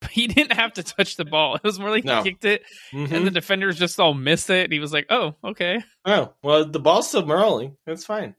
but 0.02 0.12
he 0.12 0.28
didn't 0.28 0.54
have 0.54 0.74
to 0.74 0.84
touch 0.84 1.18
the 1.18 1.26
ball. 1.26 1.56
It 1.56 1.64
was 1.64 1.80
more 1.80 1.90
like 1.90 2.06
No. 2.06 2.24
he 2.24 2.30
kicked 2.30 2.46
it 2.46 2.64
and 2.92 3.08
the 3.10 3.16
mm-hmm. 3.16 3.34
defenders 3.34 3.78
just 3.78 4.00
all 4.00 4.14
missed 4.14 4.50
it. 4.50 4.64
And 4.66 4.74
he 4.74 4.80
was 4.80 4.94
like, 4.94 5.08
oh, 5.10 5.36
okay. 5.44 5.84
oh 6.06 6.34
well, 6.42 6.66
the 6.66 6.80
ball's 6.80 7.10
still 7.10 7.26
rolling. 7.26 7.78
That's 7.86 8.06
fine. 8.06 8.36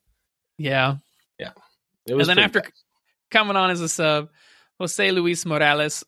Yeah. 0.59 0.97
It 2.07 2.13
And 2.13 2.29
then 2.29 2.39
after 2.39 2.61
fast. 2.61 2.85
coming 3.31 3.57
on 3.57 3.71
as 3.71 3.81
a 3.81 3.89
sub, 3.89 4.31
Jose 4.79 5.11
Luis 5.11 5.45
Morales 5.45 6.05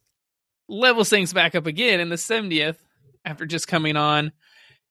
levels 0.68 1.08
things 1.08 1.32
back 1.32 1.54
up 1.54 1.66
again 1.66 2.00
in 2.00 2.08
the 2.08 2.16
70th 2.16 2.76
after 3.24 3.46
just 3.46 3.68
coming 3.68 3.96
on. 3.96 4.32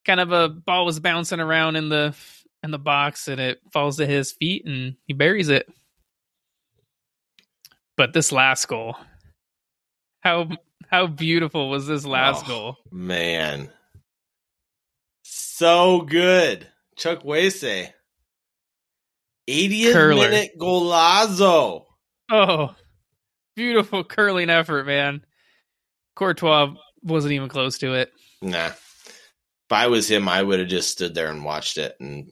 Kind 0.06 0.20
of 0.20 0.32
a 0.32 0.50
ball 0.50 0.86
was 0.86 1.00
bouncing 1.00 1.40
around 1.40 1.76
in 1.76 1.90
the 1.90 2.16
in 2.64 2.72
the 2.72 2.80
box 2.80 3.28
and 3.28 3.42
it 3.42 3.60
falls 3.72 3.98
to 3.98 4.06
his 4.06 4.32
feet 4.32 4.66
and 4.66 4.96
he 5.06 5.14
buries 5.14 5.50
it. 5.50 5.68
But 8.02 8.14
this 8.14 8.32
last 8.32 8.68
goal, 8.68 8.96
how 10.22 10.50
how 10.90 11.06
beautiful 11.06 11.70
was 11.70 11.86
this 11.86 12.04
last 12.04 12.46
Oh. 12.46 12.48
goal? 12.48 12.78
man, 12.92 13.72
so 15.22 16.02
good, 16.02 16.68
Chukwueze. 16.98 17.94
80th 19.48 19.94
Curler. 19.94 20.16
minute 20.30 20.58
golazo. 20.58 21.86
Oh, 22.32 22.76
beautiful 23.56 24.04
curling 24.04 24.50
effort, 24.50 24.88
man. 24.88 25.24
Courtois 26.16 26.74
wasn't 27.04 27.34
even 27.34 27.50
close 27.50 27.78
to 27.78 27.94
it. 27.94 28.12
Nah. 28.42 28.66
If 28.70 29.72
I 29.72 29.86
was 29.88 30.10
him, 30.10 30.28
I 30.28 30.42
would 30.42 30.58
have 30.58 30.70
just 30.70 30.90
stood 30.90 31.14
there 31.14 31.30
and 31.30 31.46
watched 31.46 31.78
it 31.78 31.96
and 32.00 32.32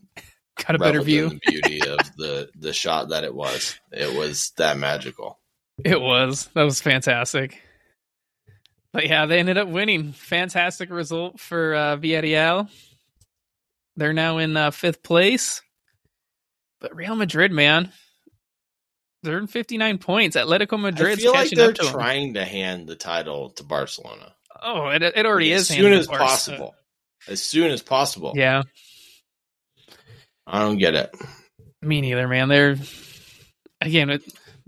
Got 0.65 0.77
a 0.77 0.79
better 0.79 1.03
view. 1.03 1.29
the 1.29 1.39
beauty 1.45 1.81
of 1.87 1.99
the 2.17 2.49
the 2.55 2.73
shot 2.73 3.09
that 3.09 3.23
it 3.23 3.35
was. 3.35 3.79
It 3.91 4.17
was 4.17 4.51
that 4.57 4.75
magical. 4.79 5.39
It 5.85 5.99
was. 5.99 6.47
That 6.53 6.63
was 6.63 6.81
fantastic. 6.81 7.61
But 8.91 9.07
yeah, 9.07 9.25
they 9.27 9.39
ended 9.39 9.57
up 9.57 9.67
winning. 9.67 10.13
Fantastic 10.13 10.89
result 10.89 11.39
for 11.39 11.75
uh, 11.75 11.97
Villarreal. 11.97 12.69
They're 13.95 14.13
now 14.13 14.37
in 14.39 14.57
uh, 14.57 14.71
fifth 14.71 15.03
place. 15.03 15.61
But 16.81 16.95
Real 16.95 17.15
Madrid, 17.15 17.51
man, 17.51 17.91
they're 19.21 19.37
in 19.37 19.47
59 19.47 19.97
points. 19.97 20.35
Atletico 20.37 20.73
I 20.73 20.81
Madrid's 20.81 21.21
feel 21.21 21.33
like 21.33 21.43
catching 21.43 21.57
they're 21.59 21.69
up 21.69 21.75
to 21.75 21.83
them. 21.83 21.93
trying 21.93 22.33
to 22.35 22.45
hand 22.45 22.87
the 22.87 22.95
title 22.95 23.49
to 23.51 23.63
Barcelona 23.63 24.33
Oh, 24.61 24.87
it, 24.87 25.03
it 25.03 25.25
already 25.25 25.51
as 25.53 25.63
is. 25.63 25.67
soon 25.77 25.93
as 25.93 26.05
to 26.05 26.11
Barca. 26.11 26.23
possible. 26.25 26.75
As 27.27 27.41
soon 27.41 27.71
as 27.71 27.81
possible. 27.81 28.33
Yeah, 28.35 28.63
I 30.47 30.59
don't 30.61 30.77
get 30.77 30.95
it. 30.95 31.13
me 31.81 32.01
neither, 32.01 32.27
man. 32.27 32.47
They're 32.49 32.75
again, 33.81 34.09
it, 34.09 34.23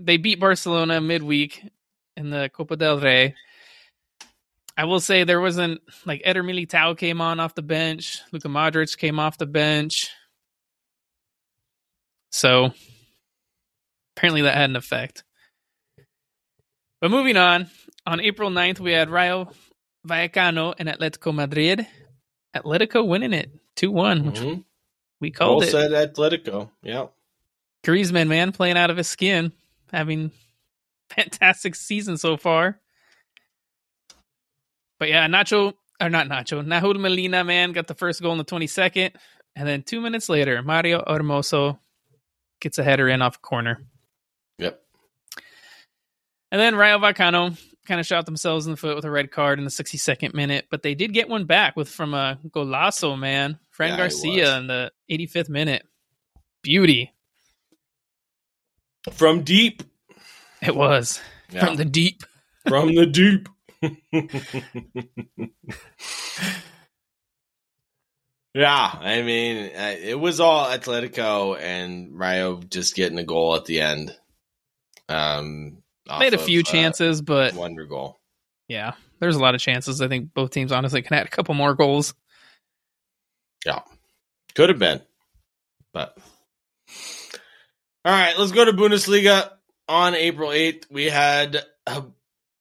they 0.06 0.18
beat 0.18 0.40
Barcelona 0.40 1.00
midweek 1.02 1.64
in 2.18 2.30
the 2.30 2.50
Copa 2.54 2.76
del 2.76 3.00
Rey. 3.00 3.36
I 4.78 4.86
will 4.86 5.00
say 5.00 5.24
there 5.24 5.42
wasn't 5.42 5.82
like 6.06 6.22
Eder 6.24 6.44
Militao 6.44 6.98
came 6.98 7.22
on 7.22 7.40
off 7.40 7.56
the 7.56 7.62
bench, 7.62 8.20
Luka 8.32 8.48
Modric 8.48 8.98
came 8.98 9.20
off 9.20 9.38
the 9.38 9.46
bench, 9.46 10.10
so 12.32 12.72
apparently 14.16 14.42
that 14.44 14.56
had 14.56 14.70
an 14.70 14.76
effect. 14.76 15.24
But 17.02 17.12
moving 17.12 17.38
on, 17.38 17.70
on 18.06 18.20
April 18.22 18.50
9th, 18.50 18.80
we 18.80 18.92
had 18.92 19.10
Rayo 19.10 19.52
Vallecano 20.08 20.74
and 20.78 20.88
Atletico 20.88 21.34
Madrid. 21.34 21.86
Atletico 22.56 23.06
winning 23.08 23.34
it 23.34 23.52
2 23.76 23.92
1, 23.92 24.26
which 24.26 24.40
Mhm. 24.40 24.64
we 25.20 25.32
called 25.32 25.60
Well 25.60 25.68
it. 25.68 25.72
said, 25.72 25.92
Atletico. 25.92 26.70
Yeah. 26.84 27.08
Griezmann, 27.84 28.28
man, 28.28 28.52
playing 28.52 28.78
out 28.78 28.90
of 28.92 28.98
his 28.98 29.08
skin, 29.08 29.52
having 29.92 30.32
fantastic 31.10 31.76
season 31.76 32.18
so 32.18 32.38
far. 32.38 32.80
But 35.00 35.10
yeah, 35.10 35.28
Nacho 35.28 35.74
or 36.00 36.10
not 36.10 36.28
Nacho, 36.28 36.66
Nahuel 36.66 37.00
Molina, 37.00 37.44
man, 37.44 37.72
got 37.74 37.88
the 37.88 37.94
first 37.96 38.22
goal 38.22 38.32
in 38.32 38.38
the 38.38 38.46
22nd, 38.46 39.12
and 39.56 39.68
then 39.68 39.84
two 39.84 40.02
minutes 40.02 40.30
later, 40.30 40.62
Mario 40.64 41.04
Hermoso 41.08 41.78
gets 42.60 42.78
a 42.80 42.84
header 42.84 43.08
in 43.08 43.22
off 43.22 43.36
a 43.38 43.40
corner, 43.40 43.84
Yep. 44.58 44.82
and 46.52 46.60
then 46.62 46.76
Rayo 46.76 46.98
Vallecano 47.00 47.56
kind 47.88 48.00
of 48.00 48.06
shot 48.06 48.26
themselves 48.26 48.66
in 48.66 48.72
the 48.72 48.78
foot 48.78 48.96
with 48.96 49.06
a 49.06 49.12
red 49.12 49.32
card 49.32 49.60
in 49.60 49.66
the 49.66 49.72
62nd 49.72 50.34
minute, 50.34 50.68
but 50.72 50.82
they 50.84 50.96
did 50.96 51.14
get 51.14 51.30
one 51.30 51.46
back 51.46 51.76
with 51.76 51.90
from 51.90 52.14
a 52.16 52.40
golazo, 52.50 53.18
man, 53.18 53.60
Fran 53.70 53.90
Yeah, 53.92 53.98
Garcia 53.98 54.58
in 54.58 54.68
the 54.68 54.92
85th 55.12 55.50
minute, 55.50 55.84
beauty 56.64 57.12
From 59.12 59.44
deep. 59.44 59.84
it 60.62 60.76
was 60.76 61.20
Yeah. 61.52 61.66
from 61.66 61.76
the 61.78 61.86
deep. 61.86 62.24
From 62.68 62.94
the 62.96 63.06
deep. 63.08 63.50
yeah, 68.54 68.92
I 69.00 69.22
mean, 69.22 69.72
uh, 69.76 69.96
it 70.00 70.20
was 70.20 70.40
all 70.40 70.66
Atletico 70.66 71.58
and 71.60 72.20
Rio 72.20 72.62
just 72.62 72.96
getting 72.96 73.18
a 73.18 73.24
goal 73.24 73.56
at 73.56 73.66
the 73.66 73.82
end. 73.82 74.16
Um, 75.08 75.78
Made 76.20 76.34
a 76.34 76.40
of, 76.40 76.46
few 76.46 76.60
uh, 76.60 76.64
chances, 76.64 77.22
but 77.22 77.54
wonder 77.54 77.86
goal. 77.86 78.20
yeah, 78.68 78.94
there's 79.20 79.36
a 79.36 79.40
lot 79.40 79.56
of 79.56 79.62
chances. 79.62 80.02
I 80.02 80.08
think 80.10 80.34
both 80.34 80.52
teams 80.52 80.72
honestly 80.72 81.02
can 81.02 81.18
add 81.18 81.26
a 81.26 81.30
couple 81.30 81.54
more 81.56 81.74
goals. 81.74 82.14
Yeah, 83.66 83.80
could 84.56 84.70
have 84.70 84.80
been, 84.80 85.02
but 85.94 86.18
all 88.06 88.12
right. 88.12 88.38
Let's 88.38 88.52
go 88.52 88.66
to 88.66 88.74
Bundesliga. 88.74 89.52
On 89.88 90.16
April 90.16 90.50
8th, 90.50 90.86
we 90.90 91.06
had 91.06 91.64
a 91.86 92.04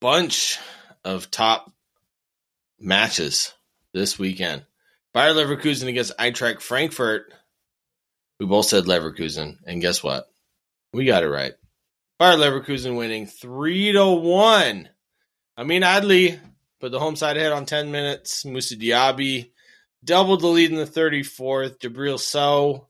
bunch 0.01 0.59
of 1.05 1.31
top 1.31 1.73
matches 2.81 3.53
this 3.93 4.19
weekend. 4.19 4.65
Bayer 5.13 5.35
Leverkusen 5.35 5.89
against 5.89 6.17
Eintracht 6.19 6.61
Frankfurt. 6.61 7.33
We 8.39 8.47
both 8.47 8.67
said 8.67 8.85
Leverkusen, 8.85 9.59
and 9.67 9.81
guess 9.81 10.03
what? 10.03 10.31
We 10.93 11.05
got 11.05 11.23
it 11.23 11.29
right. 11.29 11.53
Bayer 12.19 12.37
Leverkusen 12.37 12.97
winning 12.97 13.27
three 13.27 13.93
to 13.93 14.07
one. 14.07 14.89
I 15.57 15.65
mean, 15.65 15.83
Adli 15.83 16.39
put 16.81 16.91
the 16.91 16.99
home 16.99 17.17
side 17.17 17.37
ahead 17.37 17.53
on 17.53 17.67
ten 17.67 17.91
minutes. 17.91 18.45
Musa 18.45 18.77
Diaby 18.77 19.51
doubled 20.05 20.41
the 20.41 20.47
lead 20.47 20.71
in 20.71 20.77
the 20.77 20.85
34th. 20.85 21.79
Djibril 21.79 22.19
Sow 22.19 22.87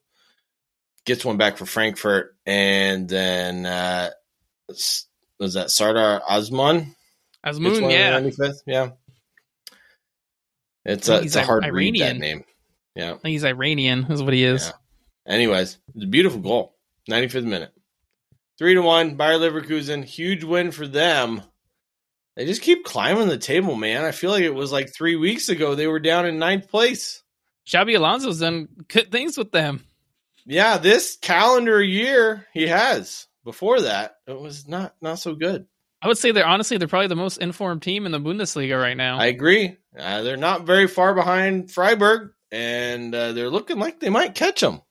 gets 1.05 1.24
one 1.24 1.36
back 1.36 1.57
for 1.57 1.66
Frankfurt, 1.66 2.36
and 2.51 3.09
then 3.09 3.64
uh, 3.64 4.11
was 4.66 5.55
that 5.55 5.70
Sardar 5.70 6.20
Azmoun? 6.28 6.94
One 7.44 7.90
yeah, 7.90 8.20
95th? 8.20 8.57
yeah. 8.66 8.90
It's 10.84 11.09
a, 11.09 11.20
it's 11.22 11.36
a 11.36 11.44
hard 11.44 11.64
Ir- 11.64 11.72
read 11.72 11.94
that 12.01 12.16
Iranian. 12.16 12.18
name. 12.18 12.44
Yeah. 12.96 13.16
He's 13.22 13.44
Iranian, 13.44 14.07
is 14.11 14.20
what 14.20 14.32
he 14.32 14.42
is. 14.42 14.66
Yeah. 14.66 15.32
Anyways, 15.32 15.78
it's 15.94 16.05
a 16.05 16.09
beautiful 16.09 16.40
goal. 16.40 16.74
95th 17.09 17.44
minute. 17.44 17.72
Three 18.59 18.74
to 18.74 18.82
one. 18.82 19.14
Bayer 19.14 19.38
Leverkusen. 19.38 20.05
Huge 20.05 20.42
win 20.42 20.72
for 20.72 20.88
them. 20.88 21.42
They 22.36 22.46
just 22.46 22.62
keep 22.62 22.84
climbing 22.84 23.28
the 23.28 23.38
table, 23.38 23.76
man. 23.76 24.05
I 24.05 24.11
feel 24.11 24.30
like 24.32 24.42
it 24.42 24.55
was 24.55 24.72
like 24.72 24.92
three 24.92 25.14
weeks 25.14 25.48
ago 25.48 25.76
they 25.76 25.86
were 25.86 26.01
down 26.01 26.26
in 26.26 26.38
ninth 26.40 26.68
place. 26.68 27.22
Xabi 27.66 27.96
Alonso's 27.96 28.40
done 28.40 28.68
good 28.88 29.12
things 29.12 29.38
with 29.38 29.53
them. 29.53 29.84
Yeah, 30.51 30.78
this 30.78 31.16
calendar 31.16 31.80
year 31.80 32.44
he 32.53 32.66
has. 32.66 33.28
Before 33.44 33.82
that, 33.82 34.16
it 34.26 34.38
was 34.38 34.66
not 34.66 34.96
not 35.01 35.20
so 35.20 35.36
good. 35.36 35.66
I 36.03 36.09
would 36.09 36.18
say 36.18 36.32
they're 36.32 36.44
honestly 36.44 36.76
they're 36.76 36.88
probably 36.88 37.07
the 37.07 37.14
most 37.14 37.38
informed 37.38 37.82
team 37.82 38.05
in 38.05 38.11
the 38.11 38.18
Bundesliga 38.18 38.80
right 38.80 38.96
now. 38.96 39.18
I 39.18 39.26
agree. 39.26 39.76
Uh, 39.96 40.22
they're 40.22 40.36
not 40.36 40.66
very 40.66 40.88
far 40.88 41.14
behind 41.14 41.70
Freiburg, 41.70 42.32
and 42.51 43.14
uh, 43.14 43.30
they're 43.30 43.48
looking 43.48 43.78
like 43.78 44.01
they 44.01 44.11
might 44.11 44.34
catch 44.34 44.61
them 44.61 44.82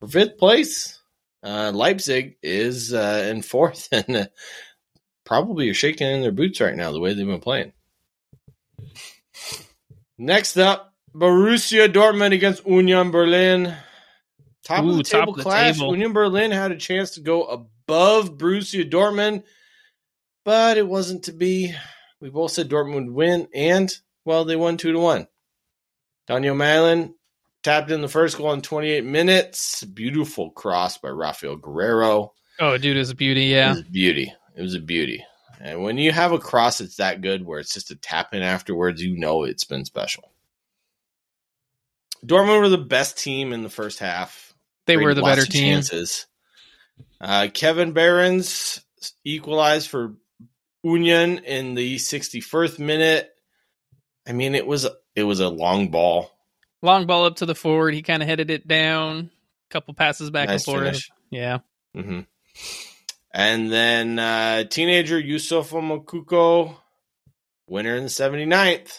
for 0.00 0.08
fifth 0.08 0.36
place. 0.36 1.00
Uh, 1.42 1.72
Leipzig 1.74 2.36
is 2.42 2.92
uh, 2.92 3.26
in 3.30 3.40
fourth, 3.40 3.88
and 3.92 4.16
uh, 4.16 4.26
probably 5.24 5.70
are 5.70 5.74
shaking 5.74 6.08
in 6.08 6.20
their 6.20 6.30
boots 6.30 6.60
right 6.60 6.76
now 6.76 6.92
the 6.92 7.00
way 7.00 7.14
they've 7.14 7.26
been 7.26 7.40
playing. 7.40 7.72
Next 10.18 10.58
up, 10.58 10.92
Borussia 11.14 11.88
Dortmund 11.90 12.34
against 12.34 12.66
Union 12.66 13.10
Berlin. 13.10 13.74
Top 14.64 14.84
of 14.84 14.96
the 14.96 15.02
table 15.02 15.32
of 15.32 15.36
the 15.38 15.42
clash. 15.42 15.76
table. 15.76 15.92
Union 15.92 16.12
Berlin 16.12 16.50
had 16.50 16.72
a 16.72 16.76
chance 16.76 17.12
to 17.12 17.20
go 17.20 17.44
above 17.44 18.38
Borussia 18.38 18.88
Dortmund, 18.88 19.42
but 20.44 20.78
it 20.78 20.86
wasn't 20.86 21.24
to 21.24 21.32
be. 21.32 21.74
We 22.20 22.30
both 22.30 22.52
said 22.52 22.68
Dortmund 22.70 22.94
would 23.06 23.10
win, 23.14 23.48
and 23.54 23.92
well, 24.24 24.44
they 24.44 24.56
won 24.56 24.76
two 24.78 24.92
to 24.92 24.98
one. 24.98 25.28
Donyell 26.28 26.56
Malen 26.56 27.12
tapped 27.62 27.90
in 27.90 28.00
the 28.00 28.08
first 28.08 28.38
goal 28.38 28.52
in 28.54 28.62
28 28.62 29.04
minutes. 29.04 29.84
Beautiful 29.84 30.50
cross 30.50 30.96
by 30.96 31.10
Raphael 31.10 31.58
Guerreiro. 31.58 32.30
oh, 32.60 32.78
dude, 32.78 32.96
is 32.96 33.10
a 33.10 33.14
beauty. 33.14 33.52
It 33.52 33.56
Yeah, 33.56 33.70
was 33.72 33.80
a 33.80 33.84
beauty. 33.84 34.32
It 34.56 34.62
was 34.62 34.74
a 34.74 34.80
beauty. 34.80 35.24
And 35.60 35.82
when 35.82 35.98
you 35.98 36.12
have 36.12 36.32
a 36.32 36.38
cross 36.38 36.78
that's 36.78 36.96
that 36.96 37.20
good, 37.20 37.44
where 37.44 37.58
it's 37.60 37.74
just 37.74 37.90
a 37.90 37.96
tap 37.96 38.32
in 38.34 38.42
afterwards, 38.42 39.02
you 39.02 39.16
know 39.18 39.44
it's 39.44 39.64
been 39.64 39.84
special. 39.84 40.30
Dortmund 42.24 42.60
were 42.60 42.68
the 42.68 42.78
best 42.78 43.18
team 43.18 43.52
in 43.52 43.62
the 43.62 43.68
first 43.68 43.98
half. 43.98 44.43
They 44.86 44.96
were 44.96 45.14
the 45.14 45.22
better 45.22 45.46
team. 45.46 45.74
Chances. 45.74 46.26
Uh, 47.20 47.48
Kevin 47.52 47.92
Behrens 47.92 48.80
equalized 49.24 49.88
for 49.88 50.14
Union 50.82 51.38
in 51.38 51.74
the 51.74 51.96
61st 51.96 52.78
minute. 52.78 53.30
I 54.26 54.32
mean, 54.32 54.54
it 54.54 54.66
was 54.66 54.86
it 55.14 55.22
was 55.24 55.40
a 55.40 55.48
long 55.48 55.88
ball. 55.88 56.30
Long 56.82 57.06
ball 57.06 57.24
up 57.24 57.36
to 57.36 57.46
the 57.46 57.54
forward. 57.54 57.94
He 57.94 58.02
kind 58.02 58.22
of 58.22 58.28
headed 58.28 58.50
it 58.50 58.68
down. 58.68 59.30
Couple 59.70 59.94
passes 59.94 60.30
back 60.30 60.48
nice 60.48 60.66
and 60.68 60.84
forth. 60.84 61.02
Yeah, 61.30 61.58
hmm 61.94 62.20
And 63.32 63.72
then 63.72 64.18
uh, 64.18 64.64
teenager 64.64 65.20
Youssoufa 65.20 65.80
Moukoko, 65.82 66.76
winner 67.66 67.96
in 67.96 68.04
the 68.04 68.08
79th. 68.10 68.98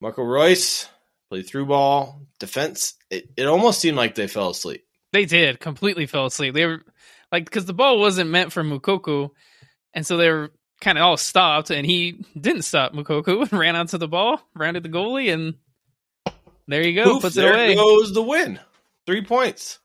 Marco 0.00 0.22
Reus 0.22 0.88
played 1.30 1.46
through 1.46 1.66
ball 1.66 2.20
defense. 2.38 2.94
It, 3.10 3.28
it 3.36 3.46
almost 3.46 3.80
seemed 3.80 3.96
like 3.96 4.14
they 4.14 4.26
fell 4.26 4.50
asleep. 4.50 4.84
they 5.12 5.24
did. 5.24 5.60
Completely 5.60 6.06
fell 6.06 6.26
asleep. 6.26 6.54
They 6.54 6.66
were 6.66 6.82
like 7.32 7.44
because 7.44 7.66
the 7.66 7.72
ball 7.74 7.98
wasn't 7.98 8.30
meant 8.30 8.52
for 8.52 8.62
Moukoko, 8.64 9.30
and 9.94 10.06
so 10.06 10.16
they 10.16 10.30
were 10.30 10.50
kind 10.80 10.98
of 10.98 11.02
all 11.04 11.16
stopped, 11.16 11.70
and 11.70 11.86
he 11.86 12.24
didn't 12.38 12.62
stop 12.62 12.92
Moukoko 12.92 13.42
and 13.42 13.52
ran 13.58 13.76
onto 13.76 13.98
the 13.98 14.08
ball, 14.08 14.40
rounded 14.54 14.82
the 14.82 14.88
goalie, 14.88 15.32
and 15.32 15.54
there 16.68 16.82
you 16.82 16.94
go, 16.94 17.14
Poof, 17.14 17.22
puts 17.22 17.36
it 17.36 17.40
there 17.42 17.54
away. 17.54 17.74
goes 17.74 18.12
the 18.12 18.22
win. 18.22 18.58
Three 19.06 19.24
points. 19.24 19.78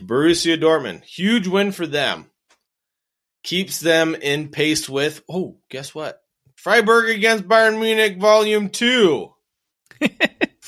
Borussia 0.00 0.58
Dortmund, 0.60 1.04
huge 1.04 1.46
win 1.46 1.72
for 1.72 1.86
them. 1.86 2.26
Keeps 3.44 3.80
them 3.80 4.14
in 4.14 4.48
pace 4.48 4.88
with, 4.88 5.22
oh, 5.28 5.58
guess 5.68 5.94
what? 5.94 6.20
Freiburg 6.56 7.10
against 7.10 7.44
Bayern 7.48 7.78
Munich, 7.80 8.18
Volume 8.18 8.68
2. 8.70 9.32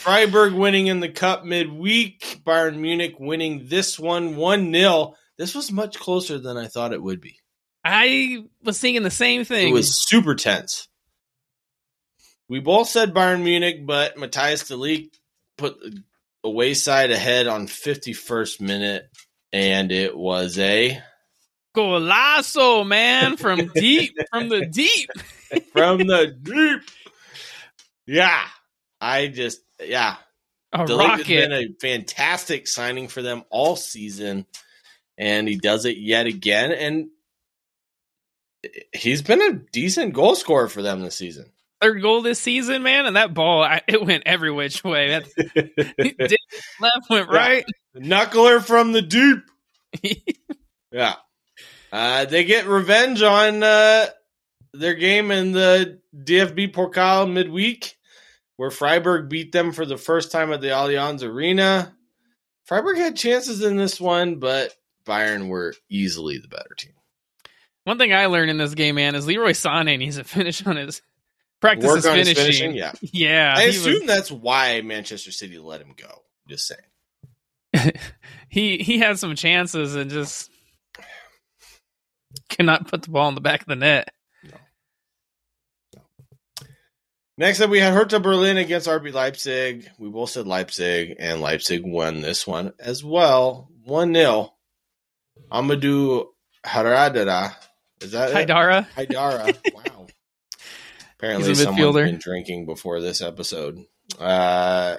Freiburg 0.04 0.52
winning 0.52 0.88
in 0.88 1.00
the 1.00 1.08
cup 1.08 1.46
midweek. 1.46 2.42
Bayern 2.44 2.76
Munich 2.76 3.14
winning 3.18 3.68
this 3.68 3.98
one 3.98 4.36
1 4.36 4.70
0. 4.70 5.14
This 5.38 5.54
was 5.54 5.72
much 5.72 5.98
closer 5.98 6.38
than 6.38 6.58
I 6.58 6.66
thought 6.66 6.92
it 6.92 7.02
would 7.02 7.22
be. 7.22 7.40
I 7.82 8.44
was 8.62 8.78
thinking 8.78 9.02
the 9.02 9.10
same 9.10 9.46
thing. 9.46 9.68
It 9.68 9.72
was 9.72 10.06
super 10.06 10.34
tense. 10.34 10.88
We 12.50 12.60
both 12.60 12.88
said 12.88 13.14
Bayern 13.14 13.44
Munich, 13.44 13.86
but 13.86 14.16
Matthijs 14.16 14.68
de 14.68 14.74
Ligt 14.74 15.14
put 15.56 15.76
a 16.44 16.50
wayside 16.50 17.10
ahead 17.10 17.46
on 17.46 17.66
51st 17.66 18.60
minute, 18.60 19.08
and 19.54 19.90
it 19.90 20.14
was 20.14 20.58
a 20.58 21.00
golazo, 21.74 22.86
man, 22.86 23.38
from 23.38 23.68
deep, 23.74 24.18
from 24.30 24.50
the 24.50 24.66
deep, 24.66 25.08
from 25.72 26.06
the 26.06 26.36
deep. 26.42 26.82
Yeah, 28.06 28.44
I 29.00 29.28
just 29.28 29.62
yeah. 29.86 30.16
A 30.72 30.84
rocket. 30.86 31.26
has 31.26 31.26
been 31.26 31.52
a 31.52 31.68
fantastic 31.80 32.66
signing 32.66 33.06
for 33.08 33.22
them 33.22 33.44
all 33.50 33.76
season, 33.76 34.44
and 35.16 35.46
he 35.46 35.56
does 35.56 35.84
it 35.84 35.98
yet 35.98 36.26
again. 36.26 36.72
And 36.72 37.08
he's 38.92 39.22
been 39.22 39.40
a 39.40 39.52
decent 39.72 40.14
goal 40.14 40.34
scorer 40.34 40.68
for 40.68 40.82
them 40.82 41.00
this 41.00 41.14
season. 41.16 41.50
Third 41.80 42.02
goal 42.02 42.22
this 42.22 42.40
season, 42.40 42.82
man, 42.82 43.06
and 43.06 43.14
that 43.16 43.34
ball, 43.34 43.62
I, 43.62 43.82
it 43.86 44.04
went 44.04 44.24
every 44.26 44.50
which 44.50 44.82
way. 44.82 45.10
That 45.10 45.28
did, 45.96 46.36
left 46.80 47.10
went 47.10 47.28
Yeah. 47.30 47.36
right. 47.36 47.64
Knuckler 47.96 48.60
from 48.64 48.92
the 48.92 49.02
deep. 49.02 49.38
Yeah. 50.92 51.16
Uh, 51.92 52.24
they 52.24 52.44
get 52.44 52.66
revenge 52.66 53.20
on 53.20 53.64
uh, 53.64 54.06
their 54.72 54.94
game 54.94 55.32
in 55.32 55.50
the 55.50 56.00
DFB 56.16 56.72
Pokal 56.72 57.28
midweek, 57.30 57.93
where 58.56 58.70
Freiburg 58.70 59.28
beat 59.28 59.52
them 59.52 59.72
for 59.72 59.84
the 59.86 59.96
first 59.96 60.30
time 60.32 60.52
at 60.52 60.60
the 60.60 60.68
Allianz 60.68 61.22
Arena. 61.22 61.94
Freiburg 62.66 62.96
had 62.98 63.16
chances 63.16 63.62
in 63.62 63.76
this 63.76 64.00
one, 64.00 64.36
but 64.36 64.72
Bayern 65.06 65.48
were 65.48 65.74
easily 65.90 66.38
the 66.38 66.48
better 66.48 66.74
team. 66.76 66.92
One 67.84 67.98
thing 67.98 68.14
I 68.14 68.26
learned 68.26 68.50
in 68.50 68.56
this 68.56 68.74
game, 68.74 68.94
man, 68.94 69.14
is 69.14 69.26
Leroy 69.26 69.50
Sané 69.50 69.98
needs 69.98 70.16
to 70.16 70.24
finish 70.24 70.64
on 70.66 70.76
his 70.76 71.02
practice 71.60 71.86
Work 71.86 71.96
his 71.96 72.06
on 72.06 72.16
his 72.18 72.28
finishing. 72.32 72.72
finishing, 72.72 72.74
yeah. 72.74 72.92
Yeah, 73.12 73.54
I 73.56 73.60
he 73.62 73.66
was- 73.66 73.86
assume 73.86 74.06
that's 74.06 74.30
why 74.30 74.80
Manchester 74.80 75.32
City 75.32 75.58
let 75.58 75.80
him 75.82 75.94
go. 75.96 76.22
Just 76.48 76.66
saying. 76.66 77.92
he 78.48 78.78
he 78.78 78.98
had 78.98 79.18
some 79.18 79.34
chances 79.34 79.94
and 79.96 80.10
just 80.10 80.48
cannot 82.48 82.88
put 82.88 83.02
the 83.02 83.10
ball 83.10 83.28
in 83.28 83.34
the 83.34 83.40
back 83.40 83.60
of 83.62 83.66
the 83.66 83.76
net. 83.76 84.10
Next 87.36 87.60
up, 87.60 87.70
we 87.70 87.80
had 87.80 87.92
Hertha 87.92 88.20
Berlin 88.20 88.58
against 88.58 88.86
RB 88.86 89.12
Leipzig. 89.12 89.90
We 89.98 90.08
both 90.08 90.30
said 90.30 90.46
Leipzig, 90.46 91.16
and 91.18 91.40
Leipzig 91.40 91.82
won 91.84 92.20
this 92.20 92.46
one 92.46 92.72
as 92.78 93.02
well. 93.02 93.68
1 93.84 94.14
0. 94.14 94.52
Amadou 95.50 96.26
Haradara. 96.64 97.56
Is 98.00 98.12
that 98.12 98.30
it? 98.30 98.48
Haidara, 98.48 98.86
Haidara. 98.90 99.74
wow. 99.74 100.06
Apparently, 101.18 101.48
He's 101.48 101.60
a 101.60 101.64
someone's 101.64 101.96
midfielder. 101.96 102.04
been 102.04 102.18
drinking 102.18 102.66
before 102.66 103.00
this 103.00 103.20
episode. 103.20 103.84
Uh, 104.18 104.96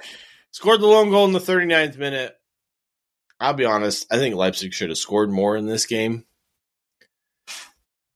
scored 0.50 0.80
the 0.80 0.86
lone 0.86 1.10
goal 1.10 1.24
in 1.26 1.32
the 1.32 1.38
39th 1.38 1.96
minute. 1.96 2.34
I'll 3.40 3.54
be 3.54 3.64
honest. 3.64 4.12
I 4.12 4.18
think 4.18 4.34
Leipzig 4.34 4.74
should 4.74 4.88
have 4.90 4.98
scored 4.98 5.30
more 5.30 5.56
in 5.56 5.66
this 5.66 5.86
game. 5.86 6.24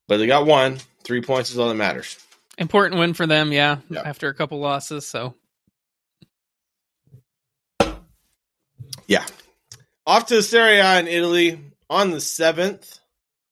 But 0.08 0.18
they 0.18 0.26
got 0.26 0.46
one. 0.46 0.78
Three 1.04 1.22
points 1.22 1.50
is 1.50 1.58
all 1.58 1.68
that 1.68 1.74
matters. 1.74 2.18
Important 2.60 3.00
win 3.00 3.14
for 3.14 3.26
them. 3.26 3.50
Yeah, 3.52 3.78
Yeah. 3.90 4.02
after 4.04 4.28
a 4.28 4.34
couple 4.34 4.60
losses. 4.60 5.06
So 5.08 5.34
Yeah. 9.08 9.26
Off 10.06 10.26
to 10.26 10.42
Serie 10.42 10.78
A 10.78 10.98
in 11.00 11.08
Italy 11.08 11.60
on 11.88 12.10
the 12.10 12.18
7th, 12.18 13.00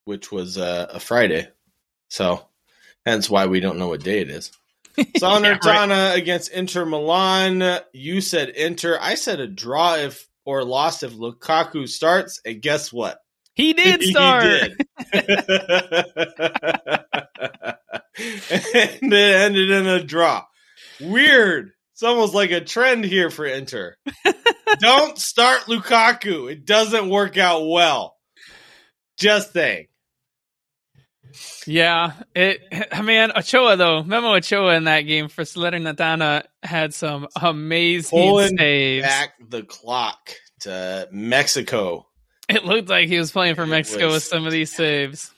which 0.04 0.30
was 0.30 0.56
uh, 0.56 0.86
a 0.90 1.00
Friday. 1.00 1.48
So, 2.08 2.46
hence 3.04 3.28
why 3.28 3.46
we 3.46 3.60
don't 3.60 3.78
know 3.78 3.88
what 3.88 4.02
day 4.04 4.20
it 4.20 4.30
is. 4.30 4.52
Salernitana 4.98 5.88
Yeah, 5.88 6.08
right. 6.10 6.18
against 6.18 6.50
Inter 6.52 6.84
Milan. 6.84 7.80
You 7.92 8.20
said 8.20 8.48
Inter. 8.50 8.98
I 9.00 9.14
said 9.16 9.40
a 9.40 9.46
draw 9.46 9.96
if 9.96 10.28
or 10.44 10.64
loss 10.64 11.02
if 11.02 11.12
Lukaku 11.12 11.88
starts. 11.88 12.40
And 12.44 12.62
guess 12.62 12.92
what? 12.92 13.18
he 13.54 13.72
did 13.72 14.00
He 14.04 14.10
start. 14.12 14.44
did. 14.44 14.80
and 18.50 19.12
it 19.12 19.34
ended 19.36 19.70
in 19.70 19.86
a 19.86 20.02
draw. 20.02 20.44
Weird. 21.00 21.72
It's 21.92 22.02
almost 22.02 22.34
like 22.34 22.50
a 22.50 22.60
trend 22.60 23.04
here 23.04 23.30
for 23.30 23.44
Inter. 23.44 23.96
Don't 24.78 25.18
start 25.18 25.62
Lukaku. 25.62 26.50
It 26.50 26.64
doesn't 26.64 27.08
work 27.08 27.36
out 27.36 27.66
well. 27.66 28.16
Just 29.16 29.52
saying. 29.52 29.88
Yeah, 31.66 32.12
it. 32.34 32.60
Man, 33.02 33.32
Ochoa 33.36 33.76
though, 33.76 34.02
Memo 34.02 34.34
Ochoa 34.34 34.74
in 34.76 34.84
that 34.84 35.02
game 35.02 35.28
for 35.28 35.42
Salernitana 35.42 36.44
had 36.62 36.94
some 36.94 37.28
amazing 37.40 38.18
Pulling 38.18 38.56
saves. 38.56 39.06
Back 39.06 39.34
the 39.48 39.62
clock 39.62 40.30
to 40.60 41.08
Mexico. 41.12 42.06
It 42.48 42.64
looked 42.64 42.88
like 42.88 43.08
he 43.08 43.18
was 43.18 43.30
playing 43.30 43.56
for 43.56 43.66
Mexico 43.66 44.06
was- 44.06 44.14
with 44.14 44.22
some 44.24 44.46
of 44.46 44.52
these 44.52 44.72
saves. 44.72 45.30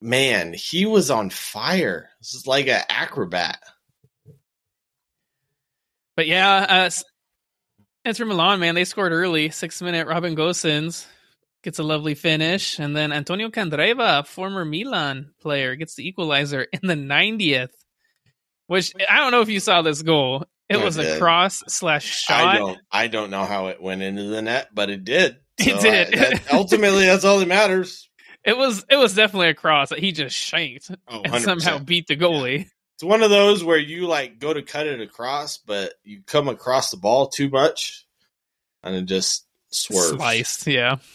Man, 0.00 0.52
he 0.54 0.86
was 0.86 1.10
on 1.10 1.30
fire. 1.30 2.08
This 2.20 2.34
is 2.34 2.46
like 2.46 2.68
an 2.68 2.80
acrobat. 2.88 3.58
But 6.16 6.26
yeah, 6.26 6.66
uh, 6.68 6.74
s- 6.86 7.04
Inter 8.04 8.24
Milan, 8.24 8.60
man, 8.60 8.74
they 8.74 8.84
scored 8.84 9.12
early. 9.12 9.50
Six 9.50 9.80
minute 9.82 10.06
Robin 10.06 10.34
Gosens 10.34 11.06
gets 11.62 11.78
a 11.78 11.82
lovely 11.82 12.14
finish. 12.14 12.78
And 12.78 12.96
then 12.96 13.12
Antonio 13.12 13.48
Candreva, 13.50 14.26
former 14.26 14.64
Milan 14.64 15.32
player, 15.40 15.76
gets 15.76 15.94
the 15.94 16.06
equalizer 16.06 16.66
in 16.72 16.80
the 16.86 16.94
90th. 16.94 17.70
Which 18.66 18.92
I 19.08 19.18
don't 19.18 19.32
know 19.32 19.40
if 19.40 19.48
you 19.48 19.60
saw 19.60 19.82
this 19.82 20.02
goal. 20.02 20.44
It 20.68 20.76
I 20.78 20.84
was 20.84 20.96
a 20.96 21.18
cross 21.18 21.62
slash 21.66 22.04
shot. 22.04 22.44
I 22.46 22.56
don't 22.58 22.78
I 22.92 23.08
don't 23.08 23.30
know 23.30 23.44
how 23.44 23.66
it 23.66 23.82
went 23.82 24.02
into 24.02 24.22
the 24.24 24.40
net, 24.42 24.68
but 24.72 24.88
it 24.90 25.04
did. 25.04 25.36
It 25.58 25.80
did. 25.80 26.14
I- 26.14 26.18
that- 26.30 26.52
ultimately, 26.52 27.06
that's 27.06 27.24
all 27.24 27.38
that 27.40 27.48
matters. 27.48 28.08
It 28.44 28.56
was 28.56 28.84
it 28.88 28.96
was 28.96 29.14
definitely 29.14 29.48
a 29.48 29.54
cross 29.54 29.90
that 29.90 29.98
he 29.98 30.12
just 30.12 30.34
shanked 30.36 30.90
Oh, 31.08 31.22
and 31.22 31.42
somehow 31.42 31.78
beat 31.78 32.06
the 32.06 32.16
goalie. 32.16 32.70
It's 32.94 33.04
one 33.04 33.22
of 33.22 33.30
those 33.30 33.62
where 33.64 33.78
you 33.78 34.06
like 34.06 34.38
go 34.38 34.52
to 34.52 34.62
cut 34.62 34.86
it 34.86 35.00
across, 35.00 35.58
but 35.58 35.94
you 36.04 36.22
come 36.26 36.48
across 36.48 36.90
the 36.90 36.96
ball 36.96 37.28
too 37.28 37.48
much, 37.48 38.06
and 38.82 38.94
it 38.94 39.06
just 39.06 39.46
swerves. 39.70 40.10
Sliced, 40.16 40.66
yeah. 40.66 40.96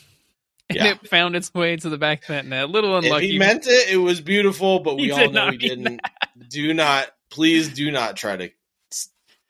And 0.68 0.78
Yeah. 0.78 0.86
it 0.94 1.08
found 1.08 1.36
its 1.36 1.54
way 1.54 1.76
to 1.76 1.90
the 1.90 1.98
back 2.00 2.24
of 2.24 2.30
that 2.30 2.44
net. 2.48 2.64
A 2.64 2.68
little 2.68 2.98
If 2.98 3.06
unlucky. 3.06 3.28
he 3.34 3.38
meant 3.38 3.68
it, 3.68 3.88
it 3.88 3.98
was 3.98 4.20
beautiful, 4.20 4.80
but 4.80 4.96
we 5.00 5.12
all 5.12 5.30
know 5.30 5.52
he 5.52 5.58
didn't. 5.58 6.02
Do 6.50 6.74
not, 6.74 7.08
please, 7.30 7.70
do 7.72 7.92
not 7.92 8.18
try 8.18 8.36
to 8.36 8.50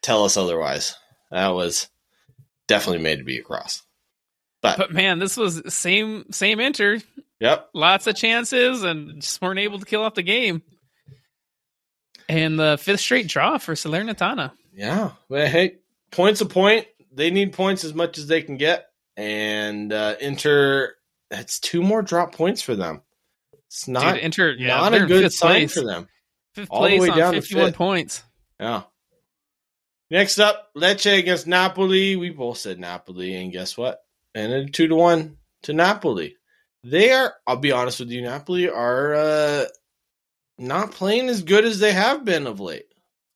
tell 0.01 0.25
us 0.25 0.35
otherwise. 0.35 0.93
That 1.31 1.47
was 1.55 1.87
definitely 2.67 3.01
made 3.01 3.19
to 3.19 3.23
be 3.23 3.37
a 3.37 3.43
cross. 3.43 3.81
But, 4.61 4.77
but 4.77 4.91
man, 4.91 5.19
this 5.19 5.37
was 5.37 5.61
same 5.73 6.25
same 6.31 6.59
Inter. 6.59 6.99
Yep, 7.39 7.69
Lots 7.73 8.07
of 8.07 8.15
chances 8.15 8.83
and 8.83 9.21
just 9.21 9.41
weren't 9.41 9.59
able 9.59 9.79
to 9.79 9.85
kill 9.85 10.01
off 10.03 10.13
the 10.13 10.23
game. 10.23 10.61
And 12.27 12.57
the 12.59 12.77
fifth 12.79 13.01
straight 13.01 13.27
draw 13.27 13.57
for 13.57 13.73
Salernitana. 13.75 14.51
yeah. 14.73 15.11
Well, 15.29 15.45
hey, 15.47 15.77
points 16.11 16.41
a 16.41 16.45
point. 16.45 16.87
They 17.13 17.29
need 17.31 17.53
points 17.53 17.83
as 17.83 17.93
much 17.93 18.17
as 18.17 18.27
they 18.27 18.41
can 18.41 18.57
get, 18.57 18.87
and 19.15 19.91
uh, 19.93 20.15
Inter. 20.19 20.93
That's 21.29 21.59
two 21.59 21.81
more 21.81 22.01
drop 22.01 22.33
points 22.35 22.61
for 22.61 22.75
them. 22.75 23.01
It's 23.67 23.87
not 23.87 24.15
Dude, 24.15 24.23
Inter 24.23 24.51
yeah, 24.57 24.77
not 24.77 24.93
a 24.93 25.05
good 25.05 25.31
sign 25.33 25.61
place. 25.61 25.73
for 25.73 25.83
them. 25.83 26.07
Fifth 26.53 26.67
All 26.71 26.83
the 26.83 26.89
place 26.89 27.01
way 27.01 27.09
on 27.09 27.17
down 27.17 27.33
to 27.33 27.41
51 27.41 27.65
fifth. 27.67 27.75
points. 27.77 28.23
Yeah. 28.59 28.83
Next 30.09 30.39
up, 30.39 30.69
Lecce 30.77 31.17
against 31.19 31.47
Napoli. 31.47 32.15
We 32.15 32.29
both 32.29 32.57
said 32.59 32.79
Napoli, 32.79 33.35
and 33.35 33.51
guess 33.51 33.77
what? 33.77 33.99
And 34.33 34.53
Ended 34.53 34.73
two 34.73 34.87
to 34.87 34.95
one 34.95 35.37
to 35.63 35.73
Napoli. 35.73 36.37
They 36.85 37.11
are. 37.11 37.33
I'll 37.47 37.57
be 37.57 37.71
honest 37.71 37.99
with 37.99 38.11
you. 38.11 38.21
Napoli 38.21 38.69
are 38.69 39.15
uh, 39.15 39.65
not 40.59 40.91
playing 40.91 41.29
as 41.29 41.41
good 41.41 41.65
as 41.65 41.79
they 41.79 41.91
have 41.91 42.23
been 42.23 42.45
of 42.45 42.59
late. 42.59 42.85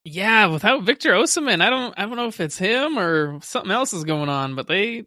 Yeah, 0.04 0.46
without 0.46 0.84
Victor 0.84 1.14
Osimhen, 1.14 1.60
I 1.60 1.72
don't 1.72 1.96
I 1.98 2.04
don't 2.04 2.16
know 2.16 2.28
if 2.28 2.40
it's 2.40 2.60
him 2.60 3.00
or 3.00 3.40
something 3.42 3.72
else 3.72 3.92
is 3.92 4.04
going 4.04 4.30
on, 4.30 4.54
but 4.54 4.68
they 4.68 5.06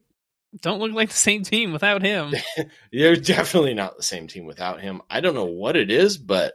don't 0.60 0.80
look 0.80 0.90
like 0.90 1.10
the 1.10 1.14
same 1.14 1.44
team 1.44 1.72
without 1.72 2.02
him. 2.02 2.34
They're 2.92 3.14
definitely 3.14 3.74
not 3.74 3.96
the 3.96 4.02
same 4.02 4.26
team 4.26 4.44
without 4.44 4.80
him. 4.80 5.02
I 5.08 5.20
don't 5.20 5.36
know 5.36 5.44
what 5.44 5.76
it 5.76 5.92
is, 5.92 6.18
but 6.18 6.54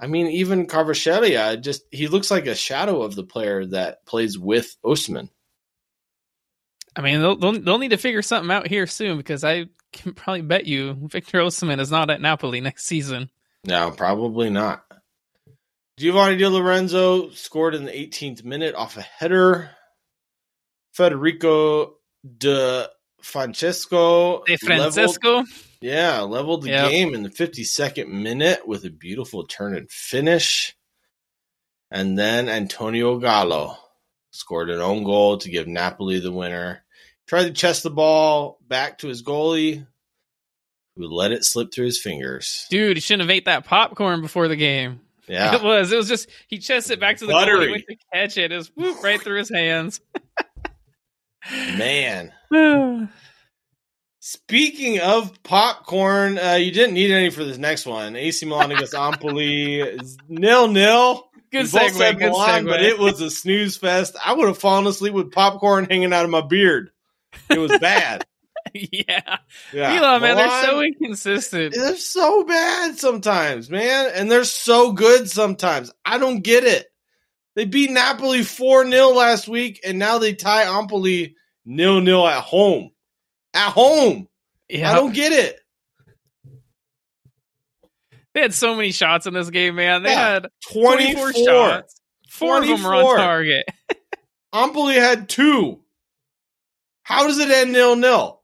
I 0.00 0.08
mean, 0.08 0.26
even 0.26 0.66
Kvaratskhelia, 0.66 1.62
just 1.62 1.84
he 1.92 2.08
looks 2.08 2.28
like 2.28 2.46
a 2.46 2.56
shadow 2.56 3.02
of 3.02 3.14
the 3.14 3.24
player 3.24 3.64
that 3.66 4.04
plays 4.04 4.36
with 4.36 4.76
Osimhen. 4.84 5.28
I 6.96 7.02
mean, 7.02 7.20
they'll, 7.20 7.36
they'll 7.36 7.60
they'll 7.60 7.78
need 7.78 7.90
to 7.90 7.98
figure 7.98 8.22
something 8.22 8.50
out 8.50 8.66
here 8.66 8.88
soon 8.88 9.16
because 9.16 9.44
I 9.44 9.66
can 9.94 10.12
probably 10.12 10.42
bet 10.42 10.66
you 10.66 10.94
Victor 11.08 11.38
Osimhen 11.40 11.80
is 11.80 11.90
not 11.90 12.10
at 12.10 12.20
Napoli 12.20 12.60
next 12.60 12.84
season. 12.86 13.30
No, 13.64 13.90
probably 13.90 14.50
not. 14.50 14.84
Giovanni 15.98 16.36
Di 16.36 16.46
Lorenzo 16.46 17.30
scored 17.30 17.74
in 17.74 17.84
the 17.84 17.92
18th 17.92 18.44
minute 18.44 18.74
off 18.74 18.96
a 18.96 19.02
header. 19.02 19.70
Federico 20.92 21.94
Di 22.38 22.84
Francesco. 23.22 24.42
De 24.44 24.52
leveled- 24.62 24.94
Francesco. 24.94 25.44
yeah, 25.80 26.20
leveled 26.20 26.62
the 26.62 26.70
Yep. 26.70 26.90
game 26.90 27.14
in 27.14 27.22
the 27.22 27.30
52nd 27.30 28.08
minute 28.08 28.66
with 28.66 28.84
a 28.84 28.90
beautiful 28.90 29.46
turn 29.46 29.76
and 29.76 29.90
finish. 29.90 30.74
And 31.90 32.18
then 32.18 32.48
Antonio 32.48 33.18
Gallo 33.18 33.76
scored 34.32 34.70
an 34.70 34.80
own 34.80 35.04
goal 35.04 35.38
to 35.38 35.48
give 35.50 35.68
Napoli 35.68 36.18
the 36.18 36.32
winner. 36.32 36.83
Tried 37.26 37.44
to 37.44 37.52
chest 37.52 37.82
the 37.82 37.90
ball 37.90 38.58
back 38.68 38.98
to 38.98 39.08
his 39.08 39.22
goalie, 39.22 39.86
who 40.96 41.08
let 41.08 41.32
it 41.32 41.44
slip 41.44 41.72
through 41.72 41.86
his 41.86 42.00
fingers. 42.00 42.66
Dude, 42.70 42.96
he 42.96 43.00
shouldn't 43.00 43.22
have 43.22 43.30
ate 43.34 43.46
that 43.46 43.64
popcorn 43.64 44.20
before 44.20 44.48
the 44.48 44.56
game. 44.56 45.00
Yeah. 45.26 45.54
It 45.56 45.62
was. 45.62 45.90
It 45.90 45.96
was 45.96 46.08
just 46.08 46.28
he 46.48 46.58
chested 46.58 46.98
it 46.98 47.00
back 47.00 47.16
to 47.18 47.26
the. 47.26 47.32
Buttery. 47.32 47.66
He 47.66 47.70
went 47.72 47.84
to 47.88 47.96
catch 48.12 48.36
it. 48.36 48.52
It 48.52 48.56
was 48.56 48.70
whoop, 48.76 49.02
right 49.02 49.20
through 49.20 49.38
his 49.38 49.48
hands. 49.48 50.00
Man. 51.76 52.32
Speaking 54.20 55.00
of 55.00 55.42
popcorn, 55.42 56.38
uh, 56.38 56.54
you 56.54 56.70
didn't 56.72 56.94
need 56.94 57.10
any 57.10 57.28
for 57.30 57.44
this 57.44 57.58
next 57.58 57.84
one. 57.84 58.16
AC 58.16 58.46
Milan 58.46 58.70
against 58.72 58.94
Empoli, 58.98 59.98
nil 60.28 60.68
nil. 60.68 61.28
good 61.52 61.66
segue. 61.66 62.18
Good 62.18 62.30
Milan, 62.30 62.64
segue. 62.64 62.68
but 62.68 62.82
it 62.82 62.98
was 62.98 63.20
a 63.20 63.30
snooze 63.30 63.76
fest. 63.76 64.16
I 64.24 64.32
would 64.32 64.48
have 64.48 64.58
fallen 64.58 64.86
asleep 64.86 65.12
with 65.12 65.30
popcorn 65.32 65.86
hanging 65.90 66.12
out 66.14 66.24
of 66.24 66.30
my 66.30 66.40
beard. 66.40 66.90
It 67.50 67.58
was 67.58 67.78
bad. 67.78 68.24
yeah. 68.74 69.38
Yeah, 69.72 69.94
Milan, 69.94 70.22
man, 70.22 70.36
they're 70.36 70.62
so 70.64 70.80
inconsistent. 70.82 71.74
they're 71.74 71.96
so 71.96 72.44
bad 72.44 72.98
sometimes, 72.98 73.68
man, 73.70 74.10
and 74.14 74.30
they're 74.30 74.44
so 74.44 74.92
good 74.92 75.28
sometimes. 75.28 75.92
I 76.04 76.18
don't 76.18 76.40
get 76.40 76.64
it. 76.64 76.86
They 77.56 77.66
beat 77.66 77.90
Napoli 77.90 78.42
four 78.42 78.84
0 78.90 79.08
last 79.10 79.46
week, 79.48 79.80
and 79.84 79.98
now 79.98 80.18
they 80.18 80.34
tie 80.34 80.64
Empoli 80.78 81.36
nil 81.64 82.00
nil 82.00 82.26
at 82.26 82.42
home. 82.42 82.90
At 83.52 83.70
home, 83.70 84.28
Yeah, 84.68 84.90
I 84.90 84.94
don't 84.94 85.14
get 85.14 85.32
it. 85.32 85.60
they 88.34 88.40
had 88.40 88.54
so 88.54 88.74
many 88.74 88.90
shots 88.90 89.26
in 89.26 89.34
this 89.34 89.50
game, 89.50 89.76
man. 89.76 90.02
They 90.02 90.10
Yeah. 90.10 90.32
had 90.32 90.46
24 90.72 91.32
24 91.32 91.32
shots. 91.44 92.00
Four 92.30 92.58
of 92.58 92.66
them 92.66 92.82
were 92.82 92.94
on 92.94 93.16
target. 93.16 93.66
Empoli 94.54 94.94
had 94.94 95.28
two. 95.28 95.83
How 97.04 97.26
does 97.26 97.38
it 97.38 97.50
end 97.50 97.72
nil 97.72 97.94
nil? 97.96 98.40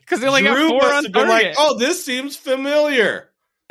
Because 0.00 0.20
they 0.20 0.26
only 0.28 0.42
got 0.42 0.56
Drew 0.56 0.68
four 0.68 0.80
must 0.80 1.04
have 1.06 1.12
been 1.12 1.28
like, 1.28 1.54
oh, 1.56 1.78
this 1.78 2.04
seems 2.04 2.36
familiar. 2.36 3.30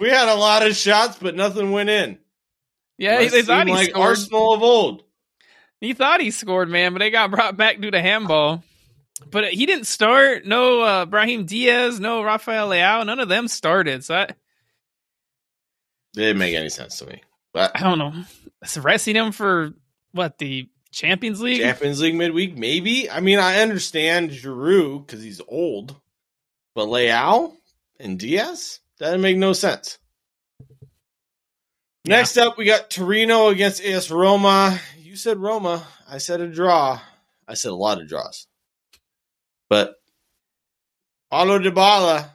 we 0.00 0.08
had 0.08 0.28
a 0.28 0.34
lot 0.34 0.66
of 0.66 0.74
shots, 0.74 1.18
but 1.20 1.34
nothing 1.34 1.70
went 1.70 1.90
in. 1.90 2.18
yeah, 2.96 3.18
Must 3.20 3.32
they 3.32 3.42
thought 3.42 3.66
he 3.66 3.74
like 3.74 3.90
scored. 3.90 4.08
Arsenal 4.08 4.54
of 4.54 4.62
old. 4.62 5.02
He 5.80 5.92
thought 5.92 6.20
he 6.20 6.30
scored, 6.30 6.70
man, 6.70 6.92
but 6.92 7.00
they 7.00 7.10
got 7.10 7.30
brought 7.30 7.56
back 7.56 7.80
due 7.80 7.90
to 7.90 8.00
handball. 8.00 8.62
But 9.30 9.52
he 9.52 9.66
didn't 9.66 9.86
start. 9.86 10.46
No 10.46 10.80
uh, 10.80 11.06
Brahim 11.06 11.44
Diaz, 11.44 12.00
no 12.00 12.22
Rafael 12.22 12.70
Leao. 12.70 13.04
None 13.04 13.20
of 13.20 13.28
them 13.28 13.48
started. 13.48 14.04
So 14.04 14.14
I, 14.14 14.22
It 14.22 14.36
didn't 16.14 16.38
make 16.38 16.54
any 16.54 16.68
sense 16.70 16.98
to 16.98 17.06
me. 17.06 17.22
But 17.52 17.72
I 17.74 17.80
don't 17.82 17.98
know. 17.98 18.14
It's 18.62 18.78
resting 18.78 19.16
him 19.16 19.32
for 19.32 19.74
what 20.12 20.38
the 20.38 20.68
Champions 20.92 21.40
League? 21.40 21.60
Champions 21.60 22.00
League 22.00 22.14
midweek, 22.14 22.56
maybe. 22.56 23.10
I 23.10 23.20
mean, 23.20 23.38
I 23.38 23.60
understand 23.60 24.30
Giroud 24.30 25.06
because 25.06 25.22
he's 25.22 25.40
old, 25.48 25.96
but 26.74 26.86
Leao 26.86 27.52
and 27.98 28.18
Diaz 28.18 28.80
that 29.02 29.18
make 29.18 29.36
no 29.36 29.52
sense. 29.52 29.98
Yeah. 32.04 32.16
Next 32.16 32.36
up, 32.36 32.56
we 32.56 32.64
got 32.64 32.90
Torino 32.90 33.48
against 33.48 33.82
AS 33.82 34.10
Roma. 34.10 34.78
You 34.98 35.16
said 35.16 35.38
Roma. 35.38 35.86
I 36.08 36.18
said 36.18 36.40
a 36.40 36.48
draw. 36.48 37.00
I 37.48 37.54
said 37.54 37.72
a 37.72 37.76
lot 37.76 38.00
of 38.00 38.08
draws. 38.08 38.46
But 39.68 39.96
Paulo 41.30 41.58
Dybala 41.58 42.28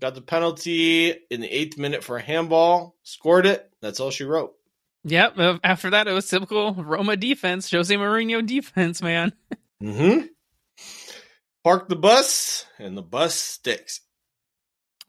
got 0.00 0.14
the 0.14 0.22
penalty 0.22 1.10
in 1.10 1.40
the 1.40 1.48
eighth 1.48 1.76
minute 1.78 2.04
for 2.04 2.16
a 2.16 2.22
handball, 2.22 2.96
scored 3.02 3.46
it. 3.46 3.70
That's 3.80 4.00
all 4.00 4.10
she 4.10 4.24
wrote. 4.24 4.54
Yep. 5.04 5.38
uh, 5.38 5.58
After 5.62 5.90
that, 5.90 6.08
it 6.08 6.12
was 6.12 6.28
typical 6.28 6.74
Roma 6.74 7.16
defense, 7.16 7.70
Jose 7.70 7.94
Mourinho 7.94 8.44
defense, 8.46 9.02
man. 9.02 9.32
Mm-hmm. 9.82 10.26
Park 11.62 11.88
the 11.88 11.96
bus, 11.96 12.64
and 12.78 12.96
the 12.96 13.02
bus 13.02 13.34
sticks. 13.34 14.00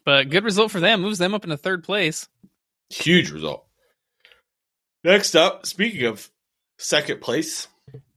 But 0.04 0.30
good 0.30 0.44
result 0.44 0.72
for 0.72 0.82
them. 0.82 1.02
Moves 1.02 1.18
them 1.20 1.34
up 1.34 1.46
into 1.46 1.56
third 1.56 1.84
place. 1.84 2.28
Huge 2.90 3.32
result. 3.32 3.66
Next 5.04 5.34
up, 5.36 5.66
speaking 5.66 6.06
of 6.08 6.30
second 6.78 7.22
place, 7.22 7.68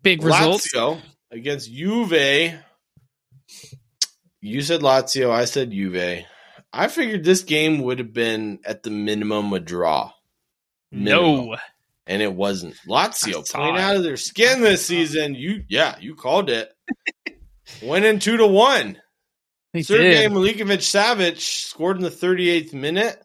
Big 0.03 0.23
results. 0.25 0.75
Lazio 0.75 1.01
against 1.31 1.71
Juve. 1.71 2.55
You 4.41 4.61
said 4.63 4.81
Lazio, 4.81 5.31
I 5.31 5.45
said 5.45 5.71
Juve. 5.71 6.25
I 6.73 6.89
figured 6.89 7.25
this 7.25 7.43
game 7.43 7.83
would 7.83 7.99
have 7.99 8.13
been 8.13 8.59
at 8.65 8.83
the 8.83 8.91
minimum 8.91 9.53
a 9.53 9.61
draw. 9.61 10.13
Minimum. 10.91 11.47
No. 11.47 11.57
And 12.07 12.23
it 12.23 12.33
wasn't. 12.33 12.75
Lazio 12.89 13.47
saw 13.47 13.59
playing 13.59 13.77
it. 13.77 13.81
out 13.81 13.97
of 13.97 14.03
their 14.03 14.17
skin 14.17 14.63
this 14.63 14.89
uh-huh. 14.91 14.99
season. 14.99 15.35
You 15.35 15.65
yeah, 15.69 15.97
you 16.01 16.15
called 16.15 16.49
it. 16.49 16.73
Went 17.83 18.05
in 18.05 18.19
two 18.19 18.39
to 18.39 18.47
one. 18.47 18.99
They 19.75 19.81
Sergej 19.81 19.99
did. 19.99 20.33
Milinkovic 20.33 20.79
Savic 20.79 21.39
scored 21.39 21.99
in 21.99 22.03
the 22.03 22.11
38th 22.11 22.73
minute. 22.73 23.23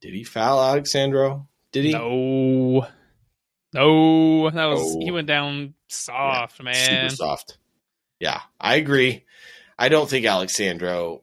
Did 0.00 0.14
he 0.14 0.24
foul 0.24 0.60
Alex 0.60 0.90
Sandro? 0.90 1.48
Did 1.70 1.84
he? 1.84 1.92
No. 1.92 2.86
No. 3.74 4.50
That 4.50 4.66
was 4.66 4.94
No. 4.94 5.00
he 5.04 5.10
went 5.10 5.26
down 5.28 5.74
soft, 5.88 6.62
man. 6.62 7.10
Super 7.10 7.16
soft. 7.16 7.58
Yeah, 8.18 8.40
I 8.58 8.76
agree. 8.76 9.24
I 9.78 9.88
don't 9.88 10.08
think 10.08 10.24
Alex 10.26 10.54
Sandro 10.54 11.22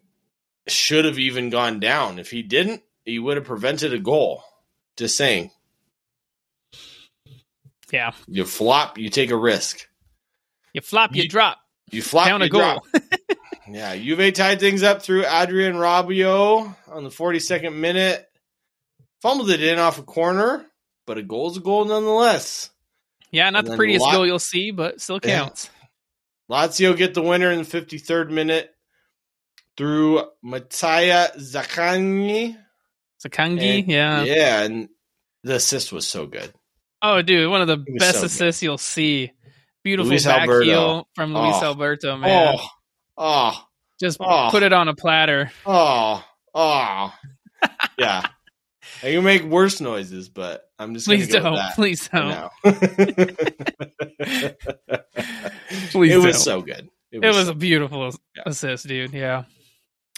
should 0.67 1.05
have 1.05 1.17
even 1.17 1.49
gone 1.49 1.79
down. 1.79 2.19
If 2.19 2.29
he 2.29 2.43
didn't, 2.43 2.83
he 3.05 3.17
would 3.19 3.37
have 3.37 3.45
prevented 3.45 3.93
a 3.93 3.99
goal. 3.99 4.43
Just 4.99 5.15
saying. 5.17 5.49
Yeah. 7.91 8.11
You 8.27 8.45
flop, 8.45 8.97
you 8.97 9.09
take 9.09 9.31
a 9.31 9.35
risk. 9.37 9.87
You 10.73 10.81
flop, 10.81 11.15
you, 11.15 11.23
You- 11.23 11.29
drop. 11.29 11.57
You 11.91 12.01
flop, 12.03 12.27
Down 12.27 12.41
a 12.41 12.45
you 12.45 12.51
goal. 12.51 12.61
drop. 12.61 12.83
Yeah, 13.71 13.95
Juve 13.95 14.33
tied 14.33 14.59
things 14.59 14.81
up 14.81 15.03
through 15.03 15.25
Adrien 15.27 15.75
Rabiot 15.75 16.75
on 16.87 17.03
the 17.03 17.11
42nd 17.11 17.75
minute. 17.75 18.27
Fumbled 19.21 19.51
it 19.51 19.61
in 19.61 19.77
off 19.77 19.99
a 19.99 20.03
corner, 20.03 20.65
but 21.05 21.19
a 21.19 21.23
goal's 21.23 21.57
a 21.57 21.59
goal 21.59 21.85
nonetheless. 21.85 22.71
Yeah, 23.31 23.47
not 23.51 23.65
And 23.65 23.67
the 23.73 23.77
prettiest 23.77 24.05
goal 24.11 24.25
you'll 24.25 24.39
see, 24.39 24.71
but 24.71 24.99
still 25.01 25.19
Yeah. 25.23 25.37
counts. 25.41 25.69
Lazio 26.49 26.97
get 26.97 27.13
the 27.13 27.21
winner 27.21 27.51
in 27.51 27.59
the 27.59 27.63
53rd 27.63 28.31
minute 28.31 28.73
through 29.77 30.23
Mattia 30.41 31.31
Zaccagni. 31.37 32.57
Sakangi, 33.25 33.85
yeah. 33.87 34.23
Yeah, 34.23 34.61
and 34.63 34.89
the 35.43 35.55
assist 35.55 35.91
was 35.91 36.07
so 36.07 36.25
good. 36.25 36.53
Oh, 37.01 37.21
dude, 37.21 37.49
one 37.49 37.61
of 37.61 37.67
the 37.67 37.77
best 37.77 38.15
so 38.15 38.21
good. 38.21 38.25
assists 38.27 38.61
you'll 38.63 38.77
see. 38.77 39.31
Beautiful 39.83 40.09
Luis 40.09 40.25
back 40.25 40.41
Alberto. 40.41 40.65
heel 40.65 41.07
from 41.15 41.33
Luis 41.33 41.55
Oh. 41.59 41.63
Alberto, 41.65 42.11
oh. 42.11 42.17
man. 42.17 42.57
Oh, 42.59 42.67
oh, 43.17 43.63
Just 43.99 44.17
oh. 44.19 44.49
put 44.51 44.63
it 44.63 44.73
on 44.73 44.87
a 44.89 44.95
platter. 44.95 45.51
oh, 45.65 46.23
oh. 46.53 47.13
yeah. 47.97 48.23
I 49.01 49.11
can 49.13 49.23
make 49.23 49.43
worse 49.43 49.79
noises, 49.79 50.27
but 50.27 50.69
I'm 50.77 50.93
just 50.93 51.05
Please 51.07 51.29
don't. 51.29 51.57
Please 51.75 52.09
don't. 52.09 52.51
Please 55.91 56.11
it 56.13 56.17
was 56.17 56.23
don't. 56.23 56.33
so 56.33 56.61
good. 56.61 56.89
It 57.11 57.19
was 57.19 57.45
so- 57.45 57.51
a 57.51 57.55
beautiful 57.55 58.11
Yeah. 58.35 58.43
assist, 58.45 58.87
dude. 58.87 59.13
Yeah. 59.13 59.43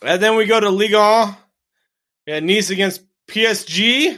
and 0.03 0.21
then 0.21 0.35
we 0.35 0.45
go 0.45 0.59
to 0.59 0.69
Ligue 0.69 0.93
1. 0.93 1.35
Yeah, 2.31 2.39
Nice 2.39 2.69
against 2.69 3.03
PSG. 3.27 4.17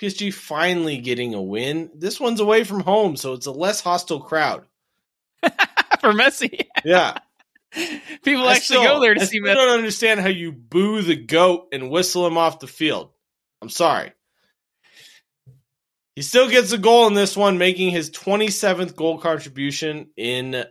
PSG 0.00 0.34
finally 0.34 0.98
getting 0.98 1.32
a 1.32 1.40
win. 1.40 1.90
This 1.94 2.20
one's 2.20 2.40
away 2.40 2.64
from 2.64 2.80
home, 2.80 3.16
so 3.16 3.32
it's 3.32 3.46
a 3.46 3.52
less 3.52 3.80
hostile 3.80 4.20
crowd. 4.20 4.66
For 5.42 6.12
Messi. 6.12 6.66
Yeah. 6.84 7.16
People 8.22 8.46
I 8.46 8.56
actually 8.56 8.80
still- 8.80 8.82
go 8.84 9.00
there 9.00 9.14
to 9.14 9.22
I 9.22 9.24
see 9.24 9.40
Messi. 9.40 9.54
don't 9.54 9.78
understand 9.78 10.20
how 10.20 10.28
you 10.28 10.52
boo 10.52 11.00
the 11.00 11.16
goat 11.16 11.68
and 11.72 11.90
whistle 11.90 12.26
him 12.26 12.36
off 12.36 12.58
the 12.58 12.66
field. 12.66 13.10
I'm 13.62 13.70
sorry. 13.70 14.12
He 16.16 16.20
still 16.20 16.50
gets 16.50 16.72
a 16.72 16.78
goal 16.78 17.06
in 17.06 17.14
this 17.14 17.34
one, 17.34 17.56
making 17.56 17.90
his 17.92 18.10
27th 18.10 18.94
goal 18.94 19.16
contribution 19.18 20.10
in, 20.18 20.64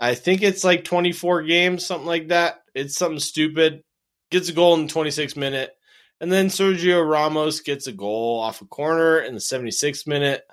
I 0.00 0.16
think 0.16 0.42
it's 0.42 0.64
like 0.64 0.82
24 0.82 1.44
games, 1.44 1.86
something 1.86 2.06
like 2.08 2.28
that. 2.28 2.62
It's 2.74 2.96
something 2.96 3.20
stupid. 3.20 3.84
Gets 4.30 4.48
a 4.48 4.52
goal 4.52 4.74
in 4.74 4.86
the 4.86 4.92
26th 4.92 5.36
minute. 5.36 5.74
And 6.20 6.30
then 6.32 6.48
Sergio 6.48 7.08
Ramos 7.08 7.60
gets 7.60 7.86
a 7.86 7.92
goal 7.92 8.40
off 8.40 8.60
a 8.60 8.66
corner 8.66 9.20
in 9.20 9.34
the 9.34 9.40
76th 9.40 10.06
minute. 10.06 10.46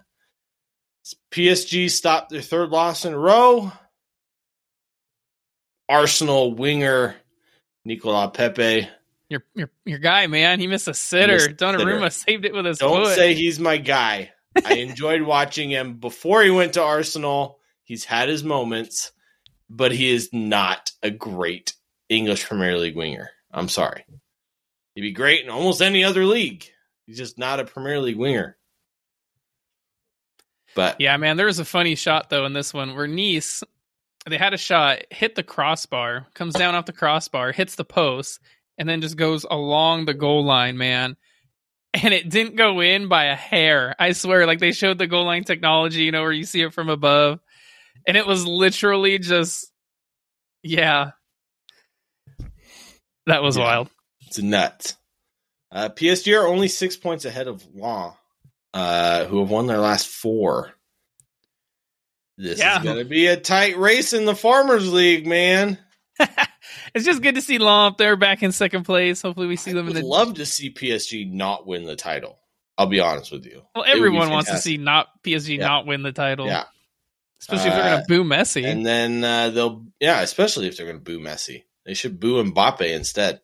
PSG 1.32 1.89
stopped 1.89 2.30
their 2.30 2.41
third 2.41 2.69
loss 2.69 3.05
in 3.05 3.13
a 3.13 3.19
row. 3.19 3.71
Arsenal 5.89 6.53
winger 6.53 7.15
Nicolas 7.84 8.32
Pepe. 8.34 8.88
Your 9.30 9.43
your 9.53 9.69
your 9.86 9.99
guy, 9.99 10.28
man. 10.28 10.59
He 10.59 10.67
missed 10.67 10.88
a 10.88 10.93
sitter. 10.93 11.34
missed 11.34 11.57
Donnarumma 11.57 12.11
saved 12.11 12.45
it 12.45 12.53
with 12.53 12.65
his 12.65 12.78
Don't 12.78 13.05
foot. 13.05 13.15
say 13.15 13.34
he's 13.34 13.59
my 13.59 13.78
guy. 13.78 14.32
I 14.63 14.73
enjoyed 14.76 15.21
watching 15.21 15.69
him 15.69 15.95
before 15.95 16.43
he 16.43 16.51
went 16.51 16.73
to 16.73 16.84
Arsenal. 16.84 17.59
He's 17.84 18.03
had 18.03 18.30
his 18.30 18.43
moments, 18.43 19.11
but 19.69 19.91
he 19.91 20.09
is 20.09 20.30
not 20.32 20.91
a 21.03 21.11
great 21.11 21.73
English 22.09 22.45
Premier 22.45 22.78
League 22.78 22.95
winger. 22.95 23.30
I'm 23.56 23.70
sorry. 23.70 24.06
He'd 24.93 25.01
be 25.01 25.12
great 25.12 25.43
in 25.43 25.49
almost 25.49 25.82
any 25.82 26.03
other 26.03 26.26
league. 26.26 26.66
He's 27.08 27.18
just 27.18 27.38
not 27.39 27.60
a 27.60 27.66
Premier 27.66 27.99
League 27.99 28.18
winger. 28.18 28.58
But 30.76 30.99
Yeah, 30.99 31.16
man, 31.18 31.38
there 31.38 31.45
was 31.45 31.60
a 31.60 31.66
funny 31.66 31.95
shot 31.95 32.30
though 32.30 32.45
in 32.45 32.53
this 32.53 32.74
one 32.74 32.95
where 32.95 33.08
Nice 33.08 33.64
they 34.28 34.38
had 34.38 34.53
a 34.53 34.58
shot, 34.58 35.03
hit 35.12 35.36
the 35.36 35.43
crossbar, 35.43 36.26
comes 36.34 36.56
down 36.56 36.74
off 36.76 36.86
the 36.88 36.93
crossbar, 36.93 37.51
hits 37.51 37.76
the 37.76 37.86
post, 37.86 38.39
and 38.78 38.89
then 38.89 39.01
just 39.01 39.18
goes 39.18 39.45
along 39.49 40.06
the 40.06 40.14
goal 40.14 40.43
line, 40.43 40.78
man. 40.78 41.16
And 41.93 42.14
it 42.14 42.28
didn't 42.28 42.58
go 42.58 42.82
in 42.82 43.08
by 43.08 43.26
a 43.26 43.36
hair. 43.36 43.95
I 43.97 44.12
swear, 44.12 44.45
like 44.45 44.60
they 44.60 44.74
showed 44.74 44.97
the 44.97 45.08
goal 45.08 45.26
line 45.26 45.45
technology, 45.45 46.03
you 46.03 46.12
know, 46.12 46.24
where 46.24 46.32
you 46.32 46.43
see 46.43 46.62
it 46.62 46.74
from 46.74 46.89
above. 46.89 47.39
And 48.06 48.18
it 48.18 48.28
was 48.28 48.45
literally 48.45 49.18
just 49.20 49.72
yeah. 50.62 51.12
That 53.28 53.41
was 53.43 53.57
Yeah. 53.57 53.63
wild. 53.63 53.89
it's 54.28 54.39
nuts. 54.39 54.95
Uh, 55.71 55.89
PSG 55.89 56.39
are 56.39 56.47
only 56.47 56.67
six 56.67 56.95
points 56.97 57.26
ahead 57.26 57.47
of 57.47 57.63
Lens, 57.76 58.13
uh, 58.73 59.26
who 59.26 59.39
have 59.39 59.49
won 59.49 59.67
their 59.67 59.80
last 59.80 60.07
four. 60.07 60.73
This 62.38 62.59
Yeah. 62.59 62.78
is 62.78 62.84
going 62.84 62.97
to 62.97 63.05
be 63.05 63.28
a 63.28 63.38
tight 63.38 63.78
race 63.78 64.13
in 64.13 64.26
the 64.26 64.36
Farmers 64.36 64.91
League, 64.91 65.26
man. 65.26 65.78
it's 66.93 67.05
just 67.05 67.21
good 67.21 67.36
to 67.36 67.41
see 67.41 67.57
Lens 67.57 67.91
up 67.93 67.97
there 67.97 68.15
back 68.15 68.43
in 68.43 68.51
second 68.51 68.84
place. 68.84 69.21
Hopefully 69.21 69.47
we 69.47 69.55
see 69.55 69.71
I 69.71 69.76
them 69.76 69.88
in 69.88 69.93
the 69.95 70.01
love 70.05 70.36
to 70.36 70.45
see 70.45 70.69
PSG 70.71 71.26
not 71.32 71.65
win 71.65 71.86
the 71.86 71.95
title. 71.95 72.38
I'll 72.78 72.88
be 72.88 72.99
honest 72.99 73.32
with 73.32 73.45
you. 73.45 73.61
Well, 73.73 73.84
It 73.86 73.88
would 73.88 73.93
be 73.93 73.99
everyone 73.99 74.30
wants 74.32 74.49
to 74.51 74.57
see 74.57 74.78
not 74.78 75.07
PSG 75.23 75.57
Yeah. 75.57 75.67
not 75.67 75.86
win 75.86 76.03
the 76.03 76.11
title. 76.11 76.47
Yeah. 76.47 76.65
Especially 77.39 77.67
if 77.69 77.73
they're 77.76 77.84
Uh, 77.84 77.89
going 77.95 78.01
to 78.01 78.07
boo 78.07 78.23
Messi. 78.23 78.65
And 78.65 78.86
then 78.86 79.23
uh, 79.23 79.49
they'll, 79.49 79.86
yeah, 79.99 80.21
especially 80.21 80.67
if 80.67 80.76
they're 80.78 80.86
going 80.86 80.97
to 80.99 81.03
boo 81.03 81.19
Messi. 81.19 81.63
They 81.86 81.94
should 81.94 82.20
boo 82.20 82.44
Mbappe 82.44 82.82
instead. 82.82 83.42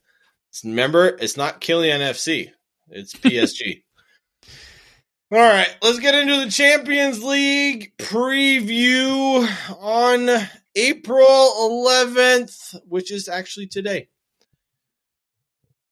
Remember, 0.64 1.08
it's 1.08 1.38
not 1.38 1.62
Kylian 1.62 2.00
FC, 2.00 2.52
it's 2.90 3.14
PSG. 3.14 3.84
All 5.34 5.40
right, 5.40 5.74
let's 5.82 6.00
get 6.00 6.14
into 6.14 6.44
the 6.44 6.52
Champions 6.52 7.24
League 7.24 7.94
preview 7.98 9.48
on 9.80 10.30
April 10.76 11.26
11th, 11.26 12.76
which 12.86 13.12
is 13.12 13.30
actually 13.30 13.68
today. 13.68 14.10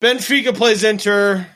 Benfica 0.02 0.54
plays 0.54 0.84
Inter. 0.84 1.46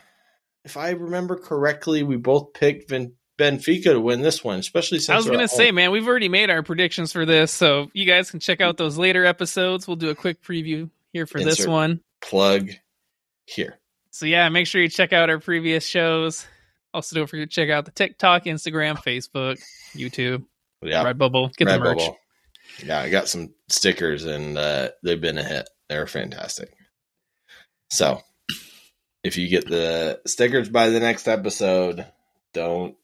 If 0.64 0.78
I 0.78 0.90
remember 0.90 1.36
correctly, 1.36 2.02
we 2.02 2.16
both 2.16 2.54
picked 2.54 2.88
Ben- 2.88 3.16
Benfica 3.38 3.84
to 3.84 4.00
win 4.00 4.22
this 4.22 4.44
one, 4.44 4.60
especially 4.60 4.98
since 4.98 5.10
I 5.10 5.16
was 5.16 5.26
going 5.26 5.40
to 5.40 5.48
say, 5.48 5.72
man, 5.72 5.90
we've 5.90 6.06
already 6.06 6.28
made 6.28 6.50
our 6.50 6.62
predictions 6.62 7.12
for 7.12 7.26
this. 7.26 7.50
So 7.50 7.90
you 7.92 8.06
guys 8.06 8.30
can 8.30 8.40
check 8.40 8.60
out 8.60 8.76
those 8.76 8.96
later 8.96 9.24
episodes. 9.24 9.86
We'll 9.88 9.96
do 9.96 10.10
a 10.10 10.14
quick 10.14 10.42
preview 10.42 10.90
here 11.12 11.26
for 11.26 11.42
this 11.42 11.66
one. 11.66 12.00
plug 12.20 12.70
here. 13.46 13.78
So 14.10 14.26
yeah, 14.26 14.48
make 14.48 14.66
sure 14.66 14.80
you 14.80 14.88
check 14.88 15.12
out 15.12 15.30
our 15.30 15.40
previous 15.40 15.84
shows. 15.86 16.46
Also, 16.92 17.16
don't 17.16 17.26
forget 17.26 17.50
to 17.50 17.54
check 17.54 17.70
out 17.70 17.84
the 17.84 17.90
TikTok, 17.90 18.44
Instagram, 18.44 18.96
Facebook, 18.96 19.60
YouTube, 19.94 20.44
Yeah, 20.80 21.02
Redbubble. 21.04 21.52
Get 21.56 21.66
the 21.66 21.78
merch. 21.80 21.98
Redbubble. 21.98 22.16
Yeah, 22.84 23.00
I 23.00 23.10
got 23.10 23.28
some 23.28 23.52
stickers 23.68 24.24
and 24.24 24.56
uh, 24.56 24.90
they've 25.02 25.20
been 25.20 25.38
a 25.38 25.42
hit. 25.42 25.68
They're 25.88 26.06
fantastic. 26.06 26.72
So, 27.90 28.20
if 29.24 29.36
you 29.36 29.48
get 29.48 29.68
the 29.68 30.20
stickers 30.26 30.68
by 30.68 30.90
the 30.90 31.00
next 31.00 31.26
episode, 31.26 32.06
don't 32.52 32.96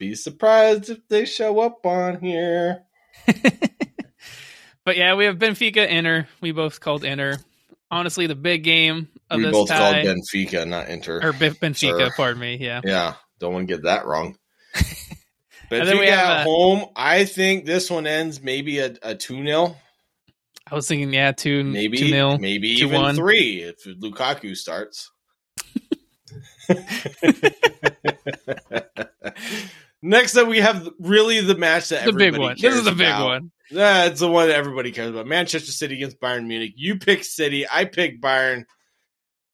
be 0.00 0.14
surprised 0.16 0.90
if 0.90 1.06
they 1.08 1.26
show 1.26 1.60
up 1.60 1.84
on 1.86 2.18
here. 2.20 2.82
but 4.84 4.96
yeah, 4.96 5.14
we 5.14 5.26
have 5.26 5.36
Benfica 5.36 5.86
Inter. 5.86 6.26
We 6.40 6.50
both 6.50 6.80
called 6.80 7.04
Inter. 7.04 7.36
Honestly, 7.90 8.26
the 8.26 8.34
big 8.34 8.64
game 8.64 9.08
of 9.28 9.36
we 9.38 9.44
this 9.44 9.52
both 9.52 9.68
tie, 9.68 10.02
called 10.02 10.06
Benfica, 10.06 10.66
not 10.66 10.88
Inter. 10.88 11.20
or 11.22 11.32
Ben- 11.32 11.54
Benfica, 11.54 12.10
pardon 12.16 12.40
me. 12.40 12.56
Yeah, 12.56 12.80
yeah, 12.82 13.14
don't 13.38 13.52
want 13.52 13.68
to 13.68 13.74
get 13.74 13.84
that 13.84 14.06
wrong. 14.06 14.36
Benfica 14.74 15.84
then 15.84 15.98
we 15.98 16.06
have, 16.06 16.18
at 16.18 16.40
uh, 16.40 16.44
home. 16.44 16.86
I 16.96 17.26
think 17.26 17.66
this 17.66 17.90
one 17.90 18.06
ends 18.06 18.42
maybe 18.42 18.78
a, 18.78 18.96
a 19.02 19.14
2 19.14 19.44
0. 19.44 19.76
I 20.66 20.74
was 20.74 20.88
thinking, 20.88 21.12
yeah, 21.12 21.32
two 21.32 21.62
maybe 21.64 21.98
two 21.98 22.10
nil. 22.10 22.38
maybe 22.38 22.76
2-1. 22.76 22.82
even 22.82 23.16
three 23.16 23.62
if 23.62 23.84
Lukaku 23.84 24.56
starts. 24.56 25.10
Next 30.02 30.36
up, 30.36 30.48
we 30.48 30.58
have 30.58 30.88
really 30.98 31.40
the 31.42 31.56
match 31.56 31.90
that 31.90 32.04
The 32.06 32.12
big 32.12 32.28
everybody 32.28 32.42
one. 32.42 32.56
This 32.60 32.74
is 32.74 32.84
the 32.84 32.92
big 32.92 33.06
about. 33.08 33.26
one. 33.26 33.50
That's 33.70 34.20
the 34.20 34.28
one 34.28 34.48
that 34.48 34.56
everybody 34.56 34.90
cares 34.92 35.10
about. 35.10 35.26
Manchester 35.26 35.70
City 35.72 35.96
against 35.96 36.18
Bayern 36.20 36.46
Munich. 36.46 36.72
You 36.76 36.98
pick 36.98 37.22
City. 37.22 37.66
I 37.70 37.84
pick 37.84 38.20
Bayern. 38.20 38.64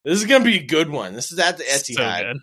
This 0.05 0.19
is 0.21 0.25
gonna 0.27 0.45
be 0.45 0.59
a 0.59 0.63
good 0.65 0.89
one. 0.89 1.15
This 1.15 1.33
is 1.33 1.39
at 1.39 1.59
the 1.59 1.65
So 1.65 1.93
Etihad. 1.95 2.23
good. 2.33 2.37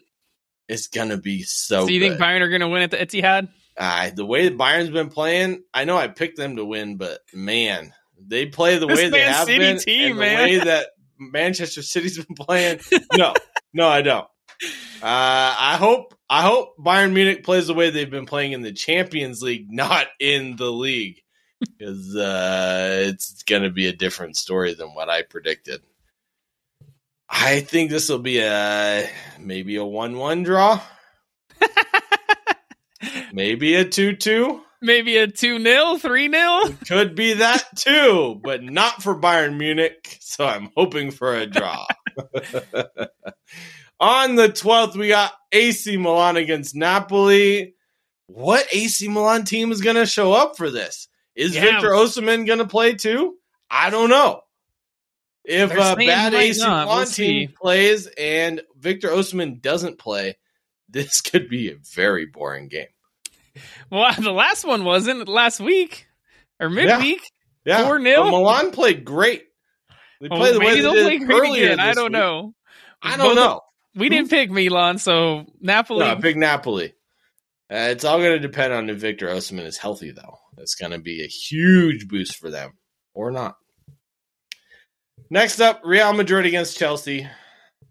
it's 0.67 0.87
gonna 0.87 1.17
be 1.17 1.43
so. 1.43 1.85
So 1.85 1.89
you 1.91 1.99
think. 2.01 2.19
Bayern 2.19 2.41
are 2.41 2.49
going 2.49 2.61
to 2.61 2.67
win 2.67 2.81
at 2.83 2.91
the 2.91 2.97
Etihad? 2.97 3.47
Uh, 3.77 4.11
the 4.15 4.25
way 4.25 4.47
that 4.49 4.57
Bayern's 4.57 4.89
been 4.91 5.09
playing, 5.09 5.63
I 5.73 5.85
know 5.85 5.97
I 5.97 6.07
picked 6.09 6.37
them 6.37 6.57
to 6.57 6.65
win, 6.65 6.97
but 6.97 7.19
man, 7.33 7.91
they 8.21 8.45
play 8.45 8.77
the 8.77 8.85
This 8.85 8.97
way 8.99 9.09
they 9.09 9.21
have 9.21 9.45
City 9.47 9.57
been, 9.59 9.77
team, 9.79 10.09
and 10.11 10.19
man. 10.19 10.37
the 10.37 10.43
way 10.43 10.63
that 10.65 10.87
Manchester 11.17 11.81
City's 11.81 12.17
been 12.23 12.35
playing. 12.35 12.81
No, 13.15 13.33
no, 13.73 13.87
I 13.87 14.01
don't. 14.03 14.27
Uh, 15.01 15.55
I 15.59 15.75
hope 15.77 16.13
I 16.29 16.43
hope 16.43 16.77
Bayern 16.77 17.13
Munich 17.13 17.43
plays 17.43 17.67
the 17.67 17.73
way 17.73 17.89
they've 17.89 18.09
been 18.09 18.25
playing 18.25 18.53
in 18.53 18.61
the 18.61 18.71
Champions 18.71 19.41
League, 19.41 19.67
not 19.69 20.07
in 20.19 20.55
the 20.55 20.71
league, 20.71 21.21
because 21.59 22.15
uh, 22.15 23.03
it's 23.07 23.43
going 23.43 23.63
to 23.63 23.69
be 23.69 23.87
a 23.87 23.93
different 23.93 24.37
story 24.37 24.73
than 24.73 24.95
what 24.95 25.09
I 25.09 25.23
predicted. 25.23 25.81
I 27.29 27.59
think 27.61 27.89
this 27.89 28.07
will 28.09 28.19
be 28.19 28.39
a 28.39 29.09
maybe 29.39 29.75
a 29.75 29.83
one-one 29.83 30.43
draw, 30.43 30.79
maybe 33.33 33.75
a 33.75 33.85
two-two. 33.85 34.61
Maybe 34.85 35.15
a 35.15 35.27
2 35.27 35.63
0, 35.63 35.95
3 35.95 36.29
0? 36.29 36.61
Could 36.89 37.15
be 37.15 37.35
that 37.35 37.63
too, 37.77 38.37
but 38.43 38.61
not 38.61 39.01
for 39.01 39.15
Bayern 39.15 39.57
Munich. 39.57 40.17
So 40.19 40.45
I'm 40.45 40.71
hoping 40.75 41.11
for 41.11 41.33
a 41.33 41.45
draw. 41.45 41.85
On 43.99 44.35
the 44.35 44.49
12th, 44.49 44.95
we 44.95 45.07
got 45.07 45.31
AC 45.51 45.97
Milan 45.97 46.35
against 46.37 46.75
Napoli. 46.75 47.75
What 48.27 48.65
AC 48.71 49.07
Milan 49.07 49.45
team 49.45 49.71
is 49.71 49.81
going 49.81 49.95
to 49.95 50.05
show 50.05 50.33
up 50.33 50.57
for 50.57 50.69
this? 50.69 51.07
Is 51.35 51.55
Yeah. 51.55 51.61
Victor 51.61 51.89
Osimhen 51.89 52.45
going 52.45 52.59
to 52.59 52.65
play 52.67 52.93
too? 52.95 53.35
I 53.69 53.89
don't 53.89 54.09
know. 54.09 54.41
If 55.45 55.69
They're 55.69 55.93
a 55.93 55.95
bad 55.95 56.33
AC. 56.33 56.59
Milan 56.61 56.87
We'll 56.87 57.05
team 57.05 57.05
see. 57.07 57.47
plays 57.47 58.07
and 58.07 58.61
Victor 58.77 59.09
Osimhen 59.09 59.61
doesn't 59.61 59.99
play, 59.99 60.37
this 60.89 61.21
could 61.21 61.49
be 61.49 61.69
a 61.71 61.75
very 61.93 62.25
boring 62.25 62.67
game. 62.67 62.87
Well, 63.91 64.11
the 64.19 64.31
last 64.31 64.65
one 64.65 64.83
wasn't 64.83 65.27
last 65.27 65.59
week 65.59 66.07
or 66.59 66.69
midweek. 66.69 67.21
Yeah, 67.65 67.83
4-0? 67.87 68.31
Milan 68.31 68.71
played 68.71 69.05
great. 69.05 69.43
They 70.19 70.27
Well, 70.29 70.39
played 70.39 70.55
the 70.55 70.59
way 70.59 70.75
they 70.75 70.81
did 70.81 70.91
play 70.91 71.17
great 71.19 71.39
earlier 71.49 71.65
again. 71.67 71.79
I 71.79 71.93
don't 71.93 72.05
week. 72.05 72.11
know. 72.13 72.53
I 73.01 73.17
don't 73.17 73.35
Both- 73.35 73.35
know. 73.35 73.61
We 73.95 74.09
didn't 74.09 74.29
pick 74.29 74.49
Milan, 74.49 74.97
so 74.97 75.45
Napoli. 75.61 76.05
No, 76.05 76.15
big 76.15 76.37
Napoli. 76.37 76.93
Uh, 77.71 77.89
it's 77.89 78.03
all 78.03 78.19
going 78.19 78.33
to 78.33 78.39
depend 78.39 78.73
on 78.73 78.89
if 78.89 78.97
Victor 78.97 79.27
Osimhen 79.27 79.65
is 79.65 79.77
healthy, 79.77 80.11
though. 80.11 80.37
It's 80.57 80.75
going 80.75 80.91
to 80.91 80.99
be 80.99 81.23
a 81.23 81.27
huge 81.27 82.07
boost 82.07 82.37
for 82.37 82.49
them, 82.49 82.73
or 83.13 83.31
not. 83.31 83.55
Next 85.29 85.59
up, 85.59 85.81
Real 85.83 86.13
Madrid 86.13 86.45
against 86.45 86.77
Chelsea. 86.77 87.27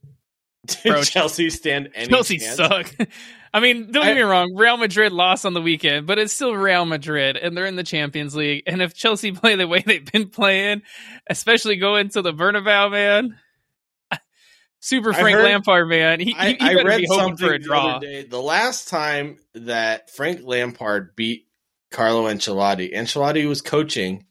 Did 0.67 0.93
Bro, 0.93 1.03
Chelsea 1.03 1.51
stand 1.51 1.91
any 1.95 2.09
Chelsea 2.09 2.39
chance? 2.39 2.57
suck. 2.57 2.95
I 3.55 3.61
mean, 3.61 3.91
don't 3.91 4.05
get 4.05 4.15
me 4.15 4.23
wrong. 4.23 4.55
Real 4.55 4.79
Madrid 4.79 5.13
lost 5.13 5.45
on 5.45 5.53
the 5.53 5.61
weekend, 5.61 6.07
but 6.07 6.19
it's 6.19 6.33
still 6.33 6.55
Real 6.55 6.87
Madrid, 6.87 7.37
and 7.37 7.57
they're 7.57 7.67
in 7.67 7.77
the 7.77 7.83
Champions 7.83 8.35
League. 8.35 8.63
And 8.67 8.81
if 8.81 8.95
Chelsea 8.95 9.33
play 9.33 9.57
the 9.57 9.69
way 9.69 9.83
they've 9.85 10.11
been 10.11 10.29
playing, 10.29 10.83
especially 11.29 11.77
going 11.77 12.09
to 12.11 12.23
the 12.23 12.33
Bernabeu, 12.33 12.91
man, 12.91 13.39
super 14.83 15.13
Frank 15.15 15.37
heard- 15.37 15.45
Lampard, 15.45 15.89
man, 15.89 16.21
he, 16.21 16.35
I, 16.37 16.49
he, 16.53 16.57
I 16.61 16.75
read 16.83 17.07
something 17.07 17.37
for 17.39 17.55
a 17.55 17.59
the 17.59 17.65
draw. 17.65 17.97
other 17.97 18.07
day. 18.07 18.23
The 18.25 18.41
last 18.43 18.89
time 18.89 19.39
that 19.55 20.11
Frank 20.11 20.41
Lampard 20.43 21.17
beat 21.17 21.47
Carlo 21.91 22.25
Ancelotti, 22.25 22.93
Ancelotti 22.95 23.49
was 23.49 23.63
coaching 23.63 24.27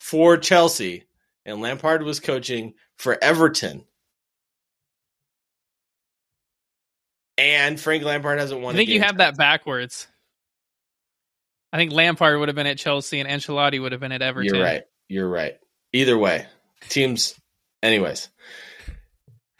for 0.00 0.36
Chelsea, 0.36 1.04
and 1.46 1.60
Lampard 1.62 2.02
was 2.02 2.20
coaching 2.20 2.74
for 2.98 3.16
Everton. 3.22 3.84
And 7.38 7.80
Frank 7.80 8.04
Lampard 8.04 8.38
hasn't 8.38 8.60
won. 8.60 8.74
I 8.74 8.78
think 8.78 8.90
you 8.90 9.00
have 9.00 9.16
that 9.18 9.36
backwards. 9.36 10.06
I 11.72 11.78
think 11.78 11.92
Lampard 11.92 12.38
would 12.38 12.48
have 12.48 12.54
been 12.56 12.66
at 12.66 12.78
Chelsea 12.78 13.18
and 13.20 13.28
Ancelotti 13.28 13.80
would 13.80 13.92
have 13.92 14.00
been 14.00 14.12
at 14.12 14.20
Everton. 14.22 14.54
You're 14.54 14.62
right. 14.62 14.82
You're 15.08 15.28
right. 15.28 15.54
Either 15.92 16.16
way, 16.18 16.46
teams. 16.88 17.34
Anyways, 17.82 18.28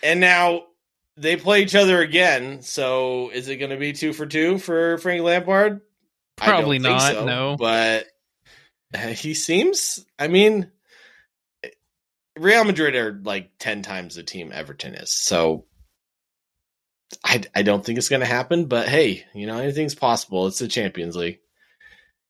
and 0.02 0.20
now 0.20 0.64
they 1.16 1.36
play 1.36 1.62
each 1.62 1.74
other 1.74 2.00
again. 2.00 2.62
So 2.62 3.30
is 3.30 3.48
it 3.48 3.56
going 3.56 3.70
to 3.70 3.76
be 3.76 3.92
two 3.92 4.12
for 4.12 4.26
two 4.26 4.58
for 4.58 4.98
Frank 4.98 5.22
Lampard? 5.22 5.80
Probably 6.36 6.78
not, 6.78 7.24
no. 7.24 7.56
But 7.58 8.06
eh, 8.94 9.12
he 9.12 9.34
seems. 9.34 10.04
I 10.18 10.28
mean, 10.28 10.70
Real 12.36 12.64
Madrid 12.64 12.96
are 12.96 13.20
like 13.22 13.50
ten 13.58 13.82
times 13.82 14.14
the 14.14 14.22
team 14.22 14.50
Everton 14.52 14.94
is, 14.94 15.12
so 15.12 15.66
I 17.24 17.42
I 17.54 17.62
don't 17.62 17.84
think 17.84 17.98
it's 17.98 18.08
going 18.08 18.20
to 18.20 18.26
happen. 18.26 18.66
But 18.66 18.88
hey, 18.88 19.24
you 19.34 19.46
know 19.46 19.58
anything's 19.58 19.94
possible. 19.94 20.46
It's 20.46 20.58
the 20.58 20.68
Champions 20.68 21.14
League. 21.14 21.40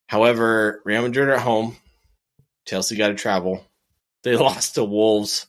However, 0.08 0.82
Real 0.84 1.02
Madrid 1.02 1.28
are 1.28 1.34
at 1.34 1.40
home. 1.40 1.76
Chelsea 2.66 2.96
got 2.96 3.08
to 3.08 3.14
travel. 3.14 3.64
They 4.24 4.36
lost 4.36 4.74
to 4.74 4.84
Wolves. 4.84 5.46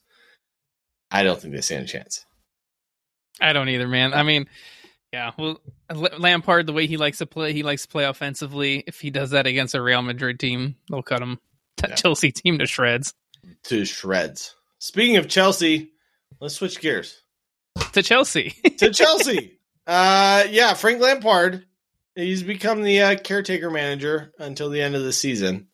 I 1.14 1.24
don't 1.24 1.40
think 1.40 1.54
they 1.54 1.62
stand 1.62 1.86
a 1.86 1.88
chance. 1.88 2.26
I 3.40 3.54
don't 3.54 3.70
either, 3.70 3.88
man. 3.88 4.14
I 4.14 4.24
mean, 4.24 4.48
yeah, 5.14 5.32
well, 5.38 5.62
Lampard, 5.92 6.66
the 6.66 6.74
way 6.74 6.88
he 6.88 6.98
likes 6.98 7.20
to 7.20 7.26
play, 7.26 7.54
he 7.54 7.64
likes 7.64 7.84
to 7.84 7.88
play 7.88 8.04
offensively. 8.04 8.84
If 8.86 9.00
he 9.00 9.12
does 9.12 9.30
that 9.30 9.48
against 9.48 9.76
a 9.76 9.82
Real 9.82 10.02
Madrid 10.02 10.40
team, 10.40 10.76
they'll 10.90 11.02
cut 11.02 11.22
him. 11.22 11.40
That 11.78 11.90
yeah. 11.90 11.96
Chelsea 11.96 12.32
team 12.32 12.60
to 12.60 12.68
shreds. 12.68 13.16
To 13.64 13.84
shreds. 13.84 14.56
Speaking 14.78 15.18
of 15.18 15.28
Chelsea, 15.28 15.92
let's 16.40 16.54
switch 16.54 16.80
gears 16.80 17.24
to 17.94 18.04
Chelsea. 18.04 18.50
to 18.78 18.92
Chelsea. 18.92 19.60
Uh, 19.86 20.46
yeah, 20.50 20.74
Frank 20.74 21.02
Lampard. 21.02 21.66
He's 22.16 22.44
become 22.44 22.84
the 22.84 23.02
uh, 23.02 23.16
caretaker 23.18 23.72
manager 23.72 24.34
until 24.38 24.70
the 24.70 24.82
end 24.82 24.96
of 24.96 25.04
the 25.04 25.14
season. 25.14 25.68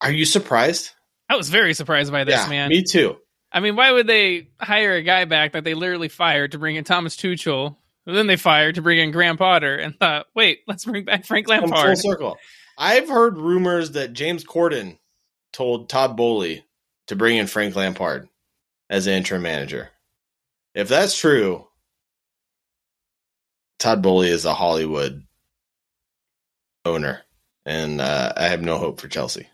Are 0.00 0.10
you 0.10 0.24
surprised? 0.24 0.90
I 1.28 1.36
was 1.36 1.50
very 1.50 1.74
surprised 1.74 2.10
by 2.10 2.24
this, 2.24 2.40
yeah, 2.40 2.48
man. 2.48 2.68
Me 2.68 2.82
too. 2.82 3.16
I 3.50 3.60
mean, 3.60 3.76
why 3.76 3.90
would 3.90 4.06
they 4.06 4.48
hire 4.60 4.94
a 4.94 5.02
guy 5.02 5.24
back 5.24 5.52
that 5.52 5.64
they 5.64 5.74
literally 5.74 6.08
fired 6.08 6.52
to 6.52 6.58
bring 6.58 6.76
in 6.76 6.84
Thomas 6.84 7.16
Tuchel? 7.16 7.76
And 8.06 8.16
then 8.16 8.26
they 8.26 8.36
fired 8.36 8.76
to 8.76 8.82
bring 8.82 8.98
in 8.98 9.10
Graham 9.10 9.36
Potter 9.36 9.76
and 9.76 9.98
thought, 9.98 10.26
wait, 10.34 10.60
let's 10.66 10.86
bring 10.86 11.04
back 11.04 11.26
Frank 11.26 11.46
Lampard. 11.46 11.70
Come 11.70 11.84
full 11.84 11.96
circle. 11.96 12.36
I've 12.78 13.08
heard 13.08 13.36
rumors 13.36 13.92
that 13.92 14.14
James 14.14 14.44
Corden 14.44 14.98
told 15.52 15.88
Todd 15.88 16.16
Boehly 16.16 16.64
to 17.08 17.16
bring 17.16 17.36
in 17.36 17.46
Frank 17.46 17.76
Lampard 17.76 18.28
as 18.88 19.06
an 19.06 19.14
interim 19.14 19.42
manager. 19.42 19.90
If 20.74 20.88
that's 20.88 21.18
true, 21.18 21.66
Todd 23.78 24.02
Boehly 24.02 24.28
is 24.28 24.44
a 24.44 24.54
Hollywood 24.54 25.24
owner, 26.84 27.22
and 27.66 28.00
uh, 28.00 28.32
I 28.36 28.44
have 28.44 28.62
no 28.62 28.78
hope 28.78 29.00
for 29.00 29.08
Chelsea. 29.08 29.48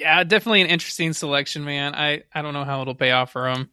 Yeah, 0.00 0.24
definitely 0.24 0.62
an 0.62 0.68
interesting 0.68 1.12
selection, 1.12 1.62
man. 1.64 1.94
I 1.94 2.22
I 2.34 2.40
don't 2.40 2.54
know 2.54 2.64
how 2.64 2.80
it'll 2.80 2.94
pay 2.94 3.10
off 3.10 3.32
for 3.32 3.50
him. 3.50 3.68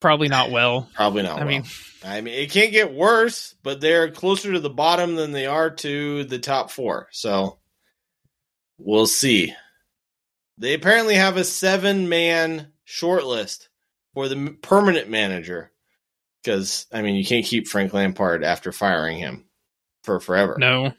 Probably 0.00 0.28
not 0.28 0.50
well. 0.50 0.88
Probably 0.94 1.22
not. 1.22 1.32
I 1.32 1.44
well. 1.44 1.46
mean, 1.46 1.64
I 2.02 2.20
mean, 2.22 2.34
it 2.34 2.50
can't 2.50 2.72
get 2.72 2.94
worse, 2.94 3.54
but 3.62 3.82
they're 3.82 4.10
closer 4.10 4.52
to 4.52 4.60
the 4.60 4.70
bottom 4.70 5.14
than 5.14 5.32
they 5.32 5.44
are 5.44 5.68
to 5.68 6.24
the 6.24 6.38
top 6.38 6.70
four. 6.70 7.08
So 7.12 7.58
we'll 8.78 9.06
see. 9.06 9.54
They 10.56 10.72
apparently 10.72 11.16
have 11.16 11.36
a 11.36 11.44
seven-man 11.44 12.68
shortlist 12.88 13.68
for 14.14 14.28
the 14.28 14.56
permanent 14.62 15.10
manager 15.10 15.70
because 16.42 16.86
I 16.90 17.02
mean, 17.02 17.16
you 17.16 17.26
can't 17.26 17.44
keep 17.44 17.68
Frank 17.68 17.92
Lampard 17.92 18.42
after 18.42 18.72
firing 18.72 19.18
him 19.18 19.44
for 20.02 20.18
forever. 20.18 20.56
No. 20.58 20.94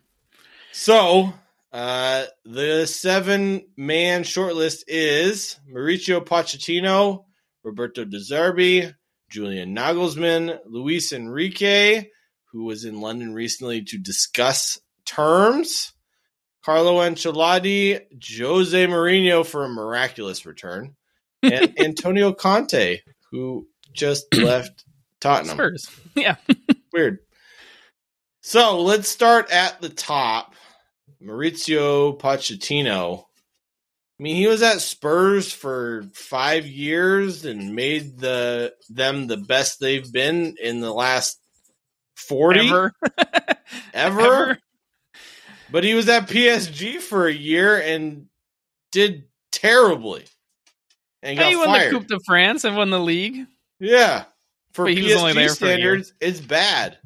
So 0.72 1.34
uh, 1.74 2.26
the 2.46 2.86
seven 2.86 3.66
man 3.76 4.24
shortlist 4.24 4.84
is 4.88 5.60
Mauricio 5.70 6.24
Pochettino, 6.24 7.26
Roberto 7.64 8.06
De 8.06 8.20
Zerbi, 8.20 8.94
Julian 9.30 9.76
Nagelsmann, 9.76 10.60
Luis 10.68 11.12
Enrique, 11.12 12.06
who 12.52 12.66
was 12.66 12.86
in 12.86 13.02
London 13.02 13.34
recently 13.34 13.84
to 13.86 13.98
discuss 13.98 14.80
terms, 15.06 15.94
Carlo 16.64 16.98
Ancelotti, 17.00 18.02
Jose 18.38 18.86
Mourinho 18.86 19.44
for 19.44 19.66
a 19.66 19.70
miraculous 19.70 20.46
return, 20.46 20.96
and 21.44 21.74
Antonio 21.80 22.32
Conte, 22.34 23.00
who 23.32 23.68
just 23.92 24.32
left 24.36 24.86
Tottenham. 25.20 25.56
Spurs. 25.56 25.90
Yeah. 26.16 26.36
Weird. 26.94 27.18
So 28.42 28.82
let's 28.82 29.10
start 29.10 29.52
at 29.52 29.82
the 29.82 29.90
top 29.90 30.54
Mauricio 31.24 32.20
Pochettino. 32.20 33.26
I 34.20 34.24
mean, 34.24 34.36
he 34.36 34.48
was 34.48 34.62
at 34.62 34.82
Spurs 34.82 35.52
for 35.52 36.04
five 36.14 36.68
years 36.68 37.46
and 37.46 37.76
made 37.76 38.20
the 38.20 38.74
them 38.90 39.28
the 39.28 39.38
best 39.38 39.80
they've 39.80 40.12
been 40.12 40.56
in 40.62 40.82
the 40.82 40.94
last 40.94 41.40
forty 42.16 42.70
ever. 42.70 42.94
ever. 43.94 44.22
ever. 44.22 44.60
But 45.72 45.84
he 45.84 45.96
was 45.96 46.08
at 46.10 46.28
PSG 46.28 47.00
for 47.00 47.28
a 47.28 47.34
year 47.34 47.82
and 47.82 48.28
did 48.92 49.24
terribly. 49.52 50.26
And 51.24 51.40
got 51.40 51.50
he 51.50 51.56
won 51.56 51.66
fired. 51.68 51.88
the 51.88 52.00
Coupe 52.00 52.08
de 52.08 52.20
France 52.26 52.64
and 52.64 52.78
won 52.78 52.92
the 52.92 53.00
league. 53.00 53.48
Yeah, 53.80 54.26
for 54.74 54.86
but 54.86 54.96
PSG 54.96 55.50
standards, 55.50 56.14
it's 56.20 56.40
bad. 56.40 56.98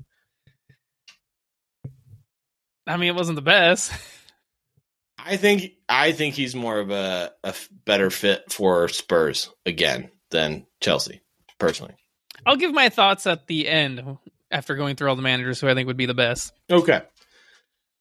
I 2.87 2.97
mean, 2.97 3.09
it 3.09 3.15
wasn't 3.15 3.35
the 3.35 3.41
best. 3.41 3.91
I 5.17 5.35
think 5.35 5.73
I 5.89 6.13
think 6.13 6.35
he's 6.35 6.55
more 6.55 6.79
of 6.79 6.89
a, 6.89 7.33
a 7.43 7.53
better 7.85 8.09
fit 8.09 8.51
for 8.51 8.87
Spurs 8.87 9.49
again 9.65 10.09
than 10.31 10.65
Chelsea, 10.79 11.21
personally. 11.59 11.95
I'll 12.45 12.55
give 12.55 12.73
my 12.73 12.89
thoughts 12.89 13.27
at 13.27 13.47
the 13.47 13.67
end 13.67 14.17
after 14.49 14.75
going 14.75 14.95
through 14.95 15.09
all 15.09 15.15
the 15.15 15.21
managers 15.21 15.59
who 15.59 15.67
I 15.67 15.73
think 15.73 15.87
would 15.87 15.97
be 15.97 16.05
the 16.05 16.13
best. 16.13 16.53
Okay. 16.69 17.01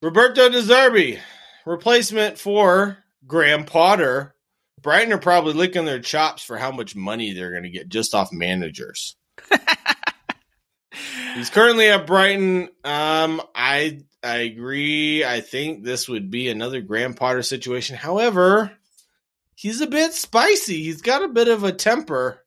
Roberto 0.01 0.47
De 0.49 0.61
Zerbi, 0.61 1.19
replacement 1.65 2.37
for 2.37 2.97
Graham 3.25 3.65
Potter. 3.65 4.35
Brighton 4.81 5.11
are 5.11 5.17
probably 5.17 5.53
licking 5.53 5.85
their 5.85 5.99
chops 5.99 6.43
for 6.43 6.57
how 6.57 6.71
much 6.71 6.95
money 6.95 7.33
they're 7.33 7.51
going 7.51 7.63
to 7.63 7.69
get 7.69 7.89
just 7.89 8.13
off 8.13 8.31
managers. 8.31 9.17
He's 11.37 11.51
currently 11.51 11.87
at 11.89 12.07
Brighton. 12.07 12.69
Um, 12.83 13.43
I 13.53 13.99
I 14.23 14.37
agree. 14.37 15.23
I 15.23 15.41
think 15.41 15.83
this 15.83 16.09
would 16.09 16.31
be 16.31 16.49
another 16.49 16.81
Graham 16.81 17.13
Potter 17.13 17.43
situation. 17.43 17.95
However, 17.95 18.71
he's 19.53 19.79
a 19.81 19.87
bit 19.87 20.13
spicy. 20.13 20.81
He's 20.81 21.03
got 21.03 21.21
a 21.21 21.27
bit 21.27 21.47
of 21.47 21.63
a 21.63 21.71
temper. 21.71 22.43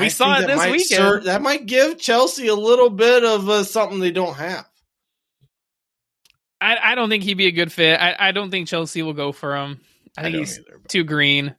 We 0.00 0.06
I 0.06 0.08
saw 0.08 0.36
it 0.40 0.48
this 0.48 0.64
weekend. 0.64 0.88
Ser- 0.88 1.20
that 1.24 1.42
might 1.42 1.66
give 1.66 1.96
Chelsea 1.96 2.48
a 2.48 2.56
little 2.56 2.90
bit 2.90 3.24
of 3.24 3.48
uh, 3.48 3.62
something 3.62 4.00
they 4.00 4.10
don't 4.10 4.34
have. 4.34 4.66
I, 6.60 6.78
I, 6.82 6.94
don't 6.94 7.08
think 7.08 7.24
he'd 7.24 7.34
be 7.34 7.46
a 7.46 7.52
good 7.52 7.72
fit. 7.72 8.00
I, 8.00 8.16
I, 8.18 8.32
don't 8.32 8.50
think 8.50 8.68
Chelsea 8.68 9.02
will 9.02 9.12
go 9.12 9.32
for 9.32 9.56
him. 9.56 9.80
I 10.16 10.22
think 10.22 10.36
he's 10.36 10.58
either, 10.58 10.80
too 10.88 11.04
green. 11.04 11.54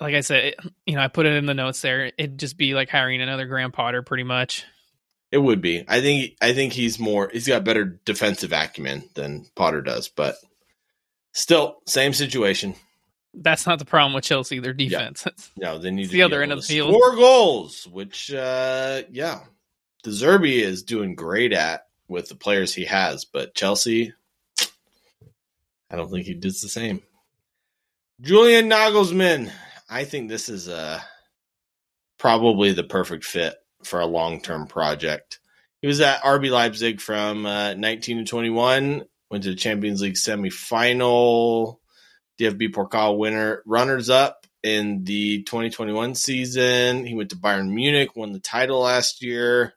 Like 0.00 0.14
I 0.14 0.20
said, 0.20 0.44
it, 0.44 0.60
you 0.84 0.96
know, 0.96 1.00
I 1.00 1.08
put 1.08 1.24
it 1.24 1.34
in 1.34 1.46
the 1.46 1.54
notes 1.54 1.80
there. 1.80 2.12
It'd 2.18 2.38
just 2.38 2.58
be 2.58 2.74
like 2.74 2.90
hiring 2.90 3.22
another 3.22 3.46
Graham 3.46 3.72
Potter, 3.72 4.02
pretty 4.02 4.24
much. 4.24 4.66
It 5.32 5.38
would 5.38 5.60
be. 5.60 5.84
I 5.88 6.00
think. 6.00 6.36
I 6.40 6.52
think 6.52 6.72
he's 6.72 6.98
more. 6.98 7.28
He's 7.32 7.48
got 7.48 7.64
better 7.64 8.00
defensive 8.04 8.52
acumen 8.52 9.08
than 9.14 9.46
Potter 9.56 9.82
does, 9.82 10.08
but 10.08 10.36
still, 11.32 11.76
same 11.86 12.12
situation. 12.12 12.74
That's 13.34 13.66
not 13.66 13.78
the 13.78 13.84
problem 13.84 14.14
with 14.14 14.24
Chelsea. 14.24 14.60
Their 14.60 14.72
defense. 14.72 15.26
Yeah. 15.56 15.72
No, 15.72 15.78
they 15.78 15.90
need 15.90 16.10
the 16.10 16.22
other 16.22 16.42
end 16.42 16.52
of 16.52 16.60
the 16.60 16.66
field. 16.66 16.92
Four 16.92 17.16
goals, 17.16 17.86
which, 17.86 18.32
uh, 18.32 19.02
yeah, 19.10 19.40
De 20.02 20.10
Zerbi 20.10 20.60
is 20.60 20.82
doing 20.84 21.14
great 21.14 21.52
at 21.52 21.86
with 22.08 22.28
the 22.28 22.34
players 22.36 22.72
he 22.72 22.84
has, 22.84 23.24
but 23.24 23.54
Chelsea, 23.54 24.14
I 25.90 25.96
don't 25.96 26.10
think 26.10 26.26
he 26.26 26.34
does 26.34 26.60
the 26.60 26.68
same. 26.68 27.02
Julian 28.20 28.70
Nagelsmann, 28.70 29.50
I 29.90 30.04
think 30.04 30.28
this 30.28 30.48
is 30.48 30.68
uh, 30.68 31.00
probably 32.18 32.72
the 32.72 32.84
perfect 32.84 33.24
fit 33.24 33.54
for 33.84 34.00
a 34.00 34.06
long 34.06 34.40
term 34.40 34.66
project. 34.66 35.40
He 35.80 35.86
was 35.86 36.00
at 36.00 36.22
RB 36.22 36.50
Leipzig 36.50 37.00
from 37.00 37.46
uh, 37.46 37.74
19 37.74 38.18
to 38.18 38.24
21, 38.24 39.04
went 39.30 39.44
to 39.44 39.50
the 39.50 39.56
Champions 39.56 40.02
League 40.02 40.14
semifinal, 40.14 41.76
DFB 42.40 42.72
Pokal 42.72 43.18
winner, 43.18 43.62
runners 43.66 44.10
up 44.10 44.46
in 44.62 45.04
the 45.04 45.42
2021 45.44 46.14
season. 46.14 47.06
He 47.06 47.14
went 47.14 47.30
to 47.30 47.36
Bayern 47.36 47.70
Munich, 47.70 48.16
won 48.16 48.32
the 48.32 48.40
title 48.40 48.80
last 48.80 49.22
year. 49.22 49.74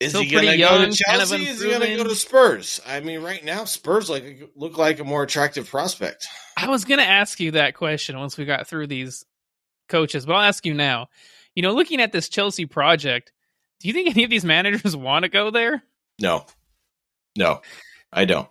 Is 0.00 0.10
Still 0.10 0.22
he 0.22 0.30
going 0.30 0.46
to 0.46 0.58
go 0.58 0.78
to 0.78 0.90
Chelsea? 0.90 1.04
Kind 1.04 1.22
of 1.22 1.48
is 1.48 1.62
he 1.62 1.70
going 1.70 1.80
to 1.82 1.96
go 1.96 2.04
to 2.04 2.16
Spurs? 2.16 2.80
I 2.84 2.98
mean, 2.98 3.22
right 3.22 3.44
now 3.44 3.64
Spurs 3.64 4.10
like 4.10 4.50
look 4.56 4.76
like 4.76 4.98
a 4.98 5.04
more 5.04 5.22
attractive 5.22 5.70
prospect. 5.70 6.26
I 6.56 6.68
was 6.68 6.84
going 6.84 6.98
to 6.98 7.06
ask 7.06 7.38
you 7.38 7.52
that 7.52 7.74
question 7.74 8.18
once 8.18 8.36
we 8.36 8.44
got 8.44 8.66
through 8.66 8.88
these 8.88 9.24
coaches, 9.92 10.26
but 10.26 10.34
I'll 10.34 10.42
ask 10.42 10.66
you 10.66 10.74
now. 10.74 11.08
You 11.54 11.62
know, 11.62 11.72
looking 11.72 12.00
at 12.00 12.10
this 12.10 12.28
Chelsea 12.28 12.66
project, 12.66 13.30
do 13.78 13.88
you 13.88 13.94
think 13.94 14.10
any 14.10 14.24
of 14.24 14.30
these 14.30 14.44
managers 14.56 14.96
want 14.96 15.24
to 15.24 15.28
go 15.28 15.50
there? 15.50 15.82
No, 16.20 16.46
no, 17.36 17.60
I 18.12 18.24
don't. 18.24 18.48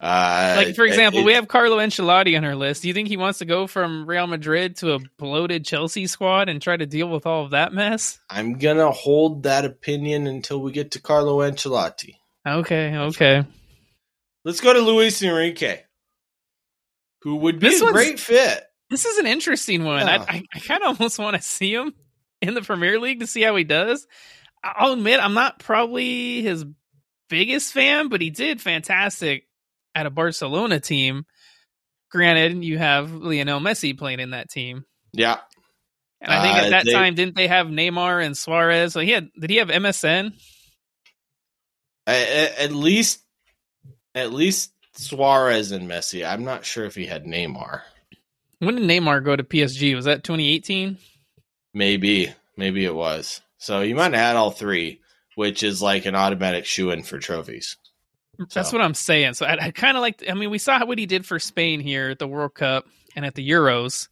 Uh, 0.00 0.54
like 0.56 0.76
for 0.76 0.84
example, 0.84 1.20
it, 1.20 1.24
we 1.24 1.32
have 1.32 1.48
Carlo 1.48 1.78
Ancelotti 1.78 2.36
on 2.36 2.44
our 2.44 2.54
list. 2.54 2.82
Do 2.82 2.88
you 2.88 2.94
think 2.94 3.08
he 3.08 3.16
wants 3.16 3.40
to 3.40 3.44
go 3.44 3.66
from 3.66 4.06
Real 4.06 4.28
Madrid 4.28 4.76
to 4.76 4.92
a 4.92 5.00
bloated 5.18 5.64
Chelsea 5.64 6.06
squad 6.06 6.48
and 6.48 6.62
try 6.62 6.76
to 6.76 6.86
deal 6.86 7.08
with 7.08 7.26
all 7.26 7.44
of 7.44 7.50
that 7.50 7.72
mess? 7.72 8.20
I'm 8.30 8.58
gonna 8.58 8.92
hold 8.92 9.42
that 9.42 9.64
opinion 9.64 10.28
until 10.28 10.60
we 10.60 10.70
get 10.70 10.92
to 10.92 11.00
Carlo 11.00 11.38
Ancelotti. 11.38 12.14
Okay, 12.46 12.96
okay. 12.96 13.44
Let's 14.44 14.60
go 14.60 14.72
to 14.72 14.80
Luis 14.80 15.20
Enrique, 15.20 15.80
who 17.22 17.36
would 17.36 17.58
be 17.58 17.70
This 17.70 17.82
a 17.82 17.92
great 17.92 18.20
fit. 18.20 18.67
This 18.90 19.04
is 19.04 19.18
an 19.18 19.26
interesting 19.26 19.84
one. 19.84 20.00
Yeah. 20.06 20.24
I, 20.28 20.34
I, 20.36 20.42
I 20.54 20.58
kind 20.60 20.82
of 20.82 20.98
almost 21.00 21.18
want 21.18 21.36
to 21.36 21.42
see 21.42 21.74
him 21.74 21.94
in 22.40 22.54
the 22.54 22.62
Premier 22.62 22.98
League 22.98 23.20
to 23.20 23.26
see 23.26 23.42
how 23.42 23.54
he 23.56 23.64
does. 23.64 24.06
I'll 24.64 24.92
admit 24.92 25.20
I'm 25.20 25.34
not 25.34 25.58
probably 25.58 26.42
his 26.42 26.64
biggest 27.28 27.72
fan, 27.72 28.08
but 28.08 28.20
he 28.20 28.30
did 28.30 28.60
fantastic 28.60 29.46
at 29.94 30.06
a 30.06 30.10
Barcelona 30.10 30.80
team. 30.80 31.26
Granted, 32.10 32.64
you 32.64 32.78
have 32.78 33.12
Lionel 33.12 33.60
Messi 33.60 33.96
playing 33.96 34.20
in 34.20 34.30
that 34.30 34.48
team. 34.50 34.84
Yeah, 35.12 35.38
And 36.20 36.32
I 36.32 36.42
think 36.42 36.56
Uh, 36.56 36.60
at 36.66 36.70
that 36.70 36.84
they- 36.86 36.92
time, 36.92 37.14
didn't 37.14 37.36
they 37.36 37.48
have 37.48 37.66
Neymar 37.66 38.24
and 38.24 38.36
Suarez? 38.36 38.92
So 38.94 39.00
he 39.00 39.10
had 39.10 39.28
did 39.38 39.50
he 39.50 39.56
have 39.56 39.68
MSN? 39.68 40.32
at, 42.06 42.58
at 42.58 42.72
least, 42.72 43.22
at 44.14 44.32
least 44.32 44.72
Suarez 44.94 45.72
and 45.72 45.88
Messi. 45.88 46.26
I'm 46.26 46.44
not 46.44 46.64
sure 46.64 46.84
if 46.86 46.94
he 46.94 47.06
had 47.06 47.24
Neymar. 47.24 47.82
When 48.60 48.76
did 48.76 48.84
Neymar 48.88 49.24
go 49.24 49.36
to 49.36 49.44
PSG? 49.44 49.94
Was 49.94 50.06
that 50.06 50.24
2018? 50.24 50.98
Maybe, 51.74 52.32
maybe 52.56 52.84
it 52.84 52.94
was. 52.94 53.40
So 53.58 53.80
you 53.82 53.94
might 53.94 54.12
have 54.14 54.14
had 54.14 54.36
all 54.36 54.50
three, 54.50 55.00
which 55.36 55.62
is 55.62 55.80
like 55.82 56.06
an 56.06 56.14
automatic 56.14 56.64
shoe 56.64 56.90
in 56.90 57.02
for 57.02 57.18
trophies. 57.18 57.76
That's 58.54 58.70
So- 58.70 58.76
what 58.76 58.84
I'm 58.84 58.94
saying. 58.94 59.34
So 59.34 59.46
I, 59.46 59.66
I 59.66 59.70
kind 59.70 59.96
of 59.96 60.00
like. 60.00 60.22
I 60.28 60.34
mean, 60.34 60.50
we 60.50 60.58
saw 60.58 60.84
what 60.84 60.98
he 60.98 61.06
did 61.06 61.26
for 61.26 61.38
Spain 61.38 61.80
here 61.80 62.10
at 62.10 62.18
the 62.18 62.28
World 62.28 62.54
Cup 62.54 62.86
and 63.16 63.24
at 63.26 63.34
the 63.34 63.48
Euros. 63.48 64.08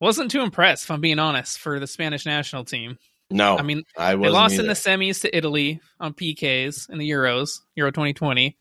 Wasn't 0.00 0.30
too 0.30 0.40
impressed, 0.42 0.84
if 0.84 0.90
I'm 0.90 1.00
being 1.00 1.18
honest, 1.20 1.58
for 1.58 1.78
the 1.78 1.86
Spanish 1.86 2.26
national 2.26 2.64
team. 2.64 2.98
No, 3.30 3.56
I 3.56 3.62
mean, 3.62 3.84
I 3.96 4.14
they 4.16 4.28
lost 4.28 4.54
either. 4.54 4.62
in 4.64 4.68
the 4.68 4.74
semis 4.74 5.22
to 5.22 5.36
Italy 5.36 5.80
on 6.00 6.12
PKs 6.12 6.90
in 6.90 6.98
the 6.98 7.08
Euros, 7.08 7.60
Euro 7.76 7.90
2020. 7.90 8.56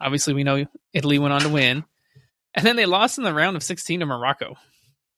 Obviously, 0.00 0.32
we 0.32 0.42
know 0.44 0.64
Italy 0.92 1.18
went 1.18 1.34
on 1.34 1.40
to 1.42 1.48
win, 1.50 1.84
and 2.56 2.66
then 2.66 2.76
they 2.76 2.86
lost 2.86 3.18
in 3.18 3.24
the 3.24 3.34
round 3.34 3.56
of 3.56 3.62
16 3.62 4.00
to 4.00 4.06
Morocco. 4.06 4.56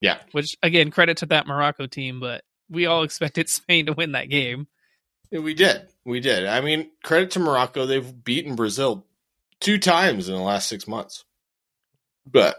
Yeah. 0.00 0.18
which 0.32 0.56
again, 0.62 0.90
credit 0.90 1.18
to 1.18 1.26
that 1.26 1.46
Morocco 1.46 1.86
team, 1.86 2.20
but 2.20 2.44
we 2.68 2.86
all 2.86 3.02
expected 3.04 3.48
Spain 3.48 3.86
to 3.86 3.92
win 3.92 4.12
that 4.12 4.28
game. 4.28 4.68
We 5.30 5.54
did. 5.54 5.88
We 6.04 6.20
did. 6.20 6.46
I 6.46 6.60
mean, 6.60 6.90
credit 7.04 7.32
to 7.32 7.40
Morocco. 7.40 7.84
They've 7.84 8.24
beaten 8.24 8.54
Brazil 8.54 9.06
two 9.60 9.78
times 9.78 10.28
in 10.28 10.34
the 10.34 10.40
last 10.40 10.68
six 10.68 10.88
months. 10.88 11.24
But 12.26 12.56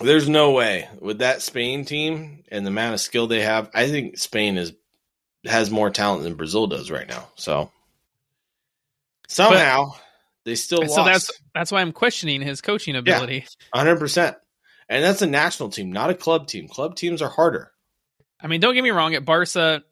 there's 0.00 0.28
no 0.28 0.52
way 0.52 0.88
with 1.00 1.18
that 1.18 1.40
Spain 1.40 1.84
team 1.84 2.44
and 2.50 2.66
the 2.66 2.70
amount 2.70 2.94
of 2.94 3.00
skill 3.00 3.26
they 3.26 3.40
have. 3.40 3.70
I 3.72 3.88
think 3.88 4.18
Spain 4.18 4.58
is 4.58 4.74
has 5.46 5.70
more 5.70 5.90
talent 5.90 6.24
than 6.24 6.34
Brazil 6.34 6.66
does 6.66 6.90
right 6.90 7.08
now. 7.08 7.28
So 7.36 7.70
somehow 9.28 9.92
they 10.46 10.54
still 10.54 10.80
And 10.80 10.90
so 10.90 11.04
that's 11.04 11.28
that's 11.54 11.72
why 11.72 11.80
I'm 11.80 11.92
questioning 11.92 12.40
his 12.40 12.60
coaching 12.62 12.94
ability. 12.96 13.44
hundred 13.74 13.98
percent. 13.98 14.36
And 14.88 15.02
that's 15.02 15.20
a 15.20 15.26
national 15.26 15.70
team, 15.70 15.90
not 15.90 16.10
a 16.10 16.14
club 16.14 16.46
team. 16.46 16.68
Club 16.68 16.94
teams 16.94 17.20
are 17.20 17.28
harder. 17.28 17.72
I 18.40 18.46
mean, 18.46 18.60
don't 18.60 18.74
get 18.74 18.84
me 18.84 18.90
wrong. 18.90 19.16
At 19.16 19.24
Barca, 19.24 19.82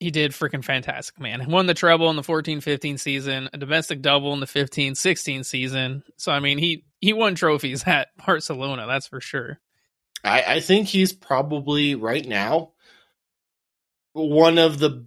he 0.00 0.10
did 0.10 0.32
freaking 0.32 0.64
fantastic, 0.64 1.20
man. 1.20 1.48
Won 1.48 1.66
the 1.66 1.74
treble 1.74 2.10
in 2.10 2.16
the 2.16 2.22
14-15 2.22 2.98
season, 2.98 3.48
a 3.52 3.58
domestic 3.58 4.02
double 4.02 4.32
in 4.34 4.40
the 4.40 4.46
15-16 4.46 5.44
season. 5.44 6.02
So 6.16 6.32
I 6.32 6.40
mean, 6.40 6.58
he 6.58 6.84
he 7.00 7.12
won 7.12 7.36
trophies 7.36 7.84
at 7.86 8.08
Barcelona, 8.26 8.86
that's 8.88 9.06
for 9.06 9.20
sure. 9.20 9.60
I, 10.24 10.42
I 10.42 10.60
think 10.60 10.88
he's 10.88 11.12
probably 11.12 11.94
right 11.94 12.26
now 12.26 12.72
one 14.12 14.58
of 14.58 14.80
the 14.80 15.06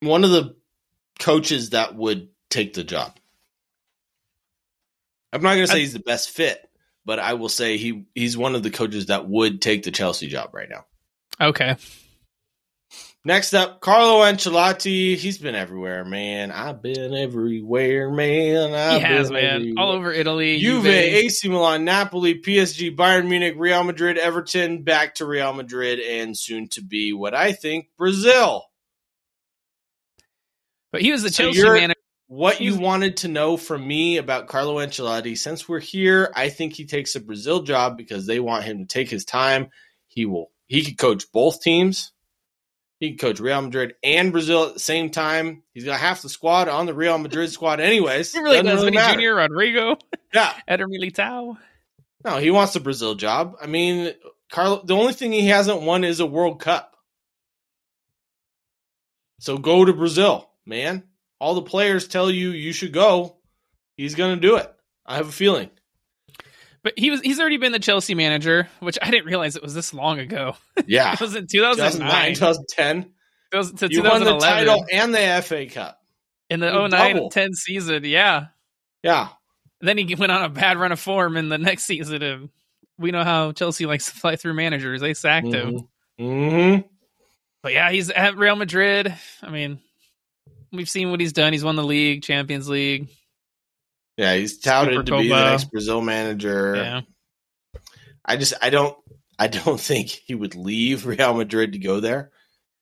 one 0.00 0.22
of 0.22 0.30
the 0.30 0.54
coaches 1.18 1.70
that 1.70 1.96
would 1.96 2.28
take 2.56 2.72
the 2.72 2.84
job. 2.84 3.14
I'm 5.32 5.42
not 5.42 5.54
going 5.54 5.66
to 5.66 5.72
say 5.72 5.80
he's 5.80 5.92
the 5.92 6.00
best 6.00 6.30
fit, 6.30 6.58
but 7.04 7.18
I 7.18 7.34
will 7.34 7.50
say 7.50 7.76
he 7.76 8.06
he's 8.14 8.36
one 8.36 8.54
of 8.54 8.62
the 8.62 8.70
coaches 8.70 9.06
that 9.06 9.28
would 9.28 9.60
take 9.60 9.82
the 9.82 9.90
Chelsea 9.90 10.28
job 10.28 10.50
right 10.54 10.68
now. 10.68 10.86
Okay. 11.40 11.76
Next 13.24 13.54
up, 13.54 13.80
Carlo 13.80 14.20
Ancelotti. 14.20 15.16
He's 15.16 15.36
been 15.36 15.56
everywhere, 15.56 16.04
man. 16.04 16.52
I've 16.52 16.80
been 16.80 17.12
everywhere, 17.12 18.08
man. 18.08 18.72
I've 18.72 19.00
he 19.02 19.06
has, 19.06 19.28
been 19.30 19.42
man. 19.42 19.54
everywhere. 19.56 19.84
All 19.84 19.92
over 19.92 20.12
Italy. 20.12 20.58
Juve, 20.60 20.84
Juve. 20.84 20.94
AC 20.94 21.48
Milan, 21.48 21.84
Napoli, 21.84 22.40
PSG, 22.40 22.96
Bayern 22.96 23.28
Munich, 23.28 23.54
Real 23.58 23.82
Madrid, 23.82 24.16
Everton, 24.16 24.84
back 24.84 25.16
to 25.16 25.26
Real 25.26 25.52
Madrid, 25.52 25.98
and 25.98 26.38
soon 26.38 26.68
to 26.68 26.82
be 26.82 27.12
what 27.12 27.34
I 27.34 27.52
think 27.52 27.88
Brazil. 27.98 28.62
But 30.92 31.02
he 31.02 31.10
was 31.10 31.24
the 31.24 31.30
Chelsea 31.30 31.62
manager. 31.62 31.94
What 32.28 32.60
you 32.60 32.76
wanted 32.76 33.18
to 33.18 33.28
know 33.28 33.56
from 33.56 33.86
me 33.86 34.16
about 34.16 34.48
Carlo 34.48 34.76
Ancelotti, 34.76 35.38
since 35.38 35.68
we're 35.68 35.78
here, 35.78 36.32
I 36.34 36.48
think 36.48 36.72
he 36.72 36.84
takes 36.84 37.14
a 37.14 37.20
Brazil 37.20 37.62
job 37.62 37.96
because 37.96 38.26
they 38.26 38.40
want 38.40 38.64
him 38.64 38.78
to 38.78 38.84
take 38.84 39.08
his 39.08 39.24
time. 39.24 39.68
He 40.08 40.26
will. 40.26 40.50
He 40.66 40.82
could 40.84 40.98
coach 40.98 41.30
both 41.30 41.62
teams. 41.62 42.12
He 42.98 43.10
can 43.10 43.18
coach 43.18 43.38
Real 43.38 43.62
Madrid 43.62 43.94
and 44.02 44.32
Brazil 44.32 44.64
at 44.64 44.74
the 44.74 44.80
same 44.80 45.10
time. 45.10 45.62
He's 45.72 45.84
got 45.84 46.00
half 46.00 46.22
the 46.22 46.28
squad 46.28 46.68
on 46.68 46.86
the 46.86 46.94
Real 46.94 47.16
Madrid 47.18 47.50
squad, 47.50 47.78
anyways. 47.78 48.32
He 48.34 48.40
really 48.40 48.62
Doesn't 48.62 48.92
does. 48.92 48.94
Matter. 48.94 49.20
Jr., 49.20 49.54
Rodrygo, 49.54 50.00
Yeah, 50.34 50.52
Eder 50.68 50.88
Militao. 50.88 51.56
No, 52.24 52.38
he 52.38 52.50
wants 52.50 52.72
the 52.72 52.80
Brazil 52.80 53.14
job. 53.14 53.54
I 53.62 53.66
mean, 53.66 54.12
Carlo. 54.50 54.82
The 54.84 54.96
only 54.96 55.12
thing 55.12 55.30
he 55.30 55.46
hasn't 55.46 55.82
won 55.82 56.02
is 56.02 56.18
a 56.18 56.26
World 56.26 56.58
Cup. 56.60 56.96
So 59.38 59.58
go 59.58 59.84
to 59.84 59.92
Brazil, 59.92 60.50
man. 60.64 61.04
All 61.38 61.54
the 61.54 61.62
players 61.62 62.08
tell 62.08 62.30
you 62.30 62.50
you 62.50 62.72
should 62.72 62.92
go. 62.92 63.36
He's 63.96 64.14
going 64.14 64.34
to 64.36 64.40
do 64.40 64.56
it. 64.56 64.72
I 65.04 65.16
have 65.16 65.28
a 65.28 65.32
feeling. 65.32 65.70
But 66.82 66.94
he 66.98 67.10
was 67.10 67.20
he's 67.20 67.40
already 67.40 67.56
been 67.56 67.72
the 67.72 67.78
Chelsea 67.80 68.14
manager, 68.14 68.68
which 68.80 68.96
I 69.02 69.10
didn't 69.10 69.26
realize 69.26 69.56
it 69.56 69.62
was 69.62 69.74
this 69.74 69.92
long 69.92 70.18
ago. 70.20 70.56
Yeah, 70.86 71.14
It 71.14 71.20
was 71.20 71.34
in 71.34 71.46
2009, 71.50 72.34
2009 72.34 72.34
2010. 72.34 73.12
It 73.52 73.56
was 73.56 73.72
to 73.72 73.88
You 73.90 74.02
won 74.04 74.22
the 74.22 74.38
title 74.38 74.84
and 74.92 75.12
the 75.14 75.42
FA 75.44 75.66
Cup. 75.66 75.98
in 76.48 76.60
the 76.60 76.72
You 76.72 76.88
09 76.88 77.28
10 77.30 77.54
season. 77.54 78.04
Yeah. 78.04 78.46
Yeah, 79.02 79.28
Then 79.80 79.98
he 79.98 80.14
went 80.16 80.32
on 80.32 80.42
a 80.42 80.48
bad 80.48 80.78
run 80.78 80.90
of 80.92 80.98
form 81.00 81.36
in 81.36 81.48
the 81.48 81.58
next 81.58 81.84
season. 81.84 82.22
And 82.22 82.48
we 82.98 83.10
know 83.12 83.22
how 83.24 83.52
Chelsea 83.52 83.86
likes 83.86 84.06
to 84.06 84.12
fly 84.12 84.36
through 84.36 84.54
managers. 84.54 85.00
They 85.00 85.14
sacked 85.14 85.52
him. 85.52 85.88
hmm 86.18 86.78
But 87.62 87.72
yeah, 87.72 87.90
he's 87.90 88.10
at 88.10 88.36
Real 88.36 88.56
Madrid. 88.56 89.14
I 89.42 89.50
mean, 89.50 89.80
we've 90.76 90.88
seen 90.88 91.10
what 91.10 91.20
he's 91.20 91.32
done. 91.32 91.52
He's 91.52 91.64
won 91.64 91.76
the 91.76 91.84
league, 91.84 92.22
Champions 92.22 92.68
League. 92.68 93.08
Yeah, 94.16 94.34
he's 94.34 94.58
touted 94.58 95.06
to 95.06 95.18
be 95.18 95.28
the 95.28 95.50
next 95.50 95.70
Brazil 95.70 96.00
manager. 96.00 96.76
Yeah. 96.76 97.00
I 98.24 98.36
just 98.36 98.54
I 98.60 98.70
don't 98.70 98.96
I 99.38 99.48
don't 99.48 99.80
think 99.80 100.08
he 100.08 100.34
would 100.34 100.54
leave 100.54 101.06
Real 101.06 101.34
Madrid 101.34 101.72
to 101.72 101.78
go 101.78 102.00
there, 102.00 102.30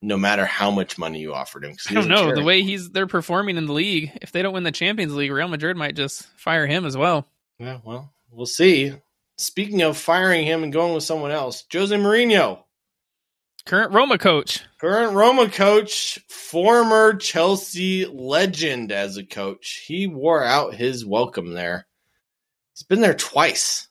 no 0.01 0.17
matter 0.17 0.45
how 0.45 0.71
much 0.71 0.99
money 0.99 1.21
you 1.21 1.35
offered 1.35 1.65
him. 1.65 1.77
I 1.91 1.95
don't 1.95 2.09
know. 2.09 2.35
The 2.35 2.43
way 2.43 2.63
he's 2.63 2.91
they're 2.91 3.07
performing 3.07 3.57
in 3.57 3.67
the 3.67 3.73
league, 3.73 4.17
if 4.23 4.33
they 4.33 4.43
don't 4.43 4.55
win 4.55 4.63
the 4.63 4.73
Champions 4.73 5.15
League, 5.15 5.33
Real 5.33 5.49
Madrid 5.49 5.77
might 5.77 5.97
just 5.97 6.25
fire 6.37 6.67
him 6.67 6.87
as 6.87 6.97
well. 6.97 7.29
Yeah, 7.59 7.79
well, 7.85 8.13
we'll 8.31 8.47
see. 8.47 8.93
Speaking 9.37 9.83
of 9.83 9.97
firing 9.97 10.47
him 10.47 10.63
and 10.63 10.73
going 10.73 10.95
with 10.95 11.03
someone 11.03 11.33
else, 11.33 11.65
Jose 11.73 11.95
Mourinho, 11.95 12.63
Current 13.67 13.93
Roma 13.93 14.19
coach. 14.19 14.61
current 14.79 15.15
Roma 15.15 15.49
coach, 15.49 16.19
former 16.29 17.15
Chelsea 17.17 18.05
legend 18.05 18.93
as 18.93 19.17
a 19.17 19.25
coach. 19.25 19.83
He 19.87 20.07
wore 20.07 20.45
out 20.45 20.75
his 20.75 21.05
welcome 21.05 21.53
there. 21.55 21.87
He's 22.75 22.83
been 22.83 23.01
there 23.01 23.15
twice. 23.15 23.89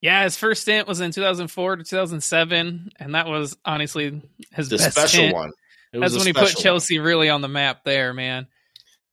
Yeah, 0.00 0.24
his 0.24 0.36
first 0.36 0.62
stint 0.62 0.88
was 0.88 1.00
in 1.00 1.10
2004 1.10 1.76
to 1.76 1.84
2007, 1.84 2.90
and 2.98 3.14
that 3.14 3.26
was 3.26 3.56
honestly 3.64 4.22
his 4.52 4.68
The 4.70 4.76
best 4.78 4.92
special 4.92 5.08
stint. 5.08 5.34
one. 5.34 5.50
It 5.92 6.00
That's 6.00 6.16
when 6.16 6.26
he 6.26 6.32
put 6.32 6.56
Chelsea 6.56 6.98
really 6.98 7.28
on 7.28 7.40
the 7.40 7.48
map 7.48 7.84
there, 7.84 8.12
man. 8.14 8.46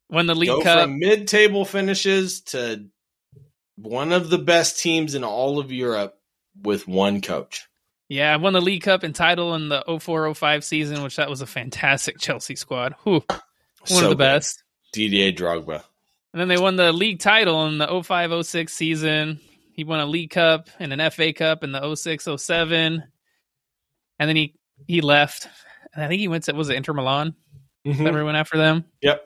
When 0.07 0.25
the 0.25 0.33
one. 0.33 0.39
League 0.39 0.49
Go 0.49 0.61
Cup. 0.61 0.89
mid-table 0.89 1.63
finishes 1.65 2.41
to 2.41 2.85
one 3.75 4.11
of 4.13 4.29
the 4.29 4.37
best 4.37 4.79
teams 4.79 5.15
in 5.15 5.23
all 5.23 5.59
of 5.59 5.71
Europe 5.71 6.17
with 6.61 6.87
one 6.87 7.21
coach. 7.21 7.67
Yeah, 8.11 8.33
I 8.33 8.35
won 8.35 8.51
the 8.51 8.59
League 8.61 8.83
Cup 8.83 9.03
and 9.03 9.15
title 9.15 9.55
in 9.55 9.69
the 9.69 9.83
0405 9.87 10.65
season, 10.65 11.01
which 11.01 11.15
that 11.15 11.29
was 11.29 11.39
a 11.41 11.45
fantastic 11.47 12.17
Chelsea 12.19 12.57
squad. 12.57 12.93
Whew, 13.05 13.23
one 13.29 13.39
So 13.85 13.95
of 13.95 14.01
the 14.01 14.09
good. 14.09 14.17
best. 14.17 14.63
Didier 14.91 15.31
Drogba. 15.31 15.81
And 16.33 16.41
then 16.41 16.49
they 16.49 16.57
won 16.57 16.75
the 16.75 16.91
league 16.91 17.19
title 17.19 17.65
in 17.67 17.77
the 17.77 17.87
0506 17.87 18.73
season. 18.73 19.39
He 19.73 19.85
won 19.85 20.01
a 20.01 20.05
League 20.05 20.31
Cup 20.31 20.67
and 20.77 20.91
an 20.91 21.09
FA 21.11 21.31
Cup 21.31 21.63
in 21.63 21.71
the 21.71 21.79
0607. 21.95 23.01
And 24.19 24.29
then 24.29 24.35
he 24.35 24.55
he 24.87 24.99
left. 24.99 25.47
And 25.93 26.03
I 26.03 26.09
think 26.09 26.19
he 26.19 26.27
went 26.27 26.43
to 26.45 26.53
was 26.53 26.67
it 26.69 26.75
Inter 26.75 26.91
Milan? 26.93 27.33
Mhm. 27.87 28.03
That 28.03 28.13
went 28.25 28.35
after 28.35 28.57
them. 28.57 28.83
Yep. 29.01 29.25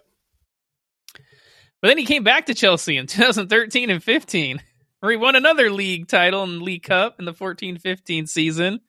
But 1.81 1.88
then 1.88 1.97
he 1.97 2.05
came 2.05 2.23
back 2.23 2.45
to 2.45 2.53
Chelsea 2.53 2.97
in 2.97 3.07
2013 3.07 3.89
and 3.89 4.03
15, 4.03 4.61
where 5.00 5.12
he 5.12 5.18
won 5.18 5.36
another 5.36 5.70
league 5.70 6.08
title 6.08 6.43
and 6.43 6.62
League 6.62 6.84
Cup 6.84 7.20
in 7.20 7.26
the 7.26 7.34
14 7.34 7.78
15 7.78 8.28
season. 8.28 8.82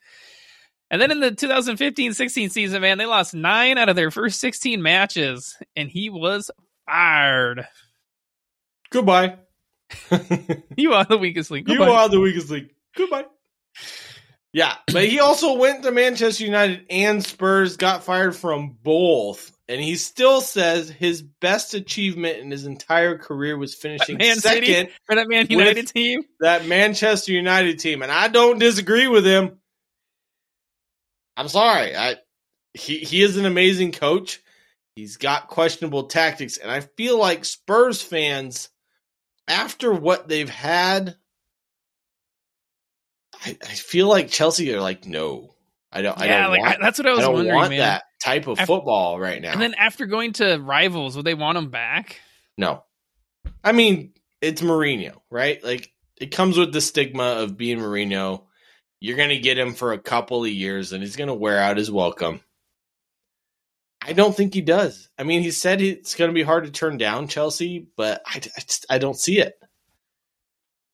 And 0.91 1.03
then 1.03 1.11
in 1.11 1.21
the 1.21 1.33
2015-16 1.33 2.51
season, 2.51 2.81
man, 2.81 2.99
they 2.99 3.07
lost 3.07 3.35
nine 3.35 3.77
out 3.77 3.89
of 3.89 3.97
their 3.97 4.13
first 4.13 4.39
16 4.41 4.81
matches, 4.81 5.57
and 5.75 5.89
he 5.89 6.11
was 6.11 6.51
fired. 6.87 7.67
Goodbye. 8.91 9.39
you 10.77 10.93
are 10.95 11.05
the 11.05 11.19
weakest 11.19 11.51
link. 11.51 11.69
You 11.69 11.83
are 11.83 12.09
the 12.09 12.21
weakest 12.21 12.51
link. 12.51 12.71
Goodbye. 12.95 13.25
Yeah, 14.53 14.75
but 14.93 15.07
he 15.07 15.21
also 15.21 15.55
went 15.55 15.83
to 15.83 15.91
Manchester 15.91 16.45
United 16.45 16.87
and 16.89 17.23
Spurs, 17.23 17.77
got 17.77 18.05
fired 18.05 18.35
from 18.35 18.77
both, 18.83 19.56
and 19.69 19.81
he 19.81 19.97
still 19.97 20.41
says 20.41 20.89
his 20.89 21.23
best 21.23 21.75
achievement 21.75 22.39
in 22.39 22.51
his 22.51 22.67
entire 22.67 23.19
career 23.19 23.57
was 23.59 23.75
finishing 23.75 24.17
Man 24.17 24.37
City? 24.37 24.67
second 24.67 24.91
for 25.07 25.17
that 25.17 25.29
Man 25.29 25.47
United 25.49 25.89
team. 25.89 26.23
that 26.41 26.67
Manchester 26.67 27.33
United 27.33 27.79
team, 27.79 28.03
and 28.03 28.12
I 28.12 28.29
don't 28.29 28.59
disagree 28.59 29.09
with 29.09 29.27
him. 29.27 29.59
I'm 31.37 31.49
sorry, 31.49 31.97
I 31.97 32.17
he 32.75 32.99
he 32.99 33.23
is 33.23 33.37
an 33.37 33.45
amazing 33.47 33.93
coach. 33.93 34.41
He's 34.95 35.19
got 35.19 35.49
questionable 35.49 36.05
tactics, 36.05 36.57
and 36.57 36.71
I 36.71 36.81
feel 36.81 37.19
like 37.19 37.45
Spurs 37.45 38.01
fans, 38.01 38.71
after 39.47 39.93
what 39.93 40.27
they've 40.29 40.49
had, 40.49 41.17
I, 43.45 43.59
I 43.62 43.75
feel 43.75 44.09
like 44.09 44.29
Chelsea 44.31 44.73
are 44.75 44.81
like, 44.81 45.05
no, 45.05 45.55
I 45.93 46.01
don't. 46.01 46.19
I 46.19 46.25
yeah, 46.25 46.43
don't 46.45 46.51
like 46.53 46.61
want, 46.62 46.75
I, 46.77 46.79
that's 46.81 46.99
what 46.99 47.07
I 47.07 47.11
I 47.11 47.14
was 47.14 47.21
don't 47.21 47.35
wondering, 47.35 47.55
want 47.57 47.71
man. 47.71 47.79
that 47.81 48.05
type 48.21 48.47
of 48.47 48.59
Af- 48.59 48.67
football 48.67 49.19
right 49.19 49.41
now. 49.41 49.53
And 49.53 49.61
then 49.61 49.75
after 49.75 50.07
going 50.07 50.33
to 50.35 50.57
rivals, 50.59 51.17
would 51.17 51.25
they 51.25 51.35
want 51.35 51.59
him 51.59 51.71
back? 51.71 52.21
No. 52.57 52.85
I 53.62 53.73
mean, 53.73 54.12
it's 54.41 54.62
Mourinho, 54.62 55.21
right? 55.31 55.62
Like 55.62 55.93
it 56.21 56.31
comes 56.31 56.57
with 56.59 56.73
the 56.73 56.81
stigma 56.81 57.25
of 57.25 57.57
being 57.57 57.79
Mourinho. 57.79 58.45
You're 59.01 59.17
going 59.17 59.29
to 59.29 59.39
get 59.39 59.59
him 59.59 59.75
for 59.75 59.93
a 59.93 59.99
couple 59.99 60.45
of 60.45 60.51
years 60.51 60.93
and 60.93 61.03
he's 61.03 61.17
going 61.17 61.29
to 61.29 61.35
wear 61.35 61.59
out 61.59 61.77
his 61.77 61.91
welcome. 61.91 62.41
I 64.03 64.12
don't 64.12 64.37
think 64.37 64.55
he 64.55 64.61
does. 64.61 65.09
I 65.19 65.25
mean, 65.25 65.43
he 65.43 65.51
said 65.51 65.81
it's 65.81 66.14
going 66.14 66.31
to 66.31 66.35
be 66.35 66.45
hard 66.45 66.64
to 66.64 66.71
turn 66.71 66.97
down 66.97 67.29
Chelsea, 67.29 67.89
but 67.97 68.23
I, 68.25 68.37
I 68.37 68.61
just 68.61 68.87
I 68.89 68.99
don't 68.99 69.19
see 69.19 69.41
it. 69.41 69.59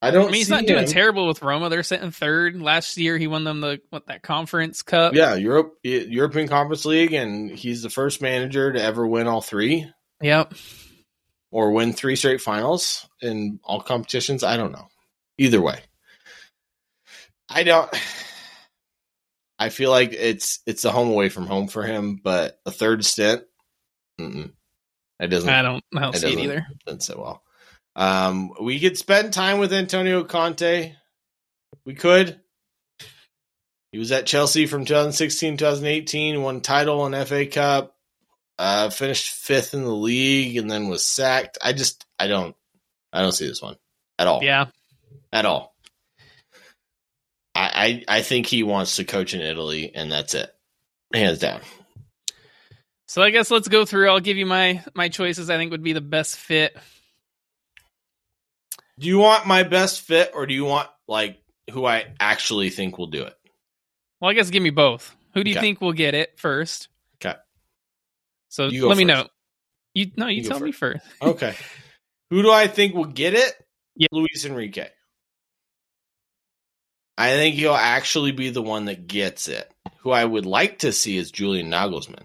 I 0.03 0.11
don't 0.11 0.23
I 0.23 0.27
mean, 0.27 0.35
he's 0.35 0.49
not 0.51 0.67
doing 0.67 0.83
him. 0.83 0.89
terrible 0.89 1.29
with 1.29 1.43
Roma. 1.43 1.69
They're 1.69 1.85
sitting 1.85 2.11
third. 2.11 2.61
Last 2.61 2.97
year, 2.99 3.17
he 3.19 3.29
won 3.29 3.45
them 3.45 3.61
the 3.61 3.81
what 3.91 4.09
that 4.09 4.23
conference 4.23 4.83
cup. 4.83 5.15
Yeah, 5.15 5.37
Europe 5.37 5.79
European 5.85 6.49
Conference 6.49 6.85
League 6.85 7.13
and 7.13 7.51
he's 7.51 7.83
the 7.83 7.91
first 7.91 8.21
manager 8.21 8.73
to 8.73 8.83
ever 8.83 9.07
win 9.07 9.29
all 9.29 9.41
three 9.41 9.89
Yep. 10.21 10.55
or 11.53 11.71
win 11.71 11.93
three 11.93 12.17
straight 12.17 12.41
finals 12.41 13.09
in 13.21 13.61
all 13.63 13.81
competitions. 13.81 14.43
I 14.43 14.57
don't 14.57 14.73
know. 14.73 14.89
Either 15.39 15.61
way, 15.63 15.79
I 17.49 17.63
don't. 17.63 17.89
I 19.59 19.69
feel 19.69 19.91
like 19.91 20.13
it's 20.13 20.59
it's 20.67 20.85
a 20.85 20.91
home 20.91 21.11
away 21.11 21.29
from 21.29 21.47
home 21.47 21.69
for 21.69 21.85
him, 21.85 22.17
but 22.23 22.59
a 22.67 22.73
third 22.73 23.05
stint, 23.05 23.45
mm-mm. 24.21 24.51
it 25.21 25.29
doesn't. 25.29 25.49
I 25.49 25.63
don't. 25.63 25.85
I 25.95 26.01
don't 26.01 26.15
it 26.17 26.19
see 26.19 26.33
it 26.33 26.39
either. 26.41 26.67
doesn't 26.85 27.03
sit 27.05 27.19
well. 27.19 27.43
Um, 27.95 28.53
we 28.61 28.81
could 28.81 28.97
spend 28.97 29.33
time 29.33 29.59
with 29.59 29.73
Antonio 29.73 30.25
Conte. 30.25 30.95
We 31.85 31.95
could. 31.95 32.41
He 33.91 33.99
was 33.99 34.13
at 34.13 34.27
Chelsea 34.27 34.67
from 34.67 34.87
2016 34.87 35.59
2018, 35.59 36.43
won 36.43 36.63
title 36.63 37.05
and 37.05 37.29
FA 37.29 37.45
Cup, 37.47 37.95
uh, 38.59 38.89
finished 38.89 39.29
fifth 39.35 39.75
in 39.75 39.83
the 39.83 39.95
league, 39.95 40.57
and 40.57 40.71
then 40.71 40.89
was 40.89 41.05
sacked. 41.05 41.59
I 41.63 41.75
just, 41.75 42.07
I 42.19 42.27
don't, 42.27 42.57
I 43.13 43.21
don't 43.21 43.33
see 43.33 43.47
this 43.47 43.61
one 43.61 43.77
at 44.19 44.27
all. 44.27 44.43
Yeah. 44.43 44.67
at 45.31 45.45
all. 45.45 45.75
I, 47.55 48.05
I, 48.09 48.19
I 48.19 48.23
think 48.23 48.47
he 48.47 48.63
wants 48.63 48.97
to 48.97 49.05
coach 49.05 49.35
in 49.35 49.43
Italy, 49.43 49.93
and 49.95 50.11
that's 50.11 50.35
it, 50.35 50.51
hands 51.13 51.39
down. 51.39 51.61
So 53.07 53.23
I 53.23 53.29
guess 53.29 53.51
let's 53.51 53.69
go 53.69 53.85
through. 53.85 54.09
I'll 54.09 54.21
give 54.21 54.39
you 54.39 54.47
my 54.47 54.83
my 54.95 55.11
choices. 55.11 55.51
I 55.51 55.59
think 55.59 55.71
would 55.71 55.83
be 55.83 55.93
the 55.93 56.01
best 56.01 56.39
fit. 56.39 56.75
Do 58.99 59.09
you 59.09 59.19
want 59.19 59.47
my 59.47 59.63
best 59.63 60.03
fit, 60.03 60.33
or 60.35 60.47
do 60.47 60.55
you 60.55 60.65
want 60.65 60.89
like 61.09 61.41
who 61.71 61.85
I 61.87 62.07
actually 62.21 62.71
think 62.71 62.99
will 62.99 63.07
do 63.07 63.23
it? 63.23 63.35
Well, 64.21 64.31
I 64.31 64.35
guess 64.35 64.51
give 64.51 64.63
me 64.63 64.71
both. 64.71 65.15
Who 65.35 65.43
do 65.45 65.51
you 65.51 65.57
Okay. 65.57 65.67
think 65.67 65.81
will 65.81 65.93
get 65.93 66.15
it 66.15 66.39
first? 66.39 66.89
Okay. 67.17 67.37
So 68.49 68.67
let 68.67 68.97
me 68.99 69.05
know. 69.05 69.29
You 69.95 70.11
no, 70.17 70.27
you, 70.29 70.43
You 70.43 70.49
tell 70.49 70.61
me 70.61 70.73
first. 70.73 71.05
Okay. 71.23 71.55
Who 72.31 72.43
do 72.43 72.51
I 72.51 72.67
think 72.67 72.95
will 72.95 73.05
get 73.05 73.35
it? 73.35 73.53
Yeah. 73.97 74.09
Luis 74.13 74.45
Enrique. 74.45 74.89
I 77.19 77.31
think 77.33 77.57
he'll 77.57 77.75
actually 77.75 78.33
be 78.33 78.51
the 78.51 78.63
one 78.63 78.87
that 78.87 79.07
gets 79.07 79.49
it. 79.49 79.71
Who 80.01 80.11
I 80.11 80.25
would 80.25 80.47
like 80.47 80.81
to 80.81 80.93
see 80.93 81.17
is 81.17 81.31
Julian 81.31 81.71
Nagelsmann. 81.71 82.25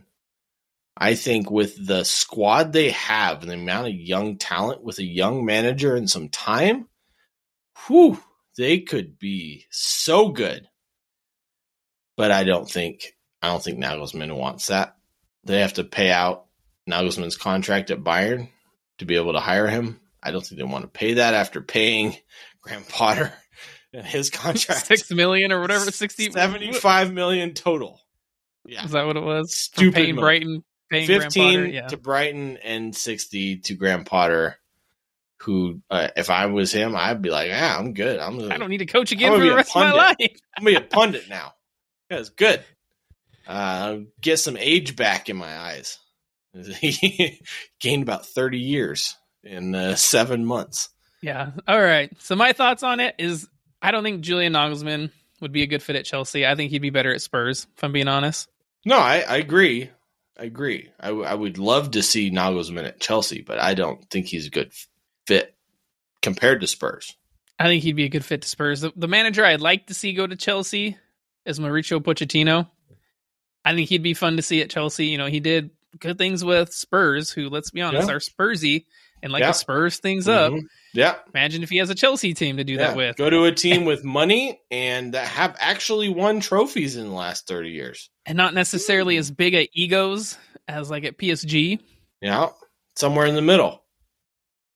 I 1.00 1.16
think 1.16 1.52
with 1.52 1.86
the 1.86 2.04
squad 2.04 2.74
they 2.74 2.91
have 2.91 3.41
and 3.41 3.52
the 3.52 3.56
amount 3.56 3.88
of 3.88 3.93
young 3.93 4.38
talent 4.38 4.84
with 4.84 4.98
a 5.00 5.04
young 5.04 5.45
manager 5.45 5.95
and 5.95 6.10
some 6.10 6.30
time, 6.30 6.88
whew, 7.86 8.20
they 8.58 8.80
could 8.80 9.20
be 9.20 9.66
so 9.70 10.30
good. 10.30 10.68
But 12.16 12.32
I 12.32 12.43
don't 12.43 12.70
think 12.70 13.16
I 13.41 13.48
don't 13.48 13.64
think 13.64 13.80
Nagelsmann 13.80 14.36
wants 14.36 14.68
that. 14.68 14.95
They 15.43 15.62
have 15.62 15.74
to 15.74 15.84
pay 15.84 16.12
out 16.12 16.45
Nagelsmann's 16.89 17.38
contract 17.38 17.91
at 17.91 18.00
Bayern 18.00 18.50
to 18.98 19.06
be 19.06 19.16
able 19.16 19.34
to 19.34 19.39
hire 19.39 19.68
him. 19.68 20.00
I 20.22 20.32
don't 20.32 20.45
think 20.45 20.58
they 20.58 20.66
want 20.66 20.84
to 20.84 20.89
pay 20.89 21.16
that 21.16 21.36
after 21.36 21.62
paying 21.62 22.18
Graham 22.62 22.84
Potter 22.84 23.32
and 23.93 24.06
his 24.06 24.32
contract 24.32 24.86
Six 24.88 25.12
million 25.12 25.52
or 25.52 25.62
whatever, 25.62 25.91
sixty. 25.91 26.32
75 26.32 27.14
million 27.14 27.54
total. 27.54 28.02
Yeah. 28.66 28.84
Is 28.84 28.91
that 28.91 29.06
what 29.06 29.16
it 29.16 29.24
was? 29.24 29.54
Stupid. 29.54 30.16
Brighton, 30.16 30.64
15 30.90 31.22
Potter. 31.30 31.66
Yeah. 31.68 31.88
to 31.88 31.98
Brighton 31.98 32.58
and 32.58 32.96
60 32.96 33.58
to 33.58 33.74
Graham 33.76 34.04
Potter 34.04 34.58
who 35.42 35.82
uh, 35.90 36.08
if 36.16 36.30
I 36.30 36.48
was 36.48 36.72
him 36.72 36.96
I'd 36.96 37.22
be 37.22 37.30
like, 37.30 37.50
"Yeah, 37.50 37.78
I'm 37.78 37.94
good. 37.94 38.20
I'm 38.20 38.40
gonna, 38.40 38.54
I 38.54 38.58
don't 38.58 38.70
need 38.70 38.80
to 38.80 38.86
coach 38.86 39.12
again 39.12 39.32
for 39.34 39.40
the 39.44 39.54
rest 39.54 39.76
of 39.76 39.82
my 39.82 39.92
life. 39.92 40.16
I'm 40.58 40.64
gonna 40.64 40.80
be 40.80 40.86
a 40.86 40.88
pundit 40.90 41.30
now. 41.30 41.54
That's 42.10 42.30
good. 42.30 42.64
Uh, 43.48 44.00
get 44.20 44.38
some 44.40 44.58
age 44.58 44.96
back 44.96 45.30
in 45.30 45.38
my 45.38 45.58
eyes. 45.58 46.00
He 46.54 47.40
gained 47.80 48.04
about 48.04 48.26
30 48.26 48.60
years 48.60 49.16
in 49.44 49.76
uh, 49.76 49.96
seven 49.96 50.44
months. 50.44 50.90
Yeah. 51.22 51.52
All 51.68 51.82
right. 51.82 52.12
So 52.20 52.36
my 52.36 52.54
thoughts 52.54 52.84
on 52.84 53.00
it 53.00 53.16
is 53.20 53.48
I 53.82 53.92
don't 53.92 54.04
think 54.04 54.22
Julian 54.22 54.54
Nagelsmann 54.54 55.12
would 55.40 55.52
be 55.52 55.64
a 55.64 55.68
good 55.68 55.84
fit 55.84 55.96
at 55.96 56.06
Chelsea. 56.06 56.46
I 56.46 56.56
think 56.56 56.72
he'd 56.72 56.82
be 56.82 56.90
better 56.90 57.14
at 57.14 57.22
Spurs, 57.22 57.68
if 57.78 57.84
I'm 57.84 57.92
being 57.92 58.08
honest. 58.08 58.50
No, 58.86 58.98
I, 58.98 59.20
I 59.20 59.38
agree. 59.38 59.92
I 60.39 60.43
agree. 60.43 60.89
I, 61.00 61.08
w- 61.08 61.26
I 61.26 61.34
would 61.34 61.58
love 61.58 61.92
to 61.92 62.04
see 62.04 62.30
Nagelsmann 62.32 62.86
at 62.86 63.00
Chelsea, 63.00 63.42
but 63.42 63.59
I 63.59 63.74
don't 63.74 64.08
think 64.09 64.28
he's 64.28 64.47
a 64.47 64.51
good 64.51 64.72
fit 65.26 65.55
compared 66.22 66.62
to 66.62 66.68
Spurs. 66.68 67.16
I 67.59 67.64
think 67.66 67.82
he'd 67.84 67.96
be 67.96 68.05
a 68.05 68.09
good 68.09 68.24
fit 68.26 68.43
to 68.43 68.47
Spurs. 68.47 68.82
The, 68.82 68.92
the 68.96 69.08
manager 69.08 69.43
I'd 69.43 69.62
like 69.62 69.88
to 69.88 69.93
see 69.96 70.14
go 70.14 70.28
to 70.28 70.36
Chelsea 70.36 70.96
is 71.46 71.59
Mauricio 71.59 72.00
Pochettino. 72.00 72.70
I 73.66 73.74
think 73.74 73.89
he'd 73.89 74.04
be 74.04 74.14
fun 74.14 74.36
to 74.38 74.43
see 74.43 74.62
at 74.62 74.70
Chelsea. 74.70 75.08
You 75.08 75.18
know, 75.18 75.26
he 75.26 75.39
did 75.39 75.72
good 76.00 76.18
things 76.20 76.46
with 76.46 76.72
Spurs, 76.72 77.32
who, 77.32 77.50
let's 77.50 77.72
be 77.72 77.82
honest, 77.82 78.08
Yeah. 78.09 78.16
are 78.16 78.20
Spursy 78.20 78.86
and 79.24 79.32
like 79.32 79.42
Yeah. 79.42 79.48
to 79.48 79.54
Spurs 79.54 79.98
things 79.98 80.28
up. 80.28 80.54
Mhm. 80.54 80.62
Yeah, 80.94 81.16
Imagine 81.34 81.62
if 81.64 81.70
he 81.70 81.78
has 81.78 81.89
a 81.89 81.96
Chelsea 81.96 82.34
team 82.34 82.58
to 82.58 82.64
do 82.64 82.74
yeah. 82.74 82.88
that 82.88 82.96
with. 82.98 83.18
Go 83.18 83.30
to 83.30 83.44
a 83.46 83.52
team 83.52 83.86
with 83.86 84.04
money 84.04 84.60
and 84.72 85.14
that 85.14 85.28
have 85.28 85.56
actually 85.60 86.10
won 86.10 86.39
trophies 86.39 86.96
in 86.96 87.06
the 87.06 87.14
last 87.14 87.48
30 87.48 87.70
years. 87.72 88.10
and 88.26 88.36
not 88.36 88.54
necessarily 88.54 89.16
as 89.18 89.30
big 89.32 89.54
at 89.54 89.70
egos 89.74 90.38
as 90.68 90.89
like 90.89 91.04
at 91.04 91.18
PSG. 91.18 91.80
Yeah, 92.22 92.50
somewhere 92.96 93.26
in 93.28 93.36
the 93.36 93.42
middle. 93.42 93.84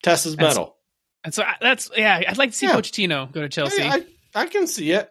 Tessa's 0.04 0.38
metal. 0.38 0.76
And 1.24 1.34
so 1.34 1.44
I- 1.44 1.58
that's 1.62 1.90
yeah, 1.96 2.22
I'd 2.28 2.38
like 2.38 2.52
to 2.52 2.56
see 2.58 2.66
Yeah. 2.68 2.76
Pochettino 2.76 3.32
go 3.32 3.42
to 3.42 3.50
Chelsea. 3.50 3.84
I, 3.84 3.96
I, 3.96 4.06
I 4.36 4.46
can 4.48 4.68
see 4.68 4.92
it. 4.92 5.10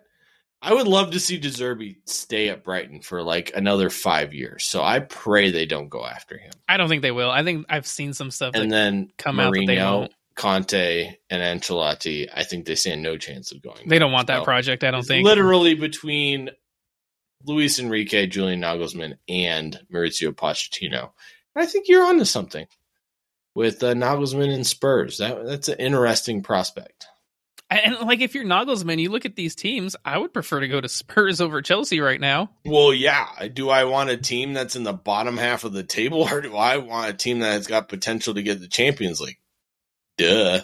I 0.63 0.75
would 0.75 0.87
love 0.87 1.13
to 1.13 1.21
see 1.21 1.39
De 1.39 1.49
Zerbi 1.49 1.97
stay 2.05 2.51
at 2.51 2.63
Brighton 2.63 3.01
for 3.01 3.23
like 3.23 3.53
another 3.55 3.89
five 3.89 4.35
years. 4.35 4.65
So 4.65 4.83
I 4.83 5.01
pray 5.01 5.51
they 5.51 5.65
don't 5.65 5.89
go 5.89 6.05
after 6.05 6.37
him. 6.37 6.53
I 6.69 6.77
don't 6.77 6.89
think 6.89 7.03
they 7.03 7.13
will. 7.13 7.31
I 7.31 7.43
think 7.43 7.67
I've 7.71 7.87
seen 7.87 8.13
some 8.13 8.31
stuff 8.31 8.53
And 8.55 8.71
then 8.71 9.11
come 9.17 9.41
out 9.41 9.55
that 9.55 9.65
they 9.67 9.77
Mourinho, 9.77 10.01
won't. 10.01 10.13
Conte, 10.37 11.17
and 11.31 11.61
Ancelotti, 11.63 12.29
I 12.35 12.45
think 12.45 12.67
they 12.67 12.75
stand 12.75 13.03
no 13.03 13.17
chance 13.17 13.53
of 13.53 13.63
going. 13.63 13.89
they 13.89 13.99
don't 13.99 14.13
want 14.13 14.29
that 14.29 14.45
project. 14.45 14.85
I 14.85 14.91
don't 14.91 15.01
it's 15.01 15.09
think. 15.09 15.25
literally 15.25 15.75
between 15.75 16.51
Luis 17.45 17.79
Enrique, 17.79 18.27
Julian 18.27 18.61
Nagelsmann, 18.61 19.15
and 19.29 19.79
Mauricio 19.93 20.33
Pochettino. 20.33 21.11
I 21.57 21.67
think 21.67 21.89
you're 21.89 22.05
onto 22.05 22.25
something 22.25 22.67
with 23.55 23.83
uh, 23.83 23.95
Nagelsmann 23.95 24.53
and 24.55 24.67
Spurs. 24.67 25.19
That 25.19 25.45
that's 25.47 25.69
an 25.69 25.79
interesting 25.79 26.43
prospect. 26.43 27.07
And 27.71 28.01
like 28.01 28.21
if 28.21 28.35
you're 28.35 28.45
Nagelsmann, 28.45 29.01
you 29.01 29.11
look 29.11 29.25
at 29.25 29.37
these 29.37 29.55
teams. 29.55 29.95
I 30.05 30.19
would 30.19 30.33
prefer 30.33 30.61
to 30.61 30.69
go 30.69 30.81
to 30.81 30.89
Spurs 30.89 31.41
over 31.41 31.63
Chelsea 31.63 32.01
right 32.01 32.21
now. 32.21 32.51
Well, 32.65 32.93
yeah. 32.93 33.29
Do 33.53 33.71
I 33.71 33.85
want 33.85 34.11
a 34.11 34.17
team 34.17 34.53
that's 34.55 34.75
in 34.75 34.83
the 34.83 34.93
bottom 34.93 35.37
half 35.37 35.63
of 35.63 35.73
the 35.73 35.85
table, 35.85 36.23
or 36.31 36.41
do 36.41 36.57
I 36.57 36.79
want 36.79 37.11
a 37.11 37.13
team 37.13 37.39
that's 37.39 37.69
got 37.69 37.89
potential 37.89 38.35
to 38.35 38.43
get 38.43 38.61
the 38.61 38.69
Champions 38.69 39.21
League? 39.21 39.39
Duh. 40.19 40.61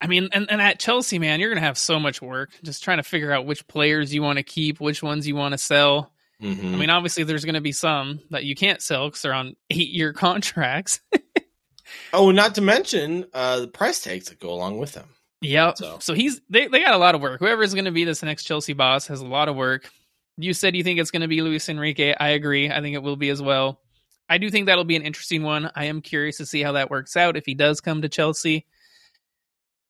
I 0.00 0.06
mean, 0.06 0.28
and, 0.32 0.50
and 0.50 0.60
at 0.60 0.78
Chelsea, 0.78 1.18
man, 1.18 1.40
you're 1.40 1.50
gonna 1.50 1.66
have 1.66 1.78
so 1.78 1.98
much 1.98 2.20
work 2.22 2.50
just 2.62 2.84
trying 2.84 2.98
to 2.98 3.02
figure 3.02 3.32
out 3.32 3.46
which 3.46 3.66
players 3.66 4.12
you 4.14 4.22
want 4.22 4.38
to 4.38 4.44
keep, 4.44 4.80
which 4.80 5.02
ones 5.02 5.26
you 5.26 5.34
want 5.36 5.52
to 5.52 5.58
sell. 5.58 6.12
Mhm. 6.42 6.74
I 6.74 6.76
mean, 6.76 6.90
obviously, 6.90 7.24
there's 7.24 7.44
going 7.44 7.56
to 7.56 7.60
be 7.60 7.72
some 7.72 8.20
that 8.30 8.44
you 8.44 8.54
can't 8.54 8.80
sell 8.80 9.08
because 9.08 9.22
they're 9.22 9.32
on 9.32 9.56
eight 9.70 9.90
year 9.90 10.12
contracts. 10.12 11.00
oh, 12.12 12.30
not 12.30 12.54
to 12.56 12.60
mention 12.60 13.26
uh, 13.34 13.60
the 13.60 13.68
price 13.68 14.00
tags 14.00 14.28
that 14.28 14.38
go 14.38 14.50
along 14.50 14.78
with 14.78 14.92
them. 14.92 15.08
Yep. 15.40 15.78
So- 15.78 15.98
So, 16.00 16.14
he's 16.14 16.40
they, 16.50 16.66
they 16.68 16.80
got 16.80 16.94
a 16.94 16.98
lot 16.98 17.14
of 17.14 17.20
work. 17.20 17.40
Whoever's 17.40 17.74
going 17.74 17.84
to 17.86 17.90
be 17.92 18.04
this 18.04 18.22
next 18.22 18.44
Chelsea 18.44 18.72
boss 18.72 19.06
has 19.08 19.20
a 19.20 19.26
lot 19.26 19.48
of 19.48 19.56
work. 19.56 19.90
You 20.36 20.52
said 20.54 20.76
you 20.76 20.84
think 20.84 21.00
it's 21.00 21.10
going 21.10 21.22
to 21.22 21.28
be 21.28 21.42
Luis 21.42 21.68
Enrique. 21.68 22.14
I 22.18 22.28
agree. 22.30 22.70
I 22.70 22.80
think 22.80 22.94
it 22.94 23.02
will 23.02 23.16
be 23.16 23.28
as 23.30 23.42
well. 23.42 23.80
I 24.28 24.38
do 24.38 24.50
think 24.50 24.66
that'll 24.66 24.84
be 24.84 24.96
an 24.96 25.02
interesting 25.02 25.42
one. 25.42 25.70
I 25.74 25.86
am 25.86 26.00
curious 26.02 26.36
to 26.36 26.46
see 26.46 26.62
how 26.62 26.72
that 26.72 26.90
works 26.90 27.16
out 27.16 27.36
if 27.36 27.46
he 27.46 27.54
does 27.54 27.80
come 27.80 28.02
to 28.02 28.08
Chelsea. 28.08 28.66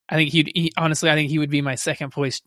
I 0.09 0.15
think 0.15 0.31
he'd 0.33 0.53
he, 0.55 0.73
honestly. 0.77 1.11
I 1.11 1.15
think 1.15 1.29
he 1.31 1.39
would 1.39 1.51
be 1.51 1.61
my 1.61 1.75
second 1.75 2.12
choice 2.12 2.41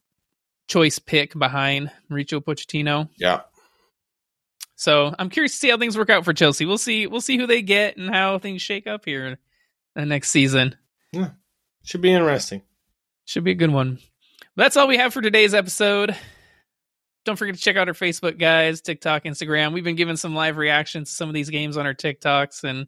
choice 0.67 0.99
pick 0.99 1.37
behind 1.37 1.91
Mauricio 2.09 2.39
Pochettino. 2.43 3.09
Yeah. 3.17 3.41
So 4.75 5.13
I'm 5.19 5.29
curious 5.29 5.51
to 5.51 5.57
see 5.59 5.69
how 5.69 5.77
things 5.77 5.97
work 5.97 6.09
out 6.09 6.25
for 6.25 6.33
Chelsea. 6.33 6.65
We'll 6.65 6.77
see. 6.79 7.05
We'll 7.07 7.21
see 7.21 7.37
who 7.37 7.45
they 7.45 7.61
get 7.61 7.97
and 7.97 8.09
how 8.09 8.39
things 8.39 8.61
shake 8.63 8.87
up 8.87 9.05
here 9.05 9.37
the 9.95 10.05
next 10.05 10.31
season. 10.31 10.75
Yeah. 11.11 11.31
Should 11.83 12.01
be 12.01 12.11
interesting. 12.13 12.63
Should 13.31 13.45
be 13.45 13.51
a 13.51 13.55
good 13.55 13.71
one. 13.71 13.99
That's 14.57 14.75
all 14.75 14.89
we 14.89 14.97
have 14.97 15.13
for 15.13 15.21
today's 15.21 15.53
episode. 15.53 16.13
Don't 17.23 17.37
forget 17.37 17.55
to 17.55 17.61
check 17.61 17.77
out 17.77 17.87
our 17.87 17.93
Facebook, 17.93 18.37
guys, 18.37 18.81
TikTok, 18.81 19.23
Instagram. 19.23 19.71
We've 19.71 19.85
been 19.85 19.95
giving 19.95 20.17
some 20.17 20.35
live 20.35 20.57
reactions 20.57 21.07
to 21.07 21.15
some 21.15 21.29
of 21.29 21.33
these 21.33 21.49
games 21.49 21.77
on 21.77 21.85
our 21.85 21.93
TikToks 21.93 22.65
and 22.65 22.87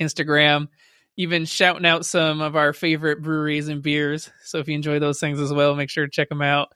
Instagram. 0.00 0.68
Even 1.16 1.44
shouting 1.44 1.84
out 1.86 2.06
some 2.06 2.40
of 2.40 2.54
our 2.54 2.72
favorite 2.72 3.20
breweries 3.20 3.66
and 3.66 3.82
beers. 3.82 4.30
So 4.44 4.58
if 4.58 4.68
you 4.68 4.76
enjoy 4.76 5.00
those 5.00 5.18
things 5.18 5.40
as 5.40 5.52
well, 5.52 5.74
make 5.74 5.90
sure 5.90 6.06
to 6.06 6.10
check 6.12 6.28
them 6.28 6.40
out. 6.40 6.68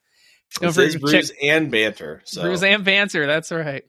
Don't 0.59 0.73
forget 0.73 0.91
to 0.91 0.99
check- 0.99 1.03
brews 1.03 1.33
and 1.41 1.71
banter. 1.71 2.21
So 2.25 2.43
Brews 2.43 2.65
and 2.65 2.85
banter. 2.85 3.29
That's 3.29 3.53
right. 3.53 3.85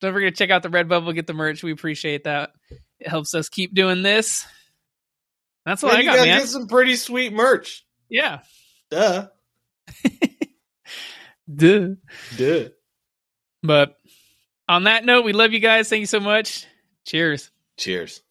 Don't 0.00 0.12
forget 0.12 0.36
to 0.36 0.38
check 0.38 0.50
out 0.50 0.62
the 0.62 0.68
Redbubble, 0.68 1.12
get 1.16 1.26
the 1.26 1.34
merch. 1.34 1.64
We 1.64 1.72
appreciate 1.72 2.22
that. 2.24 2.52
It 3.00 3.08
helps 3.08 3.34
us 3.34 3.48
keep 3.48 3.74
doing 3.74 4.04
this. 4.04 4.46
That's 5.66 5.82
all 5.82 5.90
Man, 5.90 5.98
I 5.98 6.02
you 6.02 6.06
got, 6.06 6.24
man. 6.24 6.38
get 6.38 6.48
some 6.48 6.68
pretty 6.68 6.94
sweet 6.94 7.32
merch. 7.32 7.84
Yeah. 8.08 8.38
Duh. 8.90 9.28
Duh. 11.54 11.94
Duh. 12.36 12.68
But 13.62 13.96
on 14.68 14.84
that 14.84 15.04
note, 15.04 15.24
we 15.24 15.32
love 15.32 15.52
you 15.52 15.60
guys. 15.60 15.88
Thank 15.88 16.00
you 16.00 16.06
so 16.06 16.20
much. 16.20 16.66
Cheers. 17.04 17.50
Cheers. 17.76 18.22